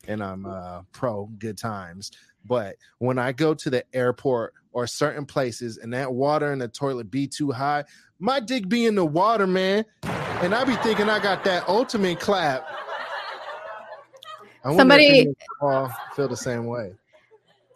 and 0.08 0.22
I'm 0.24 0.46
uh, 0.46 0.82
pro 0.92 1.26
good 1.40 1.58
times. 1.58 2.12
But 2.46 2.76
when 3.00 3.18
I 3.18 3.32
go 3.32 3.54
to 3.54 3.70
the 3.70 3.84
airport 3.94 4.54
or 4.72 4.88
certain 4.88 5.26
places 5.26 5.78
and 5.78 5.93
that 5.93 6.13
water 6.13 6.51
in 6.53 6.59
the 6.59 6.68
toilet 6.68 7.09
be 7.09 7.28
too 7.28 7.51
high, 7.51 7.84
my 8.20 8.39
dick 8.39 8.68
be 8.68 8.86
in 8.86 8.95
the 8.95 9.05
water, 9.05 9.47
man. 9.47 9.86
And 10.03 10.53
I 10.53 10.63
be 10.63 10.76
thinking 10.78 11.09
I 11.09 11.20
got 11.20 11.43
that 11.45 11.68
ultimate 11.68 12.20
clap. 12.20 12.68
I 14.63 14.76
Somebody- 14.76 15.34
y'all 15.61 15.91
feel 16.15 16.28
the 16.28 16.38
same 16.38 16.65
way. 16.65 16.93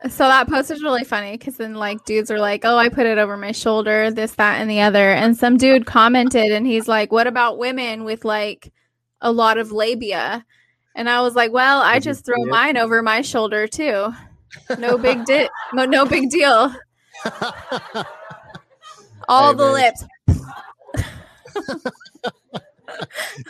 So 0.09 0.23
that 0.27 0.49
post 0.49 0.71
is 0.71 0.81
really 0.81 1.03
funny 1.03 1.33
because 1.33 1.57
then 1.57 1.75
like 1.75 2.05
dudes 2.05 2.31
are 2.31 2.39
like, 2.39 2.65
"Oh, 2.65 2.75
I 2.75 2.89
put 2.89 3.05
it 3.05 3.19
over 3.19 3.37
my 3.37 3.51
shoulder, 3.51 4.09
this, 4.09 4.33
that, 4.33 4.59
and 4.59 4.67
the 4.69 4.81
other." 4.81 5.11
And 5.11 5.37
some 5.37 5.57
dude 5.57 5.85
commented, 5.85 6.51
and 6.51 6.65
he's 6.65 6.87
like, 6.87 7.11
"What 7.11 7.27
about 7.27 7.59
women 7.59 8.03
with 8.03 8.25
like 8.25 8.73
a 9.21 9.31
lot 9.31 9.59
of 9.59 9.71
labia?" 9.71 10.43
And 10.95 11.07
I 11.07 11.21
was 11.21 11.35
like, 11.35 11.51
"Well, 11.51 11.81
I 11.81 11.99
just 11.99 12.25
throw 12.25 12.43
mine 12.45 12.77
over 12.77 13.03
my 13.03 13.21
shoulder 13.21 13.67
too. 13.67 14.11
No 14.77 14.97
big 14.97 15.25
di- 15.25 15.49
no, 15.73 15.85
no 15.85 16.05
big 16.05 16.29
deal. 16.29 16.73
All 19.29 19.51
Hey, 19.51 19.57
the 19.57 19.65
man. 19.65 19.73
lips. 19.73 20.05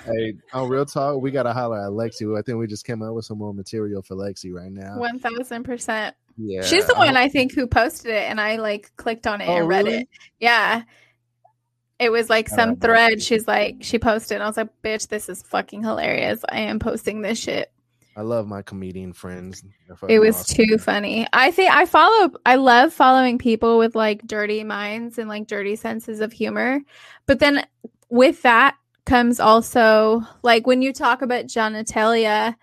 hey, 0.05 0.33
on 0.53 0.69
real 0.69 0.85
talk, 0.85 1.21
we 1.21 1.31
gotta 1.31 1.53
holler 1.53 1.79
at 1.79 1.91
Lexi. 1.91 2.37
I 2.37 2.41
think 2.41 2.57
we 2.59 2.67
just 2.67 2.85
came 2.85 3.01
up 3.01 3.13
with 3.13 3.25
some 3.25 3.37
more 3.37 3.53
material 3.53 4.01
for 4.01 4.15
Lexi 4.15 4.53
right 4.53 4.71
now. 4.71 4.97
One 4.97 5.19
thousand 5.19 5.63
percent. 5.63 6.15
Yeah, 6.37 6.61
She's 6.63 6.85
the 6.85 6.95
one 6.95 7.17
I 7.17 7.27
think 7.29 7.53
who 7.53 7.67
posted 7.67 8.11
it, 8.11 8.23
and 8.29 8.39
I 8.39 8.55
like 8.57 8.91
clicked 8.95 9.27
on 9.27 9.41
it 9.41 9.49
Oh, 9.49 9.57
and 9.57 9.67
read 9.67 9.85
really? 9.85 9.97
it. 10.01 10.09
Yeah. 10.39 10.83
It 11.99 12.09
was 12.11 12.29
like 12.31 12.49
some 12.49 12.77
thread. 12.77 13.21
She's 13.21 13.47
like, 13.47 13.75
she 13.81 13.99
posted. 13.99 14.35
And 14.37 14.43
I 14.43 14.47
was 14.47 14.57
like, 14.57 14.69
bitch, 14.83 15.07
this 15.07 15.29
is 15.29 15.43
fucking 15.43 15.83
hilarious. 15.83 16.43
I 16.49 16.61
am 16.61 16.79
posting 16.79 17.21
this 17.21 17.37
shit. 17.37 17.71
I 18.15 18.21
love 18.21 18.47
my 18.47 18.61
comedian 18.61 19.13
friends. 19.13 19.63
It 20.09 20.19
was 20.19 20.35
awesome. 20.35 20.65
too 20.67 20.77
funny. 20.77 21.27
I 21.31 21.51
think 21.51 21.71
I 21.71 21.85
follow, 21.85 22.31
I 22.45 22.55
love 22.55 22.91
following 22.91 23.37
people 23.37 23.77
with 23.77 23.95
like 23.95 24.21
dirty 24.27 24.63
minds 24.63 25.17
and 25.17 25.29
like 25.29 25.47
dirty 25.47 25.75
senses 25.75 26.19
of 26.19 26.33
humor. 26.33 26.81
But 27.25 27.39
then 27.39 27.65
with 28.09 28.41
that 28.41 28.75
comes 29.05 29.39
also 29.39 30.21
like 30.43 30.67
when 30.67 30.81
you 30.81 30.91
talk 30.93 31.21
about 31.21 31.45
genitalia, 31.45 32.55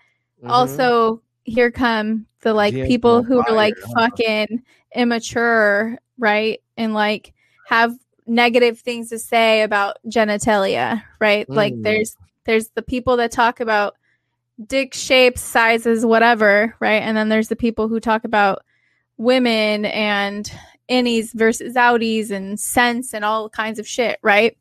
Mhm. 0.43 0.49
also 0.49 1.21
here 1.43 1.71
come 1.71 2.27
the 2.41 2.53
like 2.53 2.73
Yeah, 2.73 2.85
people 2.85 3.23
who 3.23 3.39
are 3.39 3.53
like 3.53 3.73
fucking 3.97 4.63
immature, 4.95 5.97
right? 6.19 6.61
And 6.77 6.93
like 6.93 7.33
have 7.67 7.95
negative 8.27 8.79
things 8.79 9.09
to 9.09 9.17
say 9.17 9.63
about 9.63 9.97
genitalia, 10.07 11.03
right? 11.19 11.49
Like 11.49 11.73
Mm. 11.73 11.83
there's 11.83 12.15
there's 12.45 12.69
the 12.69 12.81
people 12.83 13.17
that 13.17 13.31
talk 13.31 13.59
about 13.59 13.95
dick 14.65 14.93
shapes, 14.93 15.41
sizes, 15.41 16.05
whatever, 16.05 16.75
right? 16.79 17.01
And 17.01 17.15
then 17.15 17.29
there's 17.29 17.47
the 17.47 17.55
people 17.55 17.87
who 17.87 17.99
talk 17.99 18.23
about 18.23 18.63
women 19.17 19.85
and 19.85 20.51
innies 20.89 21.33
versus 21.33 21.75
outies 21.75 22.31
and 22.31 22.59
sense 22.59 23.13
and 23.13 23.23
all 23.23 23.49
kinds 23.49 23.79
of 23.79 23.87
shit, 23.87 24.19
right? 24.21 24.57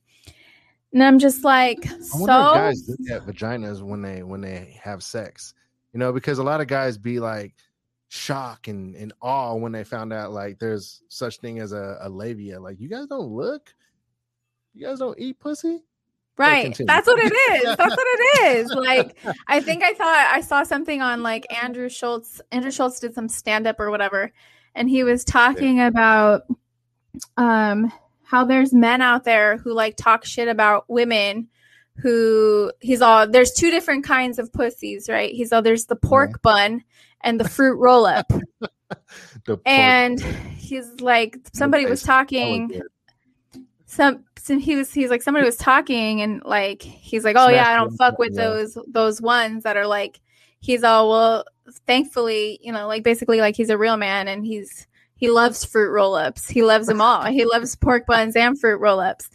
And 0.92 1.02
I'm 1.02 1.18
just 1.18 1.44
like, 1.44 1.86
I 1.86 1.98
so 2.00 2.26
guys 2.26 2.88
look 2.88 3.10
at 3.10 3.26
vaginas 3.26 3.82
when 3.82 4.00
they 4.00 4.22
when 4.22 4.40
they 4.40 4.78
have 4.82 5.02
sex. 5.02 5.54
You 5.92 5.98
know, 5.98 6.12
because 6.12 6.38
a 6.38 6.42
lot 6.42 6.60
of 6.60 6.66
guys 6.66 6.96
be 6.96 7.18
like 7.18 7.54
shock 8.08 8.68
and, 8.68 8.94
and 8.94 9.12
awe 9.20 9.54
when 9.54 9.72
they 9.72 9.84
found 9.84 10.12
out 10.12 10.32
like 10.32 10.58
there's 10.58 11.02
such 11.08 11.38
thing 11.38 11.58
as 11.58 11.72
a, 11.72 11.98
a 12.00 12.08
labia. 12.08 12.58
Like 12.58 12.80
you 12.80 12.88
guys 12.88 13.06
don't 13.06 13.30
look, 13.30 13.74
you 14.74 14.86
guys 14.86 14.98
don't 14.98 15.18
eat 15.18 15.38
pussy. 15.38 15.82
Right. 16.38 16.76
That's 16.86 17.06
what 17.06 17.18
it 17.18 17.32
is. 17.32 17.64
That's 17.76 17.96
what 17.96 18.06
it 18.06 18.56
is. 18.56 18.70
Like 18.70 19.16
I 19.46 19.60
think 19.60 19.82
I 19.82 19.92
thought 19.94 20.30
I 20.32 20.40
saw 20.40 20.62
something 20.62 21.02
on 21.02 21.22
like 21.22 21.46
Andrew 21.62 21.88
Schulz. 21.88 22.40
Andrew 22.52 22.70
Schulz 22.70 23.00
did 23.00 23.14
some 23.14 23.28
stand 23.28 23.66
up 23.66 23.80
or 23.80 23.90
whatever 23.90 24.32
and 24.74 24.88
he 24.88 25.02
was 25.02 25.24
talking 25.24 25.80
about 25.80 26.42
um 27.36 27.92
how 28.22 28.44
there's 28.44 28.72
men 28.72 29.02
out 29.02 29.24
there 29.24 29.56
who 29.56 29.72
like 29.72 29.96
talk 29.96 30.24
shit 30.24 30.48
about 30.48 30.84
women 30.88 31.48
who 31.96 32.70
he's 32.80 33.02
all 33.02 33.26
there's 33.28 33.52
two 33.52 33.70
different 33.70 34.04
kinds 34.04 34.38
of 34.38 34.52
pussies, 34.52 35.08
right? 35.08 35.32
He's 35.32 35.52
all 35.52 35.62
there's 35.62 35.86
the 35.86 35.96
pork 35.96 36.40
bun 36.42 36.84
and 37.20 37.40
the 37.40 37.48
fruit 37.48 37.76
roll 37.76 38.06
up. 38.06 38.30
And 39.66 40.20
he's 40.20 41.00
like 41.00 41.36
somebody 41.52 41.84
was 41.84 42.00
face. 42.00 42.06
That 42.06 42.20
was 42.20 42.28
talking. 42.28 42.82
Some, 43.90 44.22
some 44.36 44.58
he 44.58 44.76
was 44.76 44.92
he's 44.92 45.08
like 45.08 45.22
somebody 45.22 45.46
was 45.46 45.56
talking 45.56 46.20
and 46.20 46.42
like 46.44 46.82
he's 46.82 47.24
like 47.24 47.36
oh 47.38 47.48
yeah 47.48 47.70
i 47.70 47.74
don't 47.74 47.96
fuck 47.96 48.18
with 48.18 48.34
yeah. 48.34 48.42
those 48.44 48.78
those 48.86 49.20
ones 49.20 49.64
that 49.64 49.76
are 49.78 49.86
like 49.86 50.20
he's 50.60 50.84
all 50.84 51.08
well 51.08 51.44
thankfully 51.86 52.58
you 52.62 52.70
know 52.70 52.86
like 52.86 53.02
basically 53.02 53.40
like 53.40 53.56
he's 53.56 53.70
a 53.70 53.78
real 53.78 53.96
man 53.96 54.28
and 54.28 54.44
he's 54.44 54.86
he 55.16 55.30
loves 55.30 55.64
fruit 55.64 55.90
roll-ups 55.90 56.48
he 56.48 56.62
loves 56.62 56.86
them 56.86 57.00
all 57.00 57.24
he 57.24 57.44
loves 57.46 57.74
pork 57.76 58.06
buns 58.06 58.36
and 58.36 58.60
fruit 58.60 58.78
roll-ups 58.78 59.30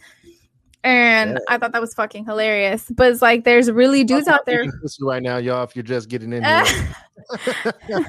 and 0.84 1.32
Yeah. 1.32 1.38
i 1.48 1.58
thought 1.58 1.72
that 1.72 1.80
was 1.80 1.92
fucking 1.92 2.24
hilarious 2.24 2.88
but 2.90 3.10
it's 3.10 3.22
like 3.22 3.42
there's 3.42 3.70
really 3.70 4.04
dudes 4.04 4.28
out 4.28 4.46
there 4.46 4.66
right 5.00 5.22
now, 5.22 5.38
y'all. 5.38 5.64
If 5.64 5.74
you're 5.74 5.82
just 5.82 6.08
getting 6.08 6.32
in 6.32 6.44
here, 6.44 6.94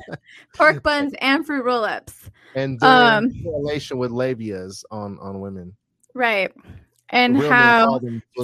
pork 0.55 0.83
buns 0.83 1.13
and 1.21 1.43
fruit 1.45 1.63
roll-ups 1.65 2.29
and 2.55 2.79
their 2.79 2.89
Um, 2.89 3.31
correlation 3.43 3.97
with 3.97 4.11
labias 4.11 4.83
on 4.91 5.17
on 5.19 5.39
women. 5.39 5.75
Right 6.15 6.51
and 7.09 7.39
Real 7.39 7.51
how 7.51 7.99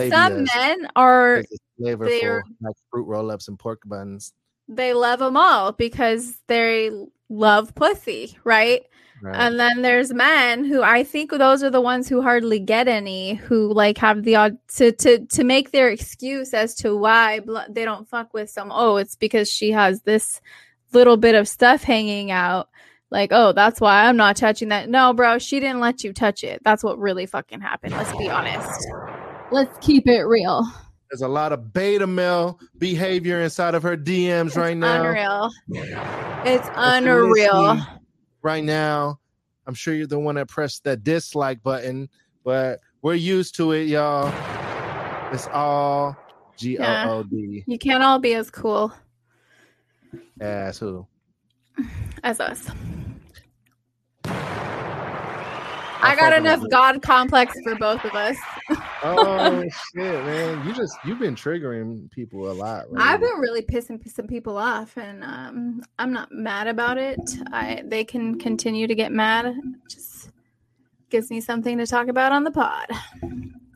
some 0.09 0.43
men 0.55 0.87
are 0.95 1.37
It's 1.37 1.53
a 1.53 1.57
flavor 1.81 2.05
they're- 2.05 2.43
for 2.43 2.67
like 2.67 2.75
fruit 2.91 3.05
roll-ups 3.07 3.47
and 3.47 3.57
pork 3.57 3.81
buns. 3.85 4.33
they 4.67 4.93
love 4.93 5.17
them 5.19 5.35
all 5.35 5.71
because 5.71 6.37
they 6.47 6.91
love 7.29 7.73
pussy, 7.73 8.37
right? 8.43 8.83
Right? 9.23 9.35
And 9.35 9.59
then 9.59 9.81
there's 9.81 10.11
men 10.13 10.63
who 10.65 10.81
I 10.83 11.03
think 11.03 11.31
those 11.31 11.61
are 11.63 11.69
the 11.69 11.81
ones 11.81 12.07
who 12.09 12.21
hardly 12.21 12.59
get 12.59 12.87
any, 12.87 13.35
who 13.35 13.71
like 13.73 13.97
have 13.99 14.23
the 14.23 14.35
odd 14.35 14.57
to 14.77 14.91
to 14.93 15.25
to 15.27 15.43
make 15.43 15.71
their 15.71 15.89
excuse 15.89 16.53
as 16.53 16.73
to 16.75 16.95
why 16.97 17.39
bl- 17.41 17.59
they 17.69 17.85
don't 17.85 18.07
fuck 18.09 18.33
with 18.33 18.49
some. 18.49 18.71
Oh, 18.71 18.97
it's 18.97 19.15
because 19.15 19.47
she 19.49 19.71
has 19.71 20.01
this 20.01 20.41
little 20.91 21.17
bit 21.17 21.35
of 21.35 21.47
stuff 21.47 21.83
hanging 21.83 22.31
out. 22.31 22.69
Like, 23.11 23.29
oh, 23.33 23.51
that's 23.51 23.81
why 23.81 24.05
I'm 24.05 24.15
not 24.15 24.37
touching 24.37 24.69
that. 24.69 24.89
No, 24.89 25.13
bro, 25.13 25.37
she 25.37 25.59
didn't 25.59 25.81
let 25.81 26.03
you 26.03 26.13
touch 26.13 26.43
it. 26.43 26.61
That's 26.63 26.83
what 26.83 26.97
really 26.97 27.25
fucking 27.25 27.59
happened. 27.59 27.93
Let's 27.93 28.15
be 28.17 28.29
honest. 28.29 28.87
Let's 29.51 29.77
keep 29.85 30.07
it 30.07 30.23
real. 30.23 30.65
There's 31.09 31.21
a 31.21 31.27
lot 31.27 31.51
of 31.51 31.73
beta 31.73 32.07
male 32.07 32.57
behavior 32.77 33.41
inside 33.41 33.75
of 33.75 33.83
her 33.83 33.97
DMs 33.97 34.55
right 34.55 34.77
now. 34.77 35.03
Unreal. 35.03 35.51
It's 36.45 36.69
unreal. 36.73 37.85
Right 38.41 38.63
now, 38.63 39.19
I'm 39.67 39.73
sure 39.73 39.93
you're 39.93 40.07
the 40.07 40.17
one 40.17 40.35
that 40.35 40.47
pressed 40.47 40.85
that 40.85 41.03
dislike 41.03 41.61
button, 41.61 42.09
but 42.45 42.79
we're 43.01 43.15
used 43.15 43.55
to 43.55 43.73
it, 43.73 43.89
y'all. 43.89 44.33
It's 45.33 45.47
all 45.47 46.15
G 46.55 46.77
O 46.79 46.83
O 47.09 47.23
D. 47.23 47.63
You 47.67 47.77
can't 47.77 48.03
all 48.03 48.19
be 48.19 48.33
as 48.35 48.49
cool 48.49 48.93
Ass 50.39 50.79
who? 50.79 51.05
As 52.23 52.39
us. 52.39 52.67
I 56.03 56.15
got 56.15 56.33
enough. 56.33 56.63
God 56.71 57.01
complex 57.03 57.55
for 57.63 57.75
both 57.75 58.03
of 58.03 58.13
us. 58.13 58.35
Oh 59.03 59.63
shit, 59.93 60.25
man! 60.25 60.67
You 60.67 60.73
just 60.73 60.97
you've 61.05 61.19
been 61.19 61.35
triggering 61.35 62.09
people 62.11 62.51
a 62.51 62.53
lot. 62.53 62.85
I've 62.97 63.19
been 63.19 63.37
really 63.37 63.61
pissing 63.61 64.07
some 64.09 64.25
people 64.27 64.57
off, 64.57 64.97
and 64.97 65.23
um, 65.23 65.83
I'm 65.99 66.11
not 66.11 66.31
mad 66.31 66.67
about 66.67 66.97
it. 66.97 67.19
I 67.51 67.83
they 67.85 68.03
can 68.03 68.39
continue 68.39 68.87
to 68.87 68.95
get 68.95 69.11
mad. 69.11 69.45
It 69.45 69.55
just 69.89 70.31
gives 71.09 71.29
me 71.29 71.39
something 71.39 71.77
to 71.77 71.85
talk 71.85 72.07
about 72.07 72.31
on 72.31 72.43
the 72.45 72.51
pod. 72.51 72.87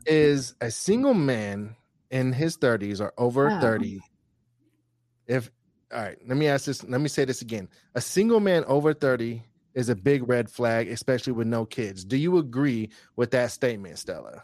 is 0.04 0.54
a 0.60 0.70
single 0.70 1.14
man 1.14 1.76
in 2.10 2.32
his 2.32 2.56
30s 2.56 3.00
or 3.00 3.12
over 3.18 3.50
Oh. 3.50 3.60
30 3.60 4.00
if 5.26 5.50
all 5.92 6.00
right 6.02 6.18
let 6.26 6.36
me 6.36 6.48
ask 6.48 6.64
this 6.64 6.82
let 6.84 7.00
me 7.00 7.08
say 7.08 7.24
this 7.24 7.42
again 7.42 7.68
a 7.94 8.00
single 8.00 8.40
man 8.40 8.64
over 8.64 8.92
30 8.92 9.42
is 9.74 9.88
a 9.88 9.94
big 9.94 10.28
red 10.28 10.50
flag 10.50 10.88
especially 10.88 11.32
with 11.32 11.46
no 11.46 11.64
kids 11.64 12.04
do 12.04 12.16
you 12.16 12.38
agree 12.38 12.90
with 13.16 13.30
that 13.30 13.50
statement 13.50 13.98
stella 13.98 14.42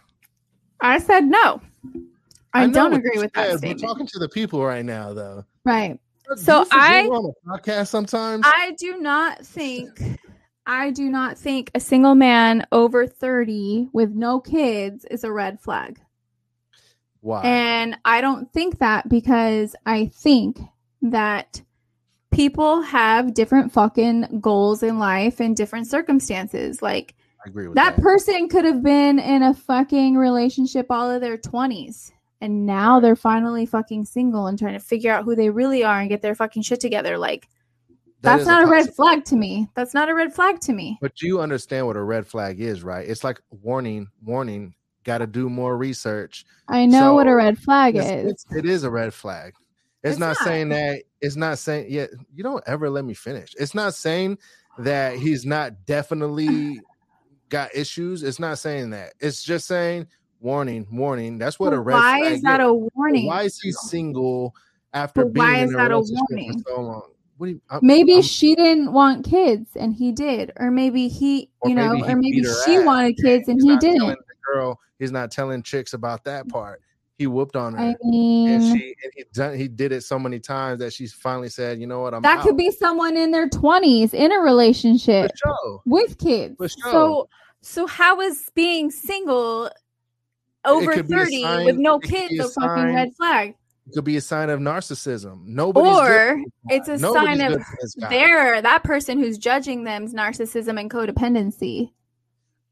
I 0.85 0.99
said 0.99 1.25
no. 1.25 1.61
I, 2.55 2.67
know 2.67 2.73
don't 2.73 2.95
agree 2.95 3.19
with 3.19 3.33
that 3.35 3.51
said, 3.51 3.59
statement. 3.59 3.83
we're 3.83 3.89
talking 3.89 4.07
to 4.09 4.19
the 4.19 4.29
people 4.29 4.65
right 4.65 4.85
now 4.85 5.13
though 5.13 5.45
right. 5.65 5.99
So 6.37 6.65
I- 6.71 7.07
on 7.07 7.33
a 7.33 7.49
podcast 7.59 7.89
sometimes 7.89 8.45
I 8.47 8.75
do 8.79 8.99
not 8.99 9.45
think 9.45 10.19
I 10.67 10.91
do 10.91 11.11
not 11.11 11.37
think 11.39 11.71
a 11.75 11.81
single 11.81 12.15
man 12.15 12.65
over 12.71 13.07
30 13.07 13.89
with 13.93 14.11
no 14.11 14.39
kids 14.41 15.05
is 15.11 15.25
a 15.25 15.33
red 15.33 15.61
flag. 15.61 16.01
why 17.21 17.43
And 17.43 17.97
I 18.05 18.21
don't 18.21 18.53
think 18.53 18.79
that 18.79 19.09
because 19.09 19.75
I 19.87 20.07
think 20.15 20.59
that 21.03 21.61
people 22.31 22.81
have 22.83 23.35
different 23.35 23.73
fucking 23.73 24.41
goals 24.41 24.83
in 24.83 24.99
life 24.99 25.41
and 25.41 25.57
different 25.57 25.87
circumstances. 25.87 26.81
Like 26.81 27.15
i 27.45 27.49
agree 27.49 27.67
with 27.67 27.77
that 27.77 27.97
that, 27.97 28.03
person 28.03 28.49
could 28.49 28.65
have 28.65 28.83
been 28.83 29.19
in 29.19 29.43
a 29.43 29.53
fucking 29.53 30.17
relationship 30.17 30.87
all 30.91 31.11
of 31.11 31.21
their 31.21 31.37
20s 31.37 32.13
and 32.43 32.67
now 32.67 32.99
they're 32.99 33.17
finally 33.17 33.65
fucking 33.65 34.05
single 34.05 34.49
and 34.49 34.59
trying 34.59 34.73
to 34.73 34.81
figure 34.81 35.13
out 35.13 35.25
who 35.25 35.37
they 35.37 35.49
really 35.49 35.85
are 35.85 36.01
and 36.01 36.09
get 36.09 36.23
their 36.23 36.35
fucking 36.35 36.63
shit 36.63 36.81
together. 36.81 37.17
Like 37.17 37.49
That 38.23 38.39
that's 38.39 38.47
not 38.49 38.65
a 38.65 38.67
red 38.67 38.93
flag 38.93 39.25
to 39.27 39.37
me. 39.37 39.69
That's 39.77 39.95
not 39.95 40.09
a 40.09 40.15
red 40.15 40.35
flag 40.35 40.59
to 40.63 40.73
me. 40.73 40.99
But 41.01 41.23
you 41.23 41.41
understand 41.41 41.87
what 41.87 41.97
a 41.97 42.03
red 42.03 42.27
flag 42.27 42.61
is, 42.61 42.83
right? 42.83 43.09
It's 43.09 43.23
like 43.23 43.41
warning, 43.51 44.09
warning. 44.25 44.75
Got 45.05 45.19
to 45.19 45.29
do 45.29 45.49
more 45.49 45.77
research. 45.77 46.45
I 46.69 46.85
know 46.85 47.15
what 47.15 47.29
a 47.29 47.35
red 47.35 47.59
flag 47.59 47.95
It's, 47.95 48.07
is. 48.07 48.33
it's, 48.33 48.47
it 48.57 48.67
is 48.67 48.83
a 48.83 48.91
red 48.91 49.15
flag. 49.15 49.55
It's, 50.03 50.13
It's 50.13 50.19
not, 50.19 50.29
not. 50.29 50.37
saying 50.39 50.69
that. 50.71 51.03
It's 51.21 51.37
not 51.37 51.59
saying. 51.59 51.87
Yeah, 51.89 52.07
you 52.35 52.43
don't 52.43 52.63
ever 52.67 52.91
let 52.91 53.05
me 53.05 53.15
finish. 53.15 53.55
It's 53.59 53.75
not 53.75 53.95
saying 53.95 54.39
that 54.79 55.17
he's 55.17 55.47
not 55.47 55.85
definitely 55.87 56.81
got 57.49 57.75
issues. 57.75 58.23
It's 58.23 58.41
not 58.41 58.59
saying 58.59 58.91
that. 58.91 59.13
It's 59.21 59.43
just 59.45 59.67
saying 59.67 60.09
warning, 60.41 60.87
warning. 60.91 61.39
That's 61.39 61.61
what 61.61 61.73
a 61.73 61.79
red 61.81 61.95
why 61.95 62.19
flag 62.21 62.33
is 62.33 62.43
that 62.43 62.61
is. 62.61 62.67
a 62.67 62.73
warning? 62.75 63.27
Why 63.27 63.43
is 63.43 63.61
he 63.61 63.71
single 63.71 64.55
after 64.93 65.25
But 65.25 65.35
being 65.35 65.47
why 65.47 65.57
in 65.59 65.65
is 65.69 65.75
a 65.75 65.77
that 65.77 65.93
a 65.93 66.01
warning? 66.01 66.63
for 66.65 66.71
so 66.75 66.81
long? 66.81 67.03
What 67.37 67.47
do 67.47 67.53
you? 67.53 67.61
I'm- 67.71 67.81
maybe 67.85 68.15
I'm- 68.15 68.23
she 68.23 68.55
didn't 68.57 68.93
want 68.93 69.25
kids 69.25 69.69
and 69.77 69.95
he 69.95 70.11
did, 70.13 70.53
or 70.57 70.71
maybe 70.71 71.07
he, 71.09 71.51
Or 71.61 71.69
you 71.71 71.77
know, 71.77 71.93
maybe 71.93 72.03
he 72.07 72.13
or 72.13 72.17
maybe 72.17 72.43
she 72.65 72.77
ass. 72.77 72.85
wanted 72.85 73.17
kids 73.19 73.47
and 73.49 73.57
he's 73.59 73.65
he 73.65 73.69
not 73.71 73.81
didn't. 73.81 74.09
the 74.09 74.17
girl. 74.53 74.81
He's 74.99 75.13
not 75.13 75.31
telling 75.31 75.63
chicks 75.63 75.93
about 75.93 76.25
that 76.25 76.49
part. 76.49 76.81
He 77.23 77.29
whooped 77.29 77.55
on 77.55 77.75
her. 77.75 77.79
I 77.79 77.85
and 77.85 77.97
mean, 78.03 78.61
she 78.61 78.97
and 79.05 79.13
he 79.15 79.25
done 79.33 79.57
he 79.57 79.69
did 79.69 79.93
it 79.93 80.03
so 80.03 80.19
many 80.19 80.41
times 80.41 80.81
that 80.81 80.93
she 80.93 81.07
finally 81.07 81.51
said, 81.51 81.79
"You 81.79 81.87
know 81.87 82.01
what? 82.01 82.15
I'm 82.15 82.23
that 82.23 82.39
out." 82.39 82.45
could 82.45 82.57
be 82.57 82.73
someone 82.73 83.17
in 83.17 83.31
their 83.31 83.49
twenties 83.49 84.13
in 84.13 84.33
a 84.33 84.39
relationship 84.41 85.31
sure. 85.37 85.83
with 85.87 86.19
kids. 86.19 86.57
Sure. 86.59 86.93
So 86.93 87.29
so 87.61 87.87
how 87.87 88.21
is 88.21 88.51
being 88.57 88.91
single 88.91 89.71
over 90.65 90.95
could 90.95 91.07
be 91.07 91.15
a 91.15 91.19
30 91.19 91.43
sign- 91.43 91.67
with 91.67 91.77
no 91.77 91.97
it 91.97 92.03
could 92.03 92.11
be 92.11 92.17
kids 92.17 92.41
a 92.41 92.45
a 92.47 92.49
fucking 92.49 92.95
red 92.95 93.15
flag? 93.17 93.55
It 93.87 93.95
could 93.95 94.05
be 94.05 94.17
a 94.17 94.21
sign 94.21 94.51
of 94.51 94.59
narcissism. 94.59 95.47
Nobody's 95.47 95.93
Or 95.93 96.43
it's 96.71 96.89
a 96.89 96.99
Nobody's 96.99 97.39
sign 97.39 97.41
of 97.41 97.53
good 97.53 97.65
for 97.65 97.79
this 97.81 97.95
guy. 97.95 98.09
There, 98.09 98.63
that 98.63 98.83
person 98.83 99.21
who's 99.21 99.39
judging 99.39 99.85
them's 99.85 100.13
narcissism 100.13 100.81
and 100.81 100.91
codependency. 100.91 101.93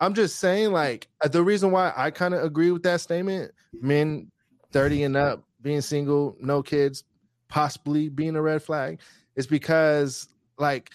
I'm 0.01 0.15
just 0.15 0.37
saying, 0.37 0.73
like 0.73 1.09
uh, 1.23 1.29
the 1.29 1.43
reason 1.43 1.71
why 1.71 1.93
I 1.95 2.11
kind 2.11 2.35
of 2.35 2.43
agree 2.43 2.71
with 2.71 2.83
that 2.85 3.01
statement: 3.01 3.53
men 3.81 4.30
30 4.73 5.05
and 5.05 5.16
up, 5.16 5.45
being 5.62 5.81
single, 5.81 6.37
no 6.41 6.62
kids, 6.62 7.05
possibly 7.49 8.09
being 8.09 8.37
a 8.37 8.43
red 8.43 8.62
flag, 8.62 9.01
is 9.37 9.47
because 9.47 10.29
like. 10.59 10.91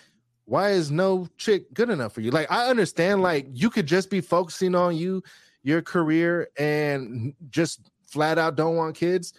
Why 0.47 0.73
is 0.73 0.91
no 0.91 1.27
chick 1.37 1.73
good 1.73 1.89
enough 1.89 2.13
for 2.13 2.21
you? 2.21 2.29
Like, 2.29 2.51
I 2.51 2.69
understand, 2.69 3.23
like, 3.23 3.47
you 3.51 3.71
could 3.71 3.87
just 3.87 4.11
be 4.11 4.21
focusing 4.21 4.75
on 4.75 4.95
you, 4.95 5.23
your 5.63 5.81
career, 5.81 6.49
and 6.55 7.33
just 7.49 7.89
flat 8.03 8.37
out 8.37 8.55
don't 8.55 8.75
want 8.75 8.95
kids. 8.95 9.33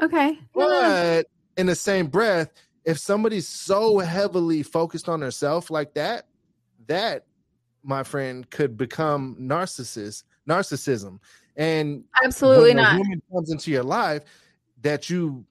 Okay. 0.00 0.38
But 0.54 1.26
in 1.58 1.66
the 1.66 1.74
same 1.74 2.06
breath, 2.06 2.50
if 2.86 2.98
somebody's 2.98 3.46
so 3.46 3.98
heavily 3.98 4.62
focused 4.62 5.06
on 5.06 5.20
herself 5.20 5.70
like 5.70 5.92
that, 5.96 6.28
that 6.86 7.26
my 7.82 8.02
friend 8.02 8.48
could 8.48 8.78
become 8.78 9.36
narcissist, 9.38 10.22
narcissism. 10.48 11.18
And 11.56 12.04
Absolutely 12.24 12.70
when 12.70 12.78
a 12.78 12.82
not. 12.82 12.98
woman 12.98 13.22
comes 13.32 13.50
into 13.50 13.70
your 13.70 13.82
life 13.82 14.22
that 14.82 15.10
you 15.10 15.44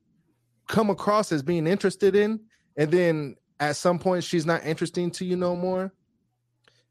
come 0.68 0.90
across 0.90 1.32
as 1.32 1.44
being 1.44 1.68
interested 1.68 2.16
in, 2.16 2.40
and 2.78 2.90
then 2.92 3.36
at 3.60 3.76
some 3.76 4.00
point 4.00 4.24
she's 4.24 4.46
not 4.46 4.66
interesting 4.66 5.12
to 5.12 5.26
you 5.26 5.36
no 5.36 5.56
more, 5.56 5.94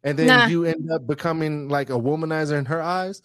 and 0.04 0.18
then 0.18 0.26
Nah. 0.28 0.46
you 0.46 0.64
end 0.64 0.90
up 0.92 1.06
becoming 1.06 1.68
like 1.68 1.90
a 1.90 1.94
womanizer 1.94 2.58
in 2.58 2.64
her 2.66 2.80
eyes. 2.80 3.22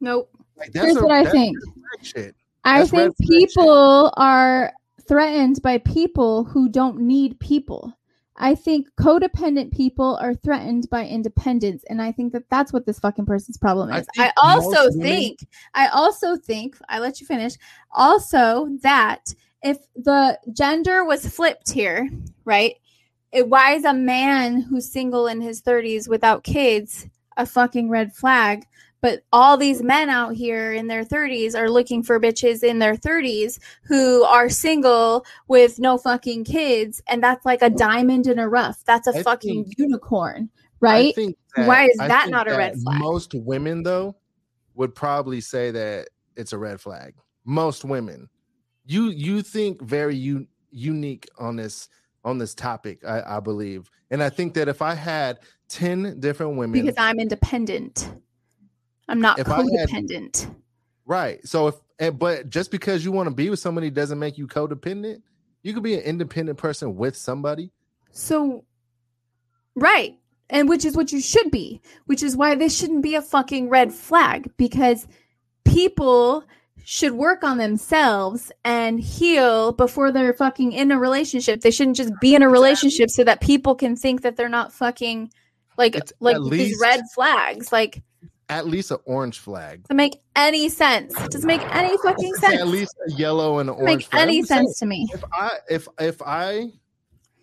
Nope. 0.00 0.30
Like 0.56 0.72
that's 0.72 0.86
Here's 0.86 0.96
a, 0.96 1.02
what 1.04 1.12
I 1.26 1.30
think. 1.30 1.56
shit. 2.02 2.34
I 2.64 2.78
That's 2.78 2.90
think 2.90 3.14
flag 3.16 3.28
shit. 3.28 3.28
people 3.48 4.12
are 4.16 4.72
threatened 5.06 5.60
by 5.62 5.78
people 5.78 6.44
who 6.44 6.68
don't 6.68 6.98
need 7.00 7.38
people. 7.40 7.92
I 8.38 8.54
think 8.54 8.88
codependent 8.98 9.72
people 9.72 10.16
are 10.20 10.34
threatened 10.34 10.88
by 10.90 11.06
independence, 11.06 11.84
and 11.88 12.02
I 12.02 12.12
think 12.12 12.32
that 12.32 12.48
that's 12.50 12.72
what 12.72 12.84
this 12.86 12.98
fucking 12.98 13.26
person's 13.26 13.56
problem 13.56 13.90
I 13.90 14.00
is. 14.00 14.06
think 14.14 14.28
I, 14.28 14.32
also 14.36 14.90
women- 14.90 15.02
think, 15.02 15.46
I 15.74 15.88
also 15.88 16.36
think, 16.36 16.76
I 16.88 16.98
let 16.98 17.20
you 17.20 17.26
finish. 17.26 17.54
Also, 17.92 18.68
that 18.82 19.34
if 19.62 19.78
the 19.96 20.38
gender 20.52 21.04
was 21.04 21.26
flipped 21.26 21.70
here, 21.70 22.10
right? 22.44 22.74
It, 23.32 23.48
why 23.48 23.72
is 23.72 23.84
a 23.84 23.94
man 23.94 24.60
who's 24.60 24.90
single 24.90 25.26
in 25.26 25.40
his 25.40 25.62
30s 25.62 26.08
without 26.08 26.44
kids 26.44 27.06
a 27.36 27.46
fucking 27.46 27.88
red 27.88 28.14
flag? 28.14 28.64
But 29.00 29.22
all 29.32 29.56
these 29.56 29.82
men 29.82 30.08
out 30.10 30.34
here 30.34 30.72
in 30.72 30.86
their 30.86 31.04
30s 31.04 31.54
are 31.54 31.70
looking 31.70 32.02
for 32.02 32.18
bitches 32.18 32.62
in 32.62 32.78
their 32.78 32.96
30s 32.96 33.58
who 33.84 34.24
are 34.24 34.48
single 34.48 35.24
with 35.48 35.78
no 35.78 35.98
fucking 35.98 36.44
kids. 36.44 37.02
And 37.06 37.22
that's 37.22 37.44
like 37.44 37.62
a 37.62 37.70
diamond 37.70 38.26
in 38.26 38.38
a 38.38 38.48
rough. 38.48 38.82
That's 38.84 39.06
a 39.06 39.18
I 39.18 39.22
fucking 39.22 39.64
think- 39.64 39.78
unicorn, 39.78 40.50
right? 40.80 41.14
think 41.14 41.36
Why 41.56 41.84
is 41.86 42.00
I 42.00 42.08
that 42.08 42.30
not 42.30 42.50
a 42.50 42.56
red 42.56 42.74
flag? 42.82 42.98
Most 42.98 43.32
women, 43.34 43.82
though, 43.82 44.16
would 44.74 44.94
probably 44.94 45.40
say 45.40 45.70
that 45.70 46.08
it's 46.36 46.52
a 46.52 46.58
red 46.58 46.80
flag. 46.80 47.14
Most 47.44 47.84
women, 47.84 48.28
you 48.84 49.10
you 49.10 49.40
think 49.42 49.80
very 49.82 50.16
u- 50.16 50.46
unique 50.70 51.28
on 51.38 51.56
this 51.56 51.88
on 52.24 52.38
this 52.38 52.54
topic, 52.54 53.04
I, 53.06 53.36
I 53.36 53.40
believe, 53.40 53.88
and 54.10 54.20
I 54.22 54.28
think 54.30 54.54
that 54.54 54.68
if 54.68 54.82
I 54.82 54.94
had 54.94 55.38
ten 55.68 56.18
different 56.18 56.56
women, 56.56 56.72
because 56.72 56.96
I'm 56.98 57.20
independent. 57.20 58.10
I'm 59.08 59.20
not 59.20 59.38
If 59.38 59.48
I 59.48 59.56
had- 59.58 59.66
codependent. 59.88 60.54
right? 61.06 61.46
So 61.46 61.68
if 61.98 62.18
but 62.18 62.50
just 62.50 62.70
because 62.70 63.04
you 63.04 63.12
want 63.12 63.28
to 63.28 63.34
be 63.34 63.48
with 63.48 63.58
somebody 63.58 63.88
doesn't 63.90 64.18
make 64.18 64.36
you 64.36 64.46
codependent. 64.46 65.22
You 65.62 65.72
could 65.74 65.82
be 65.82 65.94
an 65.94 66.00
independent 66.00 66.58
person 66.58 66.94
with 66.96 67.16
somebody. 67.16 67.70
So, 68.12 68.64
right. 69.74 70.18
And 70.48 70.68
which 70.68 70.84
is 70.84 70.94
what 70.96 71.10
you 71.12 71.20
should 71.20 71.50
be, 71.50 71.80
which 72.04 72.22
is 72.22 72.36
why 72.36 72.54
this 72.54 72.76
shouldn't 72.76 73.02
be 73.02 73.14
a 73.16 73.22
fucking 73.22 73.68
red 73.68 73.92
flag 73.92 74.50
because 74.56 75.08
people 75.64 76.44
should 76.84 77.12
work 77.12 77.42
on 77.42 77.58
themselves 77.58 78.52
and 78.64 79.00
heal 79.00 79.72
before 79.72 80.12
they're 80.12 80.32
fucking 80.34 80.70
in 80.70 80.92
a 80.92 80.98
relationship. 81.00 81.62
They 81.62 81.72
shouldn't 81.72 81.96
just 81.96 82.12
be 82.20 82.36
in 82.36 82.42
a 82.42 82.48
relationship 82.48 83.10
so 83.10 83.24
that 83.24 83.40
people 83.40 83.74
can 83.74 83.96
think 83.96 84.22
that 84.22 84.36
they're 84.36 84.48
not 84.48 84.72
fucking 84.72 85.32
like 85.76 85.96
It's 85.96 86.12
like 86.20 86.36
these 86.42 86.50
least- 86.50 86.80
red 86.80 87.00
flags. 87.12 87.72
Like 87.72 88.02
At 88.48 88.66
least 88.66 88.92
an 88.92 88.98
orange 89.06 89.40
flag. 89.40 89.82
doesn't 89.84 89.96
make 89.96 90.20
any 90.36 90.68
sense. 90.68 91.14
Doesn't 91.14 91.46
make 91.46 91.62
any 91.74 91.96
fucking 91.98 92.34
sense. 92.34 92.60
At 92.60 92.68
least 92.68 92.94
a 93.08 93.12
yellow 93.12 93.58
and 93.58 93.68
an 93.68 93.74
orange 93.76 93.86
make 93.86 94.06
flag. 94.06 94.22
Any 94.22 94.38
just 94.38 94.48
saying, 94.48 94.66
sense 94.66 94.78
to 94.78 94.86
me. 94.86 95.06
if 95.12 95.24
I 95.32 95.50
if 95.68 95.88
if 95.98 96.22
I 96.22 96.70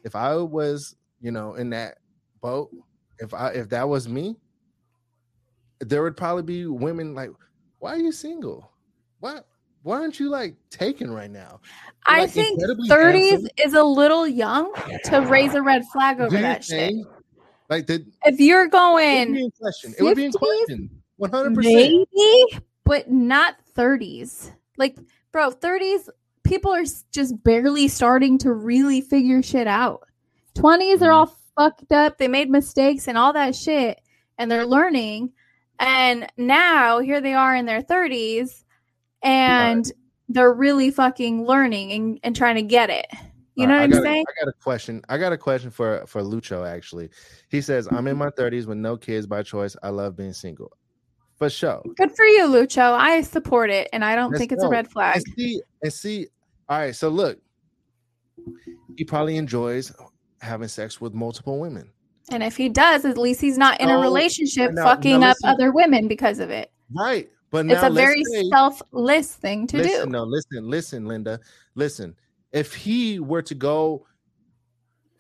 if 0.05 0.15
I 0.15 0.35
was 0.35 0.95
you 1.19 1.31
know 1.31 1.55
in 1.55 1.69
that 1.71 1.97
boat, 2.41 2.71
if 3.19 3.33
I 3.33 3.49
if 3.49 3.69
that 3.69 3.87
was 3.89 4.07
me, 4.07 4.37
there 5.81 6.03
would 6.03 6.15
probably 6.15 6.43
be 6.43 6.65
women 6.67 7.13
like, 7.13 7.31
why 7.79 7.95
are 7.95 7.99
you 7.99 8.13
single? 8.13 8.71
Why 9.19 9.41
why 9.83 9.99
aren't 9.99 10.19
you 10.19 10.29
like 10.29 10.55
taken 10.69 11.11
right 11.11 11.29
now? 11.29 11.59
You're, 12.07 12.15
I 12.15 12.19
like, 12.21 12.31
think 12.31 12.61
30s 12.61 13.29
handsome. 13.29 13.47
is 13.57 13.73
a 13.73 13.83
little 13.83 14.25
young 14.25 14.73
to 15.05 15.19
raise 15.21 15.53
a 15.53 15.61
red 15.61 15.83
flag 15.91 16.21
over 16.21 16.37
that 16.37 16.63
shit. 16.63 16.93
Like 17.73 17.89
If 17.89 18.39
you're 18.39 18.61
it 18.61 18.65
would 18.65 18.71
going 18.71 19.33
be 19.33 19.43
in 19.45 19.51
question. 19.51 19.95
It 19.97 20.03
would 20.03 20.15
be 20.15 20.25
in 20.25 20.31
question. 20.31 20.89
One 21.17 21.31
hundred 21.31 21.55
percent. 21.55 21.75
maybe, 21.75 22.59
but 22.83 23.09
not 23.09 23.55
30s. 23.75 24.51
Like, 24.77 24.97
bro, 25.31 25.51
30s, 25.51 26.09
people 26.43 26.71
are 26.71 26.83
just 27.11 27.43
barely 27.43 27.87
starting 27.87 28.37
to 28.39 28.53
really 28.53 29.01
figure 29.01 29.41
shit 29.41 29.67
out. 29.67 30.07
20s 30.55 31.01
are 31.01 31.05
mm-hmm. 31.05 31.11
all 31.11 31.37
fucked 31.57 31.91
up. 31.91 32.17
They 32.17 32.27
made 32.27 32.49
mistakes 32.49 33.07
and 33.07 33.17
all 33.17 33.33
that 33.33 33.55
shit, 33.55 33.99
and 34.37 34.51
they're 34.51 34.65
learning. 34.65 35.31
And 35.79 36.27
now 36.37 36.99
here 36.99 37.21
they 37.21 37.33
are 37.33 37.55
in 37.55 37.65
their 37.65 37.81
30s, 37.81 38.63
and 39.23 39.91
they're 40.29 40.53
really 40.53 40.91
fucking 40.91 41.45
learning 41.45 41.91
and, 41.91 42.19
and 42.23 42.35
trying 42.35 42.55
to 42.55 42.61
get 42.61 42.89
it. 42.89 43.07
You 43.55 43.65
uh, 43.65 43.67
know 43.67 43.73
All 43.75 43.79
what 43.81 43.83
I'm 43.83 43.91
got 43.91 44.03
saying? 44.03 44.25
I 44.27 44.45
got 44.45 44.49
a 44.49 44.63
question. 44.63 45.01
I 45.09 45.17
got 45.17 45.31
a 45.33 45.37
question 45.37 45.69
for 45.69 46.03
for 46.07 46.21
Lucho. 46.21 46.67
Actually, 46.67 47.09
he 47.49 47.61
says, 47.61 47.87
"I'm 47.91 48.07
in 48.07 48.17
my 48.17 48.29
30s 48.31 48.65
with 48.65 48.77
no 48.77 48.97
kids 48.97 49.27
by 49.27 49.43
choice. 49.43 49.75
I 49.83 49.89
love 49.89 50.15
being 50.17 50.33
single." 50.33 50.71
For 51.37 51.49
sure. 51.49 51.81
Good 51.97 52.15
for 52.15 52.25
you, 52.25 52.45
Lucho. 52.47 52.93
I 52.93 53.21
support 53.21 53.69
it, 53.69 53.89
and 53.91 54.05
I 54.05 54.15
don't 54.15 54.31
Let's 54.31 54.39
think 54.39 54.51
it's 54.51 54.63
a 54.63 54.69
red 54.69 54.87
flag. 54.89 55.15
And 55.17 55.25
see, 55.35 55.61
and 55.81 55.93
see. 55.93 56.27
All 56.69 56.77
right. 56.79 56.95
So 56.95 57.09
look, 57.09 57.39
he 58.97 59.03
probably 59.03 59.37
enjoys 59.37 59.91
having 60.41 60.67
sex 60.67 61.01
with 61.01 61.13
multiple 61.13 61.59
women. 61.59 61.89
And 62.31 62.41
if 62.43 62.55
he 62.55 62.69
does, 62.69 63.03
at 63.05 63.17
least 63.17 63.41
he's 63.41 63.57
not 63.57 63.81
in 63.81 63.89
a 63.89 63.93
So, 63.93 64.01
relationship 64.01 64.71
now- 64.73 64.85
fucking 64.85 65.19
now 65.19 65.31
up 65.31 65.37
listen. 65.41 65.49
other 65.49 65.71
women 65.71 66.07
because 66.07 66.39
of 66.39 66.49
it. 66.49 66.71
Right. 66.95 67.29
But 67.51 67.65
now 67.65 67.73
It's 67.75 67.83
a 67.83 67.89
very 67.89 68.23
say- 68.25 68.49
selfless 68.49 69.35
thing 69.35 69.67
to 69.67 69.77
listen, 69.77 70.05
do. 70.05 70.11
No, 70.11 70.23
listen, 70.23 70.69
listen, 70.69 71.05
Linda. 71.05 71.39
Listen. 71.75 72.15
If 72.53 72.73
he 72.73 73.19
were 73.19 73.41
to 73.41 73.55
go 73.55 74.05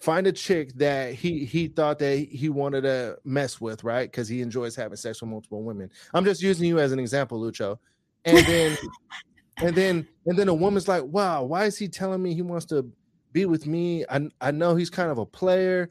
find 0.03 0.27
a 0.27 0.33
chick 0.33 0.73
that 0.75 1.13
he 1.13 1.45
he 1.45 1.67
thought 1.67 1.97
that 1.97 2.17
he 2.17 2.49
wanted 2.49 2.81
to 2.81 3.17
mess 3.23 3.61
with, 3.61 3.85
right? 3.85 4.11
Because 4.11 4.27
he 4.27 4.41
enjoys 4.41 4.75
having 4.75 4.97
sex 4.97 5.21
with 5.21 5.29
multiple 5.29 5.63
women. 5.63 5.89
I'm 6.13 6.25
just 6.25 6.41
using 6.41 6.67
you 6.67 6.79
as 6.79 6.91
an 6.91 6.99
example, 6.99 7.39
Lucho. 7.39 7.77
And 8.25 8.37
then 8.39 8.77
and 9.57 9.73
then 9.73 10.07
and 10.25 10.37
then 10.37 10.49
a 10.49 10.53
woman's 10.53 10.89
like, 10.89 11.03
"Wow, 11.03 11.43
why 11.43 11.65
is 11.65 11.77
he 11.77 11.87
telling 11.87 12.21
me 12.21 12.33
he 12.33 12.41
wants 12.41 12.65
to 12.67 12.91
be 13.31 13.45
with 13.45 13.65
me? 13.65 14.03
I 14.09 14.27
I 14.41 14.51
know 14.51 14.75
he's 14.75 14.89
kind 14.89 15.09
of 15.09 15.19
a 15.19 15.25
player. 15.25 15.89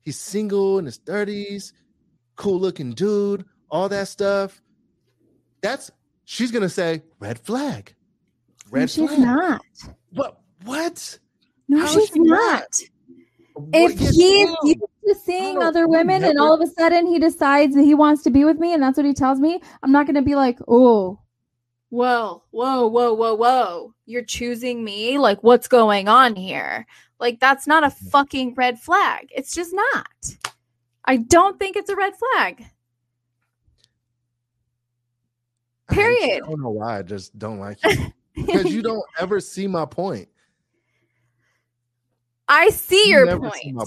He's 0.00 0.18
single 0.18 0.78
in 0.78 0.84
his 0.84 0.98
30s, 1.00 1.72
cool 2.36 2.60
looking 2.60 2.92
dude, 2.92 3.44
all 3.68 3.88
that 3.88 4.06
stuff." 4.06 4.62
That's 5.60 5.90
she's 6.24 6.52
going 6.52 6.62
to 6.62 6.68
say 6.68 7.02
red 7.18 7.40
flag. 7.40 7.94
Red 8.70 8.90
she's 8.90 9.08
flag. 9.08 9.18
not. 9.18 9.60
What 10.12 10.38
what? 10.64 11.18
No, 11.68 11.80
How 11.80 11.86
is 11.86 11.92
she's 11.92 12.16
not? 12.16 12.26
not. 12.26 12.80
What- 13.54 13.90
If 13.92 14.00
yes, 14.00 14.14
he's 14.16 14.46
ma'am. 14.46 14.56
used 14.64 14.80
to 15.06 15.14
seeing 15.24 15.62
other 15.62 15.82
you 15.82 15.88
women 15.88 16.24
and 16.24 16.38
all 16.38 16.54
of 16.54 16.60
a 16.60 16.66
sudden 16.72 17.06
he 17.06 17.18
decides 17.18 17.74
that 17.76 17.84
he 17.84 17.94
wants 17.94 18.22
to 18.24 18.30
be 18.30 18.44
with 18.44 18.58
me 18.58 18.72
and 18.72 18.82
that's 18.82 18.96
what 18.96 19.06
he 19.06 19.14
tells 19.14 19.38
me, 19.38 19.60
I'm 19.82 19.92
not 19.92 20.06
going 20.06 20.16
to 20.16 20.22
be 20.22 20.34
like, 20.34 20.58
oh, 20.66 21.20
whoa, 21.90 22.42
whoa, 22.50 22.86
whoa, 22.88 23.14
whoa, 23.14 23.34
whoa. 23.34 23.94
You're 24.06 24.24
choosing 24.24 24.82
me? 24.82 25.18
Like, 25.18 25.42
what's 25.42 25.68
going 25.68 26.08
on 26.08 26.34
here? 26.34 26.86
Like, 27.20 27.38
that's 27.38 27.66
not 27.66 27.84
a 27.84 27.88
mm. 27.88 28.10
fucking 28.10 28.54
red 28.54 28.80
flag. 28.80 29.28
It's 29.30 29.54
just 29.54 29.72
not. 29.72 30.36
I 31.04 31.18
don't 31.18 31.58
think 31.58 31.76
it's 31.76 31.90
a 31.90 31.96
red 31.96 32.14
flag. 32.16 32.64
I 35.88 35.94
hate 35.94 36.02
you. 36.02 36.18
period. 36.18 36.42
I 36.44 36.48
don't 36.48 36.62
know 36.62 36.70
why. 36.70 36.98
I 36.98 37.02
just 37.02 37.38
don't 37.38 37.60
like 37.60 37.78
you 37.84 38.12
because 38.34 38.74
you 38.74 38.82
don't 38.82 39.04
ever 39.20 39.38
see 39.38 39.66
my 39.66 39.84
point. 39.84 40.28
I 42.48 42.70
see 42.70 43.08
You 43.08 43.26
your 43.26 43.38
point. 43.38 43.72
my. 43.72 43.84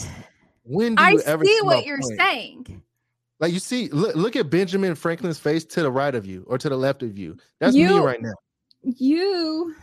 When 0.64 0.96
do 0.96 1.04
I 1.04 1.12
you 1.12 1.22
ever 1.22 1.46
see 1.46 1.60
what 1.62 1.86
you're 1.86 2.02
point? 2.02 2.20
saying. 2.20 2.84
Like 3.40 3.54
you 3.54 3.60
see, 3.60 3.88
look, 3.90 4.16
look 4.16 4.36
at 4.36 4.50
Benjamin 4.50 4.96
Franklin's 4.96 5.40
face 5.40 5.64
to 5.66 5.82
the 5.84 5.92
right 5.92 6.14
of 6.14 6.26
you 6.26 6.44
or 6.48 6.58
to 6.58 6.70
the 6.70 6.78
left 6.78 7.04
of 7.04 7.18
you. 7.18 7.38
That's 7.60 7.76
me 7.76 7.86
right 7.86 8.22
now. 8.22 8.34
You, 8.82 9.76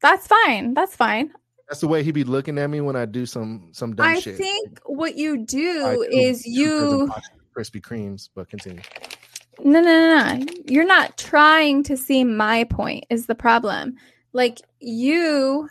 that's 0.00 0.26
fine. 0.26 0.74
That's 0.74 0.96
fine. 0.96 1.32
That's 1.68 1.80
the 1.80 1.88
way 1.88 2.02
he'd 2.02 2.12
be 2.12 2.24
looking 2.24 2.58
at 2.58 2.68
me 2.68 2.80
when 2.80 2.96
I 2.96 3.04
do 3.04 3.26
some 3.26 3.68
some 3.72 3.94
dumb 3.94 4.06
I 4.06 4.20
shit. 4.20 4.34
I 4.34 4.38
think 4.38 4.80
what 4.84 5.16
you 5.16 5.36
do 5.36 5.82
do 5.84 6.02
is 6.10 6.46
you 6.46 7.10
Krispy 7.56 7.80
Kremes, 7.80 8.28
but 8.34 8.48
continue. 8.48 8.82
No, 9.64 9.80
no, 9.80 9.82
no, 9.82 10.34
no. 10.36 10.46
You're 10.66 10.86
not 10.86 11.18
trying 11.18 11.82
to 11.84 11.96
see 11.96 12.24
my 12.24 12.64
point, 12.64 13.04
is 13.10 13.26
the 13.26 13.34
problem. 13.34 13.96
Like, 14.32 14.60
you 14.78 15.68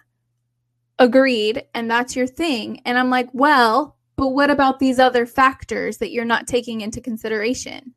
agreed, 0.99 1.63
and 1.73 1.89
that's 1.89 2.15
your 2.15 2.27
thing. 2.27 2.81
And 2.85 2.97
I'm 2.97 3.09
like, 3.09 3.29
well, 3.33 3.95
but 4.15 4.29
what 4.29 4.49
about 4.49 4.79
these 4.79 4.99
other 4.99 5.25
factors 5.25 5.97
that 5.97 6.11
you're 6.11 6.25
not 6.25 6.47
taking 6.47 6.81
into 6.81 7.01
consideration? 7.01 7.93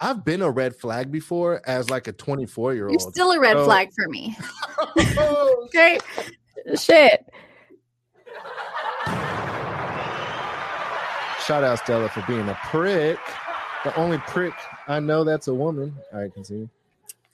I've 0.00 0.24
been 0.24 0.42
a 0.42 0.50
red 0.50 0.74
flag 0.74 1.12
before 1.12 1.62
as 1.66 1.88
like 1.88 2.08
a 2.08 2.12
24 2.12 2.74
year 2.74 2.88
old. 2.88 2.92
You're 2.92 3.10
still 3.12 3.30
a 3.30 3.40
red 3.40 3.56
So- 3.56 3.64
flag 3.64 3.88
for 3.94 4.08
me. 4.08 4.36
Okay. 5.66 5.98
Shit. 6.76 7.24
Shout 11.46 11.64
out 11.64 11.78
Stella 11.80 12.08
for 12.08 12.22
being 12.28 12.48
a 12.48 12.58
prick. 12.66 13.18
The 13.84 13.94
only 13.96 14.18
prick 14.18 14.52
I 14.86 15.00
know 15.00 15.24
that's 15.24 15.48
a 15.48 15.54
woman. 15.54 15.94
I 16.12 16.28
can 16.28 16.44
see. 16.44 16.68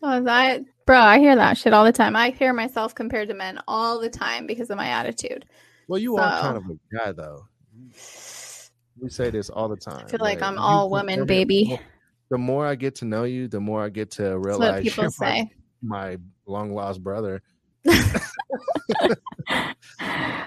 Oh, 0.03 0.22
that, 0.22 0.62
bro, 0.86 0.99
I 0.99 1.18
hear 1.18 1.34
that 1.36 1.59
shit 1.59 1.72
all 1.72 1.84
the 1.84 1.92
time. 1.92 2.14
I 2.14 2.30
hear 2.30 2.53
myself 2.53 2.94
compared 2.94 3.28
to 3.28 3.34
men 3.34 3.61
all 3.66 3.99
the 4.01 4.09
time 4.09 4.46
because 4.46 4.70
of 4.70 4.76
my 4.76 4.86
attitude. 4.88 5.44
Well, 5.88 5.99
you 5.99 6.16
are 6.16 6.40
kind 6.40 6.57
of 6.57 6.64
a 6.66 6.96
guy 6.96 7.12
though. 7.12 7.46
We 9.01 9.09
say 9.09 9.30
this 9.30 9.51
all 9.51 9.68
the 9.68 9.76
time. 9.76 10.05
I 10.07 10.11
feel 10.11 10.20
like 10.20 10.40
that 10.40 10.46
I'm 10.49 10.59
all 10.59 10.88
me- 11.03 11.24
baby. 11.24 11.80
The 12.30 12.38
more 12.38 12.66
I 12.66 12.74
get 12.74 12.94
to 12.96 13.05
know 13.07 13.24
you, 13.24 13.49
the 13.49 13.61
more 13.61 13.82
I 13.82 13.88
get 13.88 14.11
to 14.12 14.38
realize 14.38 14.74
what 14.74 14.82
people 14.82 15.05
you're 15.05 15.12
my- 15.18 15.26
say. 15.26 15.51
my 15.82 16.16
long 16.46 16.74
lost 16.74 17.03
brother. 17.03 17.42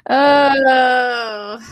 Oh. 0.10 1.60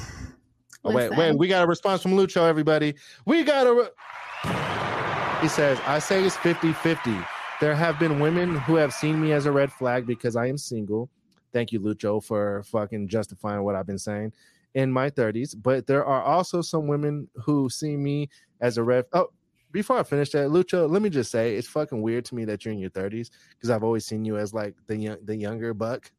Oh, 0.86 0.94
wait, 0.94 1.12
wait, 1.18 1.38
we 1.38 1.50
got 1.50 1.62
a 1.62 1.68
response 1.68 2.02
from 2.02 2.14
Lucho, 2.14 2.48
everybody. 2.48 2.96
We 3.26 3.44
got 3.44 3.68
a. 3.68 3.74
Re- 3.74 5.42
he 5.42 5.50
says, 5.50 5.78
I 5.86 6.00
say 6.00 6.24
it's 6.24 6.38
50 6.38 6.72
50. 6.72 7.18
There 7.60 7.76
have 7.76 8.00
been 8.00 8.20
women 8.22 8.56
who 8.56 8.76
have 8.76 8.94
seen 8.94 9.20
me 9.20 9.34
as 9.34 9.46
a 9.46 9.52
red 9.52 9.70
flag 9.70 10.08
because 10.08 10.38
I 10.38 10.48
am 10.48 10.58
single. 10.58 11.10
Thank 11.52 11.74
you, 11.74 11.82
Lucho, 11.82 12.24
for 12.24 12.64
fucking 12.64 13.10
justifying 13.10 13.64
what 13.64 13.76
I've 13.76 13.86
been 13.86 14.00
saying 14.00 14.32
in 14.76 14.90
my 14.90 15.10
30s. 15.10 15.56
But 15.62 15.86
there 15.86 16.06
are 16.06 16.24
also 16.24 16.62
some 16.62 16.88
women 16.88 17.28
who 17.36 17.70
see 17.70 17.98
me 17.98 18.30
as 18.62 18.78
a 18.78 18.84
red. 18.84 19.06
Oh, 19.12 19.28
before 19.72 20.00
I 20.00 20.04
finish 20.04 20.30
that, 20.32 20.50
Lucho, 20.50 20.90
let 20.90 21.02
me 21.02 21.10
just 21.10 21.32
say 21.32 21.56
it's 21.56 21.68
fucking 21.68 22.02
weird 22.02 22.24
to 22.26 22.36
me 22.36 22.46
that 22.46 22.64
you're 22.64 22.74
in 22.74 22.80
your 22.80 22.92
30s 22.92 23.30
because 23.52 23.70
I've 23.70 23.84
always 23.84 24.06
seen 24.06 24.24
you 24.24 24.38
as 24.38 24.54
like 24.54 24.76
the 24.88 24.96
young, 24.96 25.18
the 25.26 25.36
younger 25.36 25.74
buck. 25.74 26.10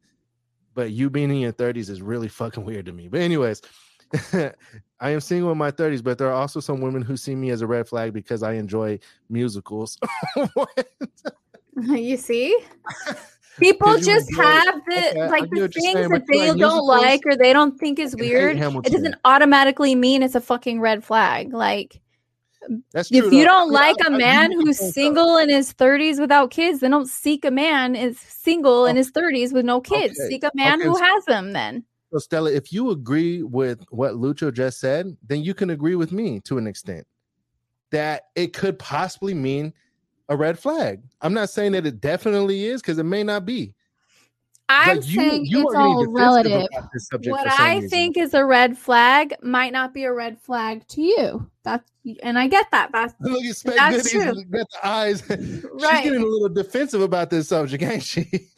But 0.75 0.91
you 0.91 1.09
being 1.09 1.31
in 1.31 1.37
your 1.37 1.53
30s 1.53 1.89
is 1.89 2.03
really 2.03 2.29
fucking 2.29 2.63
weird 2.63 2.85
to 2.85 2.93
me. 2.93 3.07
But 3.07 3.21
anyways, 3.21 3.61
I 4.99 5.09
am 5.09 5.19
single 5.19 5.51
in 5.51 5.57
my 5.57 5.71
30s, 5.71 6.03
but 6.03 6.17
there 6.17 6.27
are 6.29 6.33
also 6.33 6.59
some 6.59 6.79
women 6.81 7.01
who 7.01 7.17
see 7.17 7.33
me 7.35 7.49
as 7.49 7.61
a 7.61 7.67
red 7.67 7.87
flag 7.87 8.13
because 8.13 8.43
I 8.43 8.53
enjoy 8.53 8.99
musicals. 9.29 9.97
You 11.87 12.17
see? 12.17 12.55
People 13.57 13.97
just 13.97 14.29
enjoy- 14.29 14.43
have 14.43 14.81
the 14.85 15.09
Okay, 15.11 15.27
like 15.29 15.49
the 15.49 15.67
things 15.69 15.83
saying, 15.85 16.09
that 16.09 16.23
they 16.27 16.49
like 16.49 16.59
don't 16.59 16.85
like 16.85 17.21
or 17.25 17.35
they 17.35 17.53
don't 17.53 17.77
think 17.79 17.97
is 17.97 18.15
weird. 18.15 18.57
It 18.57 18.91
doesn't 18.91 19.15
automatically 19.25 19.95
mean 19.95 20.21
it's 20.21 20.35
a 20.35 20.41
fucking 20.41 20.81
red 20.81 21.03
flag. 21.03 21.53
Like 21.53 22.01
That's 22.91 23.09
true. 23.09 23.19
if 23.19 23.23
though. 23.25 23.31
you 23.37 23.45
don't 23.45 23.69
I- 23.69 23.73
like 23.73 23.95
I- 24.05 24.09
a 24.11 24.13
I 24.13 24.17
man 24.17 24.49
do 24.51 24.57
get 24.57 24.65
who's 24.67 24.79
though. 24.79 24.89
single 24.91 25.37
in 25.37 25.49
his 25.49 25.73
30s 25.73 26.19
without 26.19 26.51
kids, 26.51 26.81
then 26.81 26.91
don't 26.91 27.07
seek 27.09 27.45
a 27.45 27.51
man 27.51 27.95
is 27.95 28.19
single 28.19 28.85
in 28.85 28.95
Oh. 28.95 28.97
his 28.97 29.11
30s 29.11 29.53
with 29.53 29.65
no 29.65 29.79
kids. 29.79 30.19
Okay. 30.19 30.29
Seek 30.29 30.43
a 30.43 30.51
man 30.53 30.79
Okay, 30.81 30.87
who 30.89 30.97
has 30.97 31.25
them 31.25 31.53
then. 31.53 31.85
So 32.11 32.19
Stella, 32.19 32.51
if 32.51 32.73
you 32.73 32.89
agree 32.91 33.41
with 33.41 33.85
what 33.89 34.13
Lucho 34.13 34.53
just 34.53 34.79
said, 34.79 35.15
then 35.27 35.43
you 35.43 35.53
can 35.53 35.69
agree 35.69 35.95
with 35.95 36.11
me 36.11 36.39
to 36.41 36.57
an 36.57 36.67
extent 36.67 37.07
that 37.91 38.23
it 38.35 38.53
could 38.53 38.77
possibly 38.79 39.33
mean 39.33 39.73
a 40.29 40.35
red 40.35 40.59
flag. 40.59 41.01
I'm 41.21 41.33
not 41.33 41.49
saying 41.49 41.71
that 41.73 41.85
it 41.85 42.01
definitely 42.01 42.65
is 42.65 42.81
because 42.81 42.97
it 42.99 43.03
may 43.03 43.23
not 43.23 43.45
be. 43.45 43.73
I'm 44.69 44.97
you- 44.97 45.01
saying 45.21 45.45
you 45.45 45.63
it's 45.67 45.75
all 45.75 46.05
relative. 46.07 46.51
about 46.73 46.89
this 46.93 47.07
subject 47.07 47.31
What 47.31 47.59
I 47.59 47.75
reason. 47.75 47.89
think 47.89 48.17
is 48.17 48.33
a 48.33 48.45
red 48.45 48.77
flag 48.77 49.33
might 49.41 49.73
not 49.73 49.93
be 49.93 50.05
a 50.05 50.13
red 50.13 50.39
flag 50.39 50.87
to 50.89 51.01
you. 51.01 51.49
That's 51.63 51.89
and 52.23 52.39
I 52.39 52.47
get 52.47 52.71
that. 52.71 52.91
That's 52.93 53.13
Look 53.19 53.43
at 53.43 53.55
Spec 53.55 53.75
That's 53.75 53.97
Goodies 53.97 54.11
true. 54.11 54.43
got 54.45 54.67
the 54.71 54.87
eyes. 54.87 55.23
She's 55.29 55.63
Right. 55.73 56.03
getting 56.03 56.21
a 56.21 56.25
little 56.25 56.49
defensive 56.49 57.01
about 57.01 57.29
this 57.29 57.49
subject, 57.49 57.83
ain't 57.83 58.03
she? 58.03 58.49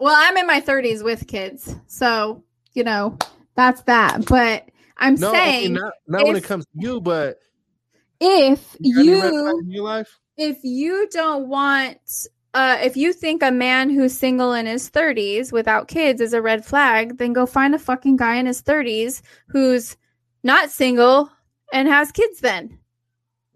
Well, 0.00 0.14
I'm 0.16 0.36
in 0.36 0.46
my 0.46 0.60
30s 0.60 1.04
with 1.04 1.26
kids, 1.28 1.74
so 1.86 2.42
you 2.72 2.82
know 2.84 3.16
that's 3.54 3.82
that. 3.82 4.26
But 4.26 4.68
I'm 4.96 5.14
no, 5.16 5.30
okay, 5.30 5.62
saying 5.62 5.74
not, 5.74 5.92
not 6.08 6.26
when 6.26 6.36
it 6.36 6.44
comes 6.44 6.64
to 6.64 6.70
you, 6.74 7.00
but 7.00 7.38
if 8.20 8.76
you 8.80 8.94
got 8.94 9.00
any 9.00 9.20
red 9.20 9.32
you 9.32 9.42
flags 9.42 9.58
in 9.64 9.70
your 9.70 9.84
life? 9.84 10.20
if 10.36 10.58
you 10.62 11.08
don't 11.10 11.48
want 11.48 11.98
uh 12.54 12.78
if 12.80 12.96
you 12.96 13.12
think 13.12 13.42
a 13.42 13.50
man 13.50 13.90
who's 13.90 14.16
single 14.16 14.52
in 14.54 14.66
his 14.66 14.90
30s 14.90 15.52
without 15.52 15.88
kids 15.88 16.20
is 16.20 16.32
a 16.32 16.40
red 16.42 16.64
flag 16.64 17.18
then 17.18 17.32
go 17.32 17.46
find 17.46 17.74
a 17.74 17.78
fucking 17.78 18.16
guy 18.16 18.36
in 18.36 18.46
his 18.46 18.62
30s 18.62 19.22
who's 19.48 19.96
not 20.42 20.70
single 20.70 21.30
and 21.72 21.88
has 21.88 22.10
kids 22.12 22.40
then 22.40 22.78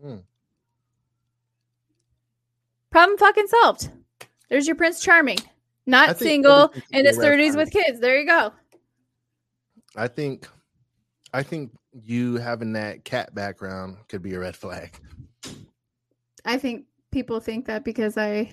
Hmm. 0.00 0.16
problem 2.90 3.16
fucking 3.18 3.46
solved 3.46 3.90
there's 4.50 4.66
your 4.66 4.76
prince 4.76 5.00
charming 5.00 5.38
not 5.86 6.18
single 6.18 6.72
in 6.92 7.04
his 7.04 7.18
30s 7.18 7.52
flag. 7.52 7.56
with 7.56 7.70
kids. 7.72 8.00
There 8.00 8.18
you 8.18 8.26
go. 8.26 8.52
I 9.96 10.08
think, 10.08 10.46
I 11.32 11.42
think 11.42 11.72
you 12.02 12.36
having 12.36 12.72
that 12.72 13.04
cat 13.04 13.34
background 13.34 13.96
could 14.08 14.22
be 14.22 14.34
a 14.34 14.38
red 14.40 14.56
flag. 14.56 14.98
i 16.44 16.58
think 16.58 16.84
people 17.12 17.38
think 17.38 17.66
that 17.66 17.84
because 17.84 18.16
i 18.18 18.50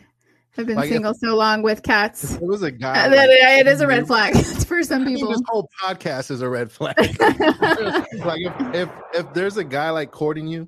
have 0.52 0.68
been 0.68 0.76
Like 0.76 0.86
if- 0.88 0.92
single 0.94 1.14
so 1.16 1.36
long 1.36 1.62
with 1.64 1.82
cats 1.82 2.24
If 2.34 2.40
there 2.40 2.48
was 2.48 2.62
a 2.62 2.72
guy, 2.72 3.08
like, 3.16 3.30
it 3.30 3.68
is 3.68 3.82
a 3.82 3.88
red 3.88 4.06
flag. 4.06 4.36
For 4.68 4.84
some 4.84 5.06
people. 5.06 5.30
this 5.30 5.42
whole 5.48 5.70
podcast 5.82 6.30
is 6.30 6.42
a 6.42 6.50
red 6.50 6.72
flag. 6.72 6.96
like 7.00 8.42
if, 8.42 8.76
if 8.76 8.90
if 9.14 9.34
there's 9.34 9.56
a 9.58 9.64
guy 9.64 9.90
like 9.92 10.12
courting 10.12 10.48
you 10.48 10.68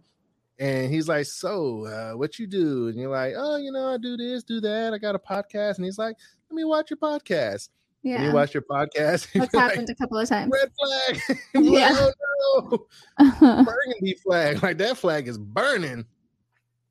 and 0.57 0.89
he's 0.91 1.07
like 1.09 1.25
so 1.25 1.85
uh, 1.85 2.17
what 2.17 2.39
you 2.39 2.47
do? 2.47 2.87
And 2.87 2.97
you're 2.97 3.09
like 3.11 3.33
oh 3.37 3.57
you 3.57 3.71
know 3.73 3.93
i 3.93 3.97
do 3.97 4.15
this 4.15 4.43
do 4.43 4.61
that. 4.61 4.93
I 4.93 4.97
got 4.97 5.15
a 5.15 5.19
podcast. 5.19 5.75
And 5.75 5.85
he's 5.85 5.97
like 5.97 6.15
let 6.53 6.57
me 6.57 6.65
watch 6.65 6.91
your 6.91 6.97
podcast. 6.97 7.69
Yeah. 8.03 8.27
you 8.27 8.31
watch 8.33 8.53
your 8.53 8.61
podcast. 8.63 8.93
That's 9.33 9.33
you're 9.33 9.43
like, 9.45 9.51
happened 9.53 9.89
a 9.89 9.95
couple 9.95 10.19
of 10.19 10.29
times. 10.29 10.51
red 10.53 10.69
flag. 10.77 11.37
Yeah. 11.55 11.89
oh 11.91 12.87
no. 13.19 13.63
Burgundy 13.63 14.13
flag. 14.23 14.61
Like 14.61 14.77
that 14.77 14.97
flag 14.97 15.27
is 15.27 15.37
burning. 15.39 16.05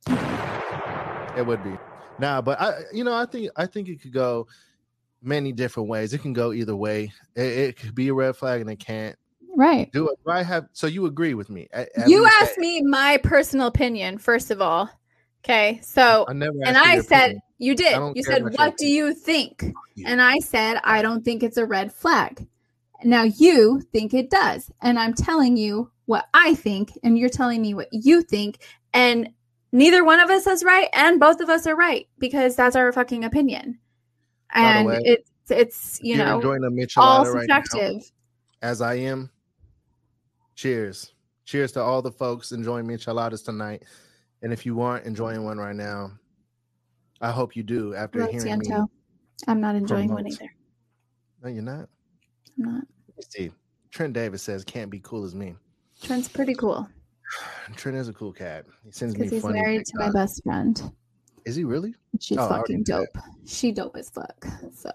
It 0.09 1.47
would 1.47 1.63
be. 1.63 1.79
Nah 2.19 2.41
but 2.43 2.61
i 2.61 2.81
you 2.93 3.05
know 3.05 3.15
i 3.15 3.25
think 3.25 3.51
i 3.57 3.65
think 3.67 3.89
it 3.89 4.01
could 4.03 4.13
go 4.13 4.47
many 5.23 5.53
different 5.53 5.89
ways. 5.89 6.13
It 6.13 6.19
can 6.23 6.33
go 6.33 6.53
either 6.53 6.75
way. 6.75 7.13
It, 7.37 7.43
it 7.43 7.77
could 7.77 7.95
be 7.95 8.09
a 8.09 8.15
red 8.15 8.35
flag 8.37 8.61
and 8.61 8.69
it 8.71 8.79
can't. 8.81 9.17
Right. 9.55 9.93
do 9.93 10.09
it. 10.09 10.19
Do 10.25 10.33
i 10.33 10.43
have 10.43 10.67
so 10.73 10.87
you 10.89 11.07
agree 11.07 11.35
with 11.35 11.51
me 11.51 11.69
At- 11.73 11.91
at 11.97 12.09
You 12.09 12.25
asked 12.27 12.57
that- 12.57 12.59
me 12.59 12.83
my 12.83 13.19
personal 13.23 13.67
opinion, 13.69 14.19
first 14.19 14.51
of 14.51 14.61
all. 14.61 14.91
Okay, 15.45 15.81
so 15.83 16.25
I 16.29 16.33
and 16.33 16.79
I 16.79 17.01
said 17.01 17.23
opinion. 17.23 17.43
you 17.59 17.75
did. 17.75 18.17
You 18.17 18.23
said, 18.23 18.45
"What 18.57 18.77
do 18.77 18.87
you 18.87 19.13
think?" 19.13 19.65
And 20.07 20.23
I 20.23 20.39
said, 20.39 20.81
"I 20.85 21.03
don't 21.03 21.25
think 21.25 21.43
it's 21.43 21.57
a 21.57 21.67
red 21.67 21.93
flag." 21.93 22.47
Now 23.03 23.25
you 23.25 23.81
think 23.93 24.15
it 24.15 24.31
does, 24.31 24.71
and 24.81 25.01
I'm 25.01 25.15
telling 25.15 25.57
you 25.57 25.91
what 26.07 26.27
I 26.33 26.55
think, 26.55 26.93
and 27.03 27.19
you're 27.19 27.29
telling 27.29 27.61
me 27.61 27.75
what 27.75 27.89
you 27.91 28.23
think, 28.23 28.59
and 28.95 29.31
neither 29.73 30.05
one 30.05 30.21
of 30.21 30.31
us 30.31 30.47
is 30.47 30.63
right, 30.63 30.89
and 30.93 31.19
both 31.19 31.41
of 31.41 31.49
us 31.49 31.67
are 31.67 31.75
right 31.75 32.07
because 32.19 32.55
that's 32.55 32.77
our 32.77 32.93
fucking 32.93 33.25
opinion, 33.25 33.81
and 34.55 34.87
way, 34.87 35.01
it's 35.03 35.31
it's 35.51 35.99
you 36.03 36.19
know 36.19 36.37
enjoying 36.37 36.63
a 36.63 36.67
all 36.67 37.25
michelada 37.25 37.35
right 37.35 37.49
now, 37.49 37.63
subjective. 37.63 38.13
as 38.63 38.81
I 38.81 38.95
am. 38.95 39.29
Cheers. 40.55 41.15
Cheers 41.47 41.73
to 41.73 41.81
all 41.81 42.01
the 42.01 42.13
folks 42.13 42.53
enjoying 42.53 42.87
micheladas 42.87 43.45
tonight. 43.45 43.83
And 44.43 44.53
if 44.53 44.67
you 44.67 44.81
aren't 44.81 45.07
enjoying 45.07 45.45
one 45.45 45.59
right 45.59 45.75
now, 45.77 46.13
I 47.21 47.31
hope 47.31 47.55
you 47.57 47.63
do 47.63 47.95
after 47.95 48.21
Lo 48.21 48.27
hearing 48.27 48.59
me. 48.59 48.67
I'm 49.47 49.61
not 49.61 49.75
enjoying 49.77 50.13
one 50.13 50.27
either. 50.27 50.53
No, 51.43 51.49
you're 51.49 51.63
not. 51.63 51.89
I'm 52.59 52.65
not. 52.75 52.85
Let 53.09 53.17
me 53.17 53.23
see. 53.29 53.51
Trent 53.91 54.13
Davis 54.13 54.43
says 54.43 54.65
can't 54.65 54.91
be 54.91 55.01
cool 55.01 55.25
as 55.25 55.35
me. 55.35 55.55
Trent's 56.03 56.29
pretty 56.29 56.55
cool 56.55 56.89
Trent 57.77 57.97
is 57.97 58.09
a 58.09 58.13
cool 58.13 58.33
cat. 58.33 58.65
He 58.85 58.91
sends 58.91 59.15
me 59.15 59.25
because 59.25 59.43
he's 59.45 59.53
married 59.53 59.85
to 59.87 59.93
my 59.99 60.11
best 60.11 60.43
friend. 60.43 60.93
Is 61.45 61.57
he 61.57 61.65
really? 61.65 61.95
She's 62.21 62.39
Oh, 62.39 62.49
fucking 62.49 62.85
dope. 62.85 63.09
She 63.47 63.73
dope 63.73 63.97
as 63.97 64.11
fuck. 64.11 64.47
So 64.75 64.91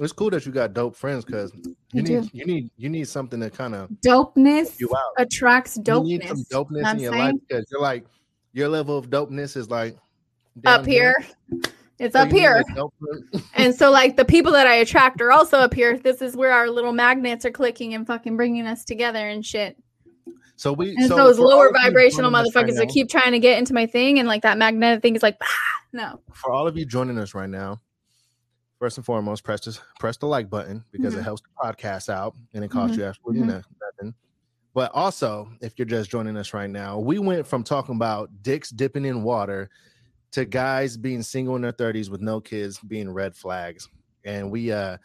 It's 0.00 0.12
cool 0.12 0.30
that 0.30 0.44
you 0.46 0.52
got 0.52 0.72
dope 0.74 0.96
friends 0.96 1.24
because 1.24 1.52
you 1.92 2.02
do. 2.02 2.20
need 2.20 2.30
you 2.32 2.44
need 2.46 2.70
you 2.76 2.88
need 2.88 3.06
something 3.08 3.40
to 3.40 3.50
kind 3.50 3.74
of 3.74 3.90
dopeness 4.04 4.80
you 4.80 4.88
out. 4.96 5.12
attracts 5.18 5.76
You 5.76 6.02
need 6.02 6.26
some 6.26 6.38
dopeness. 6.44 6.82
dopeness 6.82 6.92
in 6.94 6.98
your 7.00 7.12
life 7.12 7.34
because 7.48 7.64
you're 7.70 7.80
like 7.82 8.04
your 8.54 8.68
level 8.68 8.96
of 8.96 9.10
dopeness 9.10 9.56
is 9.56 9.68
like 9.68 9.96
Up 10.64 10.86
here. 10.86 11.14
It's 11.98 12.14
So 12.14 12.20
up 12.22 12.30
here. 12.32 12.64
a 12.68 12.74
dope 12.74 12.94
friend. 12.98 13.42
And 13.54 13.74
so 13.74 13.90
like 13.90 14.16
the 14.16 14.24
people 14.24 14.52
that 14.52 14.66
I 14.66 14.74
attract 14.76 15.20
are 15.20 15.30
also 15.30 15.58
up 15.58 15.74
here. 15.74 15.96
This 15.98 16.22
is 16.22 16.36
where 16.36 16.50
our 16.52 16.68
little 16.70 16.92
magnets 16.92 17.44
are 17.44 17.50
clicking 17.50 17.94
and 17.94 18.06
fucking 18.06 18.36
bringing 18.36 18.66
us 18.66 18.84
together 18.84 19.28
and 19.28 19.44
shit. 19.44 19.76
So 20.56 20.72
we 20.72 20.90
And 20.96 21.06
so 21.08 21.16
those 21.16 21.38
lower 21.38 21.70
vibrational 21.72 22.30
right 22.30 22.46
motherfuckers 22.46 22.76
that 22.76 22.88
keep 22.88 23.08
trying 23.10 23.32
to 23.32 23.38
get 23.40 23.58
into 23.58 23.74
my 23.74 23.86
thing 23.86 24.18
and 24.18 24.26
like 24.28 24.42
that 24.42 24.56
magnetic 24.58 25.02
thing 25.02 25.14
is 25.16 25.22
like, 25.22 25.38
bah, 25.38 25.46
no. 25.92 26.20
for 26.32 26.50
all 26.52 26.66
of 26.68 26.76
you 26.76 26.84
joining 26.86 27.18
us 27.18 27.34
right 27.34 27.50
now, 27.50 27.80
first 28.78 28.96
and 28.98 29.04
foremost, 29.06 29.42
press 29.44 29.64
this, 29.64 29.80
press 29.98 30.16
the 30.16 30.26
like 30.26 30.48
button 30.50 30.84
because 30.92 31.14
Mhm. 31.14 31.18
it 31.18 31.22
helps 31.22 31.42
the 31.42 31.48
podcast 31.64 32.08
out 32.08 32.34
and 32.54 32.64
it 32.64 32.70
costs 32.70 32.96
Mhm. 32.96 33.00
you 33.00 33.04
absolutely 33.06 33.42
Mhm. 33.42 33.46
nothing. 33.98 34.14
But 34.74 34.90
also, 34.92 35.48
if 35.60 35.78
you're 35.78 35.86
just 35.86 36.10
joining 36.10 36.36
us 36.36 36.52
right 36.52 36.68
now, 36.68 36.98
we 36.98 37.20
went 37.20 37.46
from 37.46 37.62
talking 37.62 37.94
about 37.94 38.30
dicks 38.42 38.70
dipping 38.70 39.04
in 39.04 39.22
water 39.22 39.70
to 40.32 40.44
guys 40.44 40.96
being 40.96 41.22
single 41.22 41.54
in 41.54 41.62
their 41.62 41.72
30s 41.72 42.10
with 42.10 42.20
no 42.20 42.40
kids 42.40 42.80
being 42.80 43.08
red 43.08 43.36
flags. 43.36 43.88
And 44.24 44.50
we 44.50 44.72
uh 44.72 44.96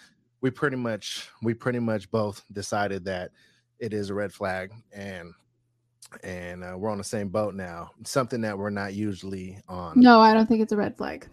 we 0.41 0.49
pretty 0.49 0.77
much 0.77 1.29
we 1.43 1.53
pretty 1.53 1.79
much 1.79 2.09
both 2.09 2.43
decided 2.51 3.05
that 3.05 3.29
it 3.77 3.93
is 3.93 4.09
a 4.09 4.13
red 4.13 4.33
flag 4.33 4.71
and 4.91 5.33
and 6.23 6.63
uh, 6.63 6.75
we're 6.75 6.89
on 6.89 6.97
the 6.97 7.03
same 7.03 7.29
boat 7.29 7.53
now. 7.53 7.91
Something 8.03 8.41
that 8.41 8.57
we're 8.57 8.71
not 8.71 8.95
usually 8.95 9.59
on. 9.67 9.99
No, 9.99 10.19
I 10.19 10.33
don't 10.33 10.47
think 10.47 10.61
it's 10.61 10.71
a 10.71 10.77
red 10.77 10.97
flag. 10.97 11.27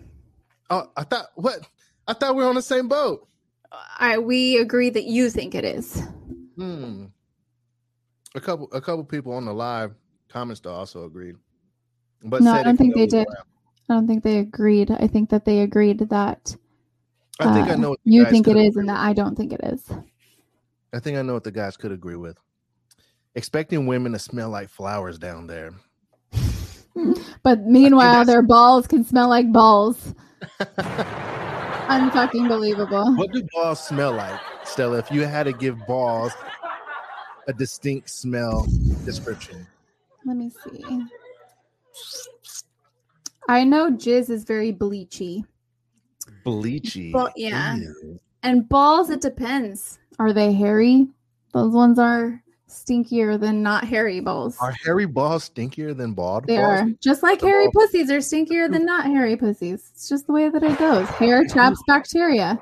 Oh, 0.69 0.91
I 0.95 1.05
thought 1.05 1.29
what? 1.37 1.61
I 2.07 2.13
thought 2.13 2.37
we 2.37 2.43
were 2.43 2.51
on 2.51 2.55
the 2.55 2.63
same 2.63 2.89
boat. 2.89 3.27
I 3.99 4.19
we 4.19 4.59
agree 4.59 4.91
that 4.91 5.05
you 5.05 5.31
think 5.31 5.55
it 5.55 5.65
is. 5.65 6.03
Hmm. 6.57 7.07
A 8.37 8.41
couple, 8.41 8.69
a 8.73 8.81
couple 8.81 9.03
people 9.03 9.33
on 9.33 9.47
the 9.47 9.53
live 9.53 9.95
comments 10.29 10.61
though 10.61 10.75
also 10.75 11.05
agreed. 11.05 11.37
But 12.23 12.43
No, 12.43 12.53
I 12.53 12.63
don't 12.63 12.77
think 12.77 12.95
they 12.95 13.07
did. 13.07 13.27
I 13.89 13.95
don't 13.95 14.07
think 14.07 14.23
they 14.23 14.39
agreed. 14.39 14.91
I 14.91 15.07
think 15.07 15.31
that 15.31 15.45
they 15.45 15.61
agreed 15.61 15.99
that 16.11 16.55
I 17.41 17.55
think 17.55 17.69
I 17.69 17.73
uh, 17.73 17.77
know. 17.77 17.91
What 17.91 18.01
you 18.05 18.25
think 18.27 18.49
it 18.49 18.57
is 18.57 18.77
and 18.77 18.89
that 18.89 18.99
I 18.99 19.13
don't 19.13 19.37
think 19.37 19.53
it 19.53 19.61
is. 19.63 19.91
I 20.93 21.01
think 21.01 21.19
I 21.19 21.23
know 21.23 21.35
what 21.35 21.45
the 21.45 21.51
guys 21.51 21.77
could 21.77 21.93
agree 21.93 22.17
with. 22.17 22.39
Expecting 23.35 23.87
women 23.87 24.13
to 24.13 24.19
smell 24.19 24.51
like 24.51 24.69
flowers 24.69 25.19
down 25.19 25.47
there. 25.47 25.73
But 27.43 27.61
meanwhile, 27.67 28.25
their 28.25 28.41
balls 28.41 28.87
can 28.87 29.05
smell 29.05 29.29
like 29.29 29.53
balls. 29.53 30.15
Unfucking 30.61 32.49
believable. 32.49 33.15
what 33.17 33.31
do 33.33 33.47
balls 33.53 33.87
smell 33.87 34.13
like, 34.13 34.41
Stella? 34.65 34.99
If 34.99 35.11
you 35.11 35.21
had 35.27 35.43
to 35.43 35.53
give 35.53 35.77
balls 35.87 36.33
a 37.49 37.53
distinct 37.53 38.11
smell 38.11 38.67
description, 39.05 39.67
Let 40.25 40.37
me 40.37 40.51
see. 40.51 41.05
I 43.49 43.65
know 43.65 43.91
jizz 43.91 44.29
is 44.31 44.45
very 44.45 44.73
bleachy. 44.73 45.45
bleachy. 46.45 47.13
Well, 47.13 47.31
yeah. 47.37 47.77
Ew. 47.77 48.19
And 48.43 48.69
balls, 48.69 49.11
it 49.11 49.21
depends. 49.21 49.99
Are 50.19 50.33
they 50.33 50.53
hairy? 50.53 51.09
Those 51.53 51.73
ones 51.73 51.99
are 51.99 52.43
stinkier 52.69 53.39
than 53.39 53.63
not 53.63 53.85
hairy 53.85 54.21
balls. 54.21 54.57
Are 54.61 54.75
hairy 54.85 55.07
balls 55.07 55.49
stinkier 55.49 55.97
than 55.97 56.13
bald 56.13 56.47
They 56.47 56.57
balls? 56.57 56.81
are. 56.81 56.87
Just 57.01 57.23
like 57.23 57.41
The 57.41 57.47
hairy 57.47 57.69
ball- 57.73 57.87
pussies 57.87 58.11
are 58.11 58.19
stinkier 58.19 58.71
than 58.71 58.85
not 58.85 59.07
hairy 59.07 59.37
pussies. 59.37 59.91
It's 59.95 60.09
just 60.09 60.27
the 60.27 60.33
way 60.33 60.49
that 60.49 60.63
it 60.63 60.79
goes. 60.79 61.09
Hair 61.11 61.47
traps 61.47 61.81
bacteria. 61.87 62.59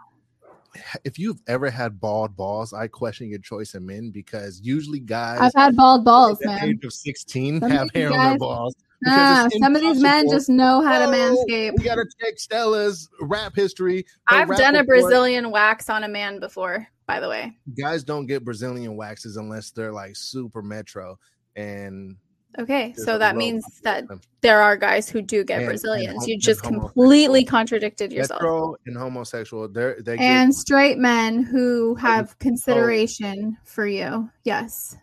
If 1.05 1.19
you've 1.19 1.41
ever 1.47 1.71
had 1.71 2.01
bald 2.01 2.37
balls, 2.37 2.73
I 2.73 2.89
question 2.89 3.29
your 3.29 3.39
choice 3.39 3.75
in 3.75 3.87
men 3.87 4.11
because 4.11 4.61
usually 4.63 5.01
guys 5.01 5.39
I've 5.41 5.53
had 5.55 5.77
bald 5.77 6.05
balls, 6.05 6.41
at 6.43 6.47
man. 6.47 6.69
age 6.71 6.85
of 6.85 6.93
16 6.93 7.61
Some 7.61 7.71
have 7.71 7.83
of 7.83 7.93
these 7.93 8.03
hair 8.03 8.13
on 8.13 8.29
their 8.31 8.39
balls. 8.39 8.75
because 9.01 9.19
Ah, 9.19 9.49
some 9.61 9.77
of 9.77 9.83
these 9.83 10.01
men 10.03 10.29
just 10.31 10.49
know 10.49 10.83
how 10.83 10.99
to 10.99 11.05
Oh, 11.07 11.45
manscape. 11.49 11.73
We 11.79 11.85
gotta 11.85 12.07
check 12.21 12.39
Stella's 12.39 13.09
rap 13.21 13.55
history. 13.55 14.05
her 14.29 14.37
I've 14.37 14.49
rap 14.49 14.59
done 14.59 14.75
a 14.77 14.79
report. 14.81 15.01
Brazilian 15.03 15.51
wax 15.51 15.89
on 15.91 16.05
a 16.05 16.09
man 16.09 16.41
before, 16.41 16.87
by 17.07 17.21
the 17.21 17.29
way. 17.29 17.57
Guys 17.79 18.03
don't 18.05 18.27
get 18.27 18.45
Brazilian 18.45 18.97
waxes 18.97 19.37
unless 19.37 19.71
they're 19.71 19.93
like 19.93 20.17
super 20.17 20.63
metro. 20.63 21.19
And 21.57 22.17
Okay, 22.59 22.93
there's 22.95 23.05
so 23.05 23.19
that 23.19 23.35
means 23.37 23.65
that 23.83 24.05
there 24.41 24.61
are 24.63 24.77
guys 24.77 25.09
who 25.09 25.21
do 25.23 25.43
get 25.43 25.55
And- 25.55 25.63
and 25.63 25.69
Brazilians. 25.71 26.19
hom- 26.21 26.29
you 26.29 26.39
just 26.39 26.63
completely 26.63 27.45
contradicted 27.45 28.13
yourself. 28.13 28.77
and 28.87 28.97
homosexual, 28.97 29.67
they're 29.69 29.97
they 30.01 30.17
get 30.17 30.23
And 30.25 30.55
straight 30.55 30.99
men 30.99 31.43
who 31.43 31.95
have 31.97 32.31
Oh. 32.33 32.37
consideration 32.39 33.57
for 33.65 33.87
you. 33.87 34.31
Yes. 34.45 34.97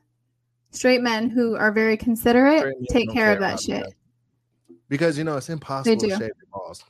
Straight 0.72 1.02
men 1.02 1.30
who 1.30 1.56
are 1.58 1.72
very 1.72 1.97
considerate 1.97 2.74
take 2.89 3.08
don't 3.08 3.16
care 3.16 3.34
of 3.34 3.39
that 3.41 3.60
shit. 3.60 3.84
that. 3.84 3.93
because 4.88 5.18
you 5.18 5.24
know 5.24 5.38
it's 5.38 5.49
impossible 5.49 5.95
to 5.97 6.10
shave 6.10 6.20
your 6.20 6.32
balls. 6.54 6.84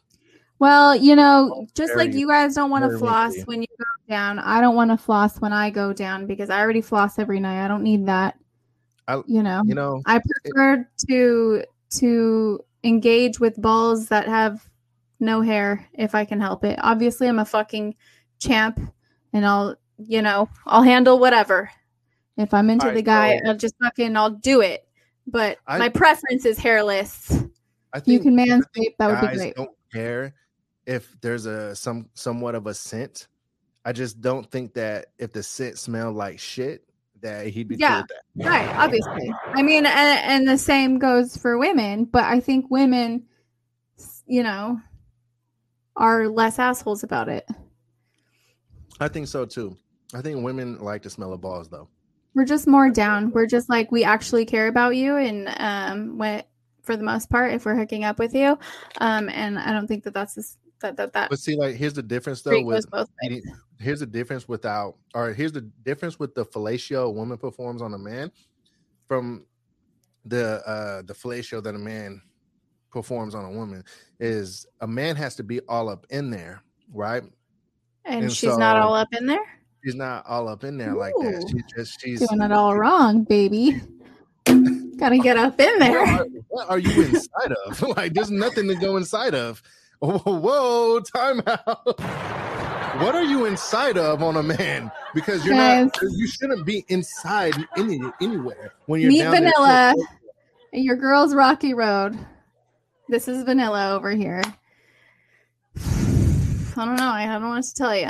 Well, 0.59 0.95
you 0.95 1.15
know, 1.15 1.51
Oh, 1.55 1.67
just 1.75 1.95
like 1.95 2.13
you 2.13 2.27
guys 2.27 2.53
don't 2.53 2.69
want 2.69 2.83
to 2.89 2.97
floss 2.99 3.33
when 3.45 3.61
you 3.61 3.67
go 3.79 3.85
down, 4.13 4.37
I 4.37 4.61
don't 4.61 4.75
want 4.75 4.91
to 4.91 4.97
floss 4.97 5.39
when 5.41 5.53
I 5.53 5.71
go 5.71 5.91
down 5.93 6.27
because 6.27 6.51
I 6.51 6.59
already 6.61 6.81
floss 6.81 7.17
every 7.17 7.39
night. 7.39 7.63
I 7.65 7.67
don't 7.67 7.81
need 7.81 8.05
that. 8.05 8.37
I- 9.19 9.23
you 9.27 9.43
know, 9.43 9.61
You 9.65 9.75
know, 9.75 10.01
I 10.05 10.19
prefer 10.19 10.87
to 11.09 11.63
to 11.99 12.59
engage 12.83 13.39
with 13.39 13.61
balls 13.61 14.07
that 14.09 14.27
have 14.27 14.67
no 15.19 15.41
hair 15.41 15.85
if 15.93 16.15
I 16.15 16.25
can 16.25 16.39
help 16.39 16.63
it. 16.63 16.79
Obviously, 16.81 17.27
I'm 17.27 17.39
a 17.39 17.45
fucking 17.45 17.95
champ 18.39 18.79
and 19.33 19.45
I'll, 19.45 19.75
you 19.97 20.21
know, 20.21 20.49
I'll 20.65 20.81
handle 20.83 21.19
whatever. 21.19 21.69
If 22.37 22.53
I'm 22.53 22.69
into 22.69 22.85
Alright, 22.87 22.95
the 22.95 23.01
guy, 23.03 23.37
so- 23.43 23.49
I'll 23.49 23.57
just 23.57 23.75
fucking 23.83 24.15
I'll 24.15 24.31
do 24.31 24.61
it. 24.61 24.87
But 25.27 25.57
I- 25.67 25.77
my 25.77 25.89
preference 25.89 26.45
is 26.45 26.57
hairless. 26.57 27.31
I 27.93 27.99
think, 27.99 28.07
You 28.07 28.19
can 28.31 28.39
I 28.39 28.45
manscape, 28.45 28.95
that 28.97 29.07
would 29.21 29.29
be 29.29 29.35
great. 29.37 29.55
don't 29.55 29.69
care 29.93 30.33
if 30.87 31.15
there's 31.21 31.45
a 31.45 31.75
some 31.75 32.09
somewhat 32.13 32.55
of 32.55 32.65
a 32.67 32.73
scent. 32.73 33.27
I 33.83 33.91
just 33.91 34.21
don't 34.21 34.49
think 34.49 34.73
that 34.75 35.07
if 35.19 35.33
the 35.33 35.43
scent 35.43 35.77
smelled 35.77 36.15
like 36.15 36.39
shit, 36.39 36.83
that 37.21 37.47
he'd 37.47 37.67
be 37.67 37.75
Yeah. 37.75 38.03
that. 38.07 38.47
Right, 38.47 38.67
obviously. 38.75 39.33
I 39.55 39.61
mean, 39.61 39.85
and, 39.85 39.87
and 39.87 40.47
the 40.47 40.57
same 40.57 40.99
goes 40.99 41.37
for 41.37 41.57
women, 41.57 42.05
but 42.05 42.23
I 42.23 42.39
think 42.39 42.69
women, 42.69 43.25
you 44.25 44.43
know, 44.43 44.79
are 45.95 46.27
less 46.27 46.59
assholes 46.59 47.03
about 47.03 47.29
it. 47.29 47.47
I 48.99 49.07
think 49.07 49.27
so 49.27 49.45
too. 49.45 49.77
I 50.13 50.21
think 50.21 50.43
women 50.43 50.79
like 50.79 51.03
the 51.03 51.09
smell 51.09 51.33
of 51.33 51.41
balls 51.41 51.69
though. 51.69 51.87
We're 52.33 52.45
just 52.45 52.67
more 52.67 52.89
down. 52.89 53.31
We're 53.31 53.47
just 53.47 53.69
like 53.69 53.91
we 53.91 54.03
actually 54.03 54.45
care 54.45 54.67
about 54.67 54.95
you, 54.95 55.17
and 55.17 55.53
um, 55.57 56.17
what 56.17 56.47
for 56.81 56.95
the 56.95 57.03
most 57.03 57.29
part, 57.29 57.53
if 57.53 57.65
we're 57.65 57.75
hooking 57.75 58.03
up 58.03 58.19
with 58.19 58.33
you, 58.33 58.57
um, 58.99 59.29
and 59.29 59.59
I 59.59 59.71
don't 59.73 59.87
think 59.87 60.03
that 60.05 60.13
that's 60.13 60.57
that 60.81 60.97
that 60.97 61.13
that 61.13 61.29
But 61.29 61.39
see, 61.39 61.55
like 61.55 61.75
here's 61.75 61.93
the 61.93 62.03
difference 62.03 62.41
though 62.41 62.61
with 62.63 62.75
goes 62.77 62.85
both 62.85 63.09
ways. 63.21 63.39
eating, 63.39 63.55
here's 63.79 63.99
the 63.99 64.05
difference 64.05 64.47
without 64.47 64.95
or 65.15 65.33
here's 65.33 65.51
the 65.51 65.61
difference 65.61 66.19
with 66.19 66.35
the 66.35 66.45
fellatio 66.45 67.05
a 67.05 67.09
woman 67.09 67.37
performs 67.37 67.81
on 67.81 67.93
a 67.93 67.97
man 67.97 68.31
from 69.07 69.45
the 70.25 70.61
uh 70.67 71.01
the 71.03 71.13
fellatio 71.13 71.63
that 71.63 71.75
a 71.75 71.79
man 71.79 72.21
performs 72.91 73.33
on 73.35 73.45
a 73.45 73.51
woman 73.51 73.83
is 74.19 74.65
a 74.81 74.87
man 74.87 75.15
has 75.15 75.35
to 75.35 75.43
be 75.43 75.59
all 75.61 75.89
up 75.89 76.05
in 76.09 76.29
there, 76.29 76.61
right? 76.93 77.23
And, 78.03 78.25
and 78.25 78.31
she's 78.31 78.57
not 78.57 78.77
all 78.77 78.95
up 78.95 79.13
in 79.13 79.27
there, 79.27 79.45
She's 79.83 79.95
not 79.95 80.25
all 80.27 80.47
up 80.47 80.63
in 80.63 80.77
there 80.77 80.93
like 80.93 81.13
that. 81.21 81.43
Ooh. 81.43 81.47
She 81.47 81.63
just 81.75 82.01
she's 82.01 82.19
doing 82.19 82.41
it 82.41 82.51
all 82.51 82.77
wrong, 82.77 83.23
baby. 83.23 83.81
Gotta 84.45 85.17
get 85.17 85.37
up 85.37 85.59
in 85.59 85.79
there. 85.79 86.03
Where 86.03 86.21
are, 86.21 86.25
what 86.49 86.69
are 86.69 86.77
you 86.77 87.01
inside 87.03 87.53
of? 87.65 87.81
like, 87.97 88.13
there's 88.13 88.29
nothing 88.29 88.67
to 88.67 88.75
go 88.75 88.97
inside 88.97 89.33
of. 89.33 89.63
Whoa, 90.03 90.17
whoa 90.17 90.99
time 90.99 91.43
out. 91.45 91.99
what 93.03 93.13
are 93.13 93.23
you 93.23 93.45
inside 93.45 93.99
of 93.99 94.23
on 94.23 94.35
a 94.37 94.41
man? 94.41 94.91
Because 95.13 95.45
you're 95.45 95.53
Guys. 95.53 95.91
not. 96.01 96.11
You 96.17 96.25
shouldn't 96.25 96.65
be 96.65 96.83
inside 96.87 97.53
any 97.77 98.01
anywhere 98.19 98.73
when 98.87 98.99
you're 98.99 99.09
Meet 99.11 99.19
down 99.19 99.31
there. 99.31 99.51
Vanilla. 99.51 99.93
Your 100.73 100.95
girl's 100.95 101.35
Rocky 101.35 101.75
Road. 101.75 102.17
This 103.09 103.27
is 103.27 103.43
Vanilla 103.43 103.93
over 103.93 104.09
here. 104.09 104.41
I 105.77 106.85
don't 106.85 106.95
know. 106.95 107.09
I 107.09 107.27
don't 107.27 107.43
know 107.43 107.49
what 107.49 107.63
to 107.63 107.73
tell 107.75 107.95
you. 107.95 108.09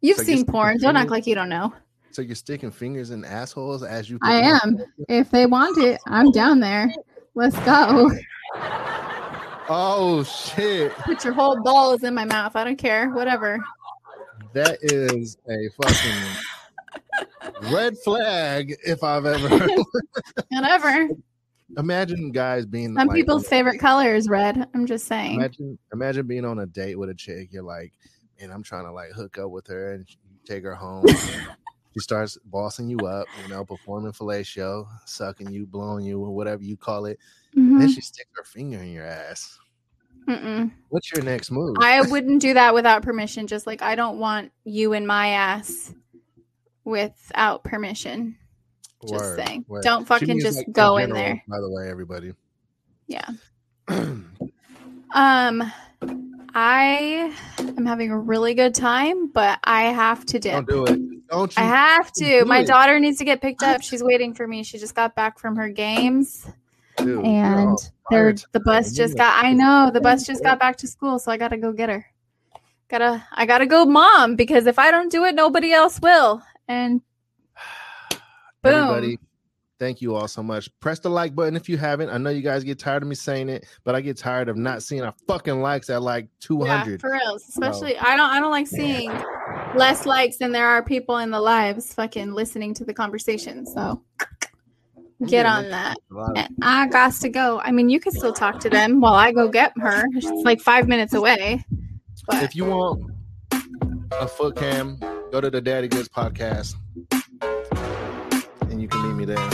You've 0.00 0.16
So 0.16 0.24
seen 0.24 0.44
porn. 0.44 0.78
Don't 0.78 0.96
act 0.96 1.10
like 1.10 1.28
you 1.28 1.36
don't 1.36 1.48
know. 1.48 1.72
So 2.10 2.22
you're 2.22 2.34
sticking 2.34 2.72
fingers 2.72 3.10
in 3.10 3.24
assholes 3.24 3.84
as 3.84 4.10
you. 4.10 4.18
I 4.22 4.40
am. 4.40 4.78
If 5.08 5.30
they 5.30 5.46
want 5.46 5.78
it, 5.78 6.00
I'm 6.06 6.32
down 6.32 6.58
there. 6.58 6.92
Let's 7.36 7.56
go. 7.60 8.10
Oh 9.68 10.22
shit! 10.24 10.94
Put 10.96 11.24
your 11.24 11.34
whole 11.34 11.60
balls 11.62 12.02
in 12.02 12.14
my 12.14 12.24
mouth. 12.24 12.56
I 12.56 12.64
don't 12.64 12.78
care. 12.78 13.10
Whatever. 13.10 13.58
That 14.54 14.78
is 14.80 15.36
a 15.48 15.68
fucking 15.82 17.72
red 17.72 17.98
flag 17.98 18.74
if 18.84 19.04
I've 19.04 19.26
ever. 19.26 19.68
Whatever. 20.48 21.08
imagine 21.76 22.32
guys 22.32 22.64
being 22.64 22.94
Some 22.94 23.08
like, 23.08 23.14
people's 23.14 23.46
favorite 23.46 23.78
color 23.78 24.14
is 24.14 24.28
red. 24.28 24.68
I'm 24.74 24.86
just 24.86 25.06
saying. 25.06 25.34
Imagine, 25.36 25.78
imagine 25.92 26.26
being 26.26 26.44
on 26.46 26.60
a 26.60 26.66
date 26.66 26.98
with 26.98 27.10
a 27.10 27.14
chick. 27.14 27.48
You're 27.52 27.62
like, 27.62 27.92
and 28.40 28.50
I'm 28.52 28.62
trying 28.62 28.84
to 28.84 28.92
like 28.92 29.10
hook 29.10 29.38
up 29.38 29.50
with 29.50 29.66
her 29.66 29.92
and 29.92 30.06
take 30.46 30.64
her 30.64 30.74
home. 30.74 31.04
she 31.98 32.02
starts 32.02 32.38
bossing 32.44 32.88
you 32.88 32.98
up, 33.06 33.26
you 33.42 33.48
know, 33.48 33.64
performing 33.64 34.12
fellatio, 34.12 34.86
sucking 35.06 35.50
you, 35.50 35.66
blowing 35.66 36.04
you, 36.04 36.20
or 36.20 36.30
whatever 36.30 36.62
you 36.62 36.76
call 36.76 37.06
it. 37.06 37.18
Mhm. 37.56 37.78
Then 37.78 37.88
she 37.88 38.00
sticks 38.00 38.30
her 38.36 38.44
finger 38.44 38.78
in 38.78 38.92
your 38.92 39.04
ass. 39.04 39.58
Mm-mm. 40.28 40.70
What's 40.90 41.10
your 41.12 41.24
next 41.24 41.50
move? 41.50 41.76
I 41.80 42.02
wouldn't 42.02 42.42
do 42.42 42.54
that 42.54 42.74
without 42.74 43.02
permission. 43.02 43.46
Just 43.46 43.66
like 43.66 43.82
I 43.82 43.94
don't 43.94 44.18
want 44.18 44.52
you 44.64 44.92
in 44.92 45.06
my 45.06 45.28
ass 45.28 45.94
without 46.84 47.64
permission. 47.64 48.36
Just 49.02 49.12
Word, 49.12 49.36
saying. 49.38 49.64
word. 49.68 49.84
Don't 49.84 50.06
fucking 50.06 50.40
just 50.40 50.58
like, 50.58 50.66
in 50.66 50.72
go 50.72 50.96
in 50.98 51.08
general, 51.08 51.22
there. 51.22 51.42
By 51.48 51.60
the 51.60 51.70
way, 51.70 51.90
everybody. 51.90 52.32
Yeah. 53.06 53.28
Um, 55.14 55.72
I 56.54 57.34
am 57.58 57.84
having 57.84 58.10
a 58.10 58.18
really 58.18 58.54
good 58.54 58.74
time, 58.74 59.28
but 59.28 59.58
I 59.64 59.84
have 59.84 60.24
to 60.26 60.38
dip. 60.38 60.66
Don't 60.66 60.68
do 60.68 60.84
it. 60.86 61.28
Don't 61.28 61.56
you? 61.56 61.62
I 61.62 61.66
have 61.66 62.12
to. 62.12 62.44
My 62.44 62.60
it. 62.60 62.66
daughter 62.66 62.98
needs 62.98 63.18
to 63.18 63.24
get 63.24 63.40
picked 63.40 63.62
up. 63.62 63.82
She's 63.82 64.02
waiting 64.02 64.34
for 64.34 64.46
me. 64.46 64.62
She 64.62 64.78
just 64.78 64.94
got 64.94 65.14
back 65.14 65.38
from 65.38 65.56
her 65.56 65.68
games, 65.68 66.46
dude, 66.96 67.24
and 67.24 67.78
the 68.10 68.60
bus 68.64 68.92
just 68.92 69.16
got. 69.16 69.44
I 69.44 69.52
know 69.52 69.90
the 69.92 70.00
bus 70.00 70.26
just 70.26 70.42
got 70.42 70.58
back 70.58 70.76
to 70.78 70.86
school, 70.86 71.18
so 71.18 71.30
I 71.30 71.36
gotta 71.36 71.58
go 71.58 71.72
get 71.72 71.90
her. 71.90 72.06
Gotta. 72.88 73.26
I 73.32 73.44
gotta 73.44 73.66
go, 73.66 73.84
mom, 73.84 74.36
because 74.36 74.66
if 74.66 74.78
I 74.78 74.90
don't 74.90 75.12
do 75.12 75.24
it, 75.24 75.34
nobody 75.34 75.72
else 75.72 76.00
will. 76.00 76.42
And 76.66 77.02
boom. 78.62 78.72
Everybody, 78.72 79.18
thank 79.78 80.00
you 80.00 80.14
all 80.14 80.28
so 80.28 80.42
much. 80.42 80.68
Press 80.80 80.98
the 80.98 81.10
like 81.10 81.34
button 81.34 81.56
if 81.56 81.68
you 81.68 81.76
haven't. 81.76 82.10
I 82.10 82.18
know 82.18 82.30
you 82.30 82.42
guys 82.42 82.64
get 82.64 82.78
tired 82.78 83.02
of 83.02 83.08
me 83.08 83.14
saying 83.14 83.48
it, 83.48 83.66
but 83.84 83.94
I 83.94 84.00
get 84.00 84.16
tired 84.16 84.48
of 84.48 84.56
not 84.56 84.82
seeing 84.82 85.02
our 85.02 85.14
fucking 85.26 85.60
likes 85.60 85.90
at 85.90 86.02
like 86.02 86.28
200. 86.40 86.68
Yeah, 86.68 86.82
200. 86.82 87.00
for 87.00 87.10
reals. 87.12 87.48
Especially, 87.48 87.96
I 87.98 88.16
don't. 88.16 88.30
I 88.30 88.40
don't 88.40 88.50
like 88.50 88.66
seeing 88.66 89.10
less 89.74 90.06
likes 90.06 90.38
than 90.38 90.52
there 90.52 90.68
are 90.68 90.82
people 90.82 91.18
in 91.18 91.30
the 91.30 91.40
lives 91.40 91.94
fucking 91.94 92.32
listening 92.32 92.74
to 92.74 92.84
the 92.84 92.94
conversation. 92.94 93.66
So 93.66 94.02
get 95.26 95.44
Yeah, 95.46 95.56
on 95.56 95.70
that. 95.70 95.96
A 96.16 96.32
And 96.36 96.56
I 96.62 96.86
got 96.88 97.14
to 97.14 97.28
go. 97.28 97.60
I 97.60 97.72
mean, 97.72 97.88
you 97.88 98.00
can 98.00 98.12
still 98.12 98.32
talk 98.32 98.60
to 98.60 98.70
them 98.70 99.00
while 99.00 99.14
I 99.14 99.32
go 99.32 99.48
get 99.48 99.72
her. 99.78 100.04
It's 100.14 100.44
like 100.44 100.60
five 100.60 100.88
minutes 100.88 101.14
away. 101.14 101.64
But 102.26 102.42
If 102.42 102.54
you 102.54 102.66
want 102.66 103.10
a 104.12 104.28
foot 104.28 104.56
cam, 104.56 104.98
go 105.32 105.40
to 105.40 105.50
the 105.50 105.60
Daddy 105.60 105.88
Goods 105.88 106.08
podcast 106.08 106.74
and 108.70 108.82
you 108.82 108.88
can 108.88 109.02
meet 109.08 109.14
me 109.14 109.24
there. 109.24 109.50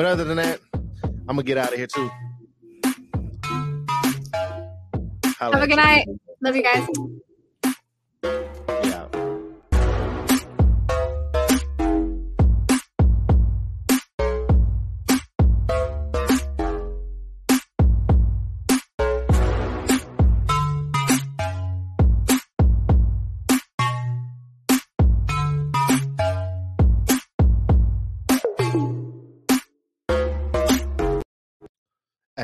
But 0.00 0.06
other 0.06 0.24
than 0.24 0.38
that, 0.38 0.60
I'm 1.04 1.36
gonna 1.36 1.42
get 1.42 1.58
out 1.58 1.74
of 1.74 1.74
here 1.74 1.86
too. 1.86 2.10
Holla 5.38 5.56
Have 5.58 5.62
a 5.62 5.66
good 5.66 5.76
night. 5.76 6.06
love 6.40 6.56
you 6.56 6.62
guys. 6.62 6.88
Yeah. 8.82 9.09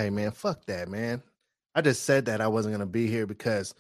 Hey 0.07 0.11
man, 0.11 0.31
fuck 0.31 0.65
that, 0.67 0.89
man. 0.89 1.21
I 1.75 1.81
just 1.81 2.05
said 2.05 2.27
that 2.27 2.41
I 2.41 2.47
wasn't 2.47 2.75
gonna 2.75 2.87
be 2.87 3.09
here 3.09 3.27
because 3.27 3.75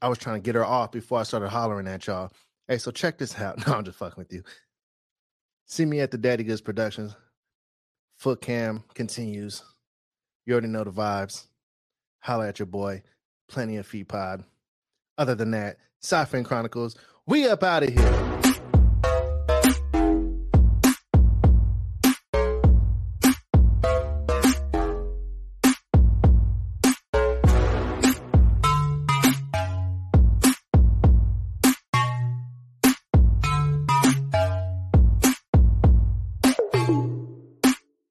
I 0.00 0.08
was 0.08 0.16
trying 0.16 0.36
to 0.36 0.40
get 0.40 0.54
her 0.54 0.64
off 0.64 0.92
before 0.92 1.20
I 1.20 1.24
started 1.24 1.50
hollering 1.50 1.86
at 1.88 2.06
y'all. 2.06 2.32
Hey, 2.68 2.78
so 2.78 2.90
check 2.90 3.18
this 3.18 3.38
out. 3.38 3.58
No, 3.66 3.74
I'm 3.74 3.84
just 3.84 3.98
fucking 3.98 4.14
with 4.16 4.32
you. 4.32 4.42
See 5.66 5.84
me 5.84 6.00
at 6.00 6.10
the 6.10 6.16
Daddy 6.16 6.42
Goods 6.42 6.62
Productions. 6.62 7.14
Foot 8.16 8.40
cam 8.40 8.82
continues. 8.94 9.62
You 10.46 10.54
already 10.54 10.68
know 10.68 10.84
the 10.84 10.90
vibes. 10.90 11.48
Holla 12.20 12.48
at 12.48 12.58
your 12.58 12.64
boy. 12.64 13.02
Plenty 13.46 13.76
of 13.76 13.86
feet 13.86 14.08
pod. 14.08 14.44
Other 15.18 15.34
than 15.34 15.50
that, 15.50 15.76
Sci-Fin 16.00 16.44
Chronicles. 16.44 16.96
We 17.26 17.46
up 17.46 17.62
out 17.62 17.82
of 17.82 17.90
here. 17.90 18.52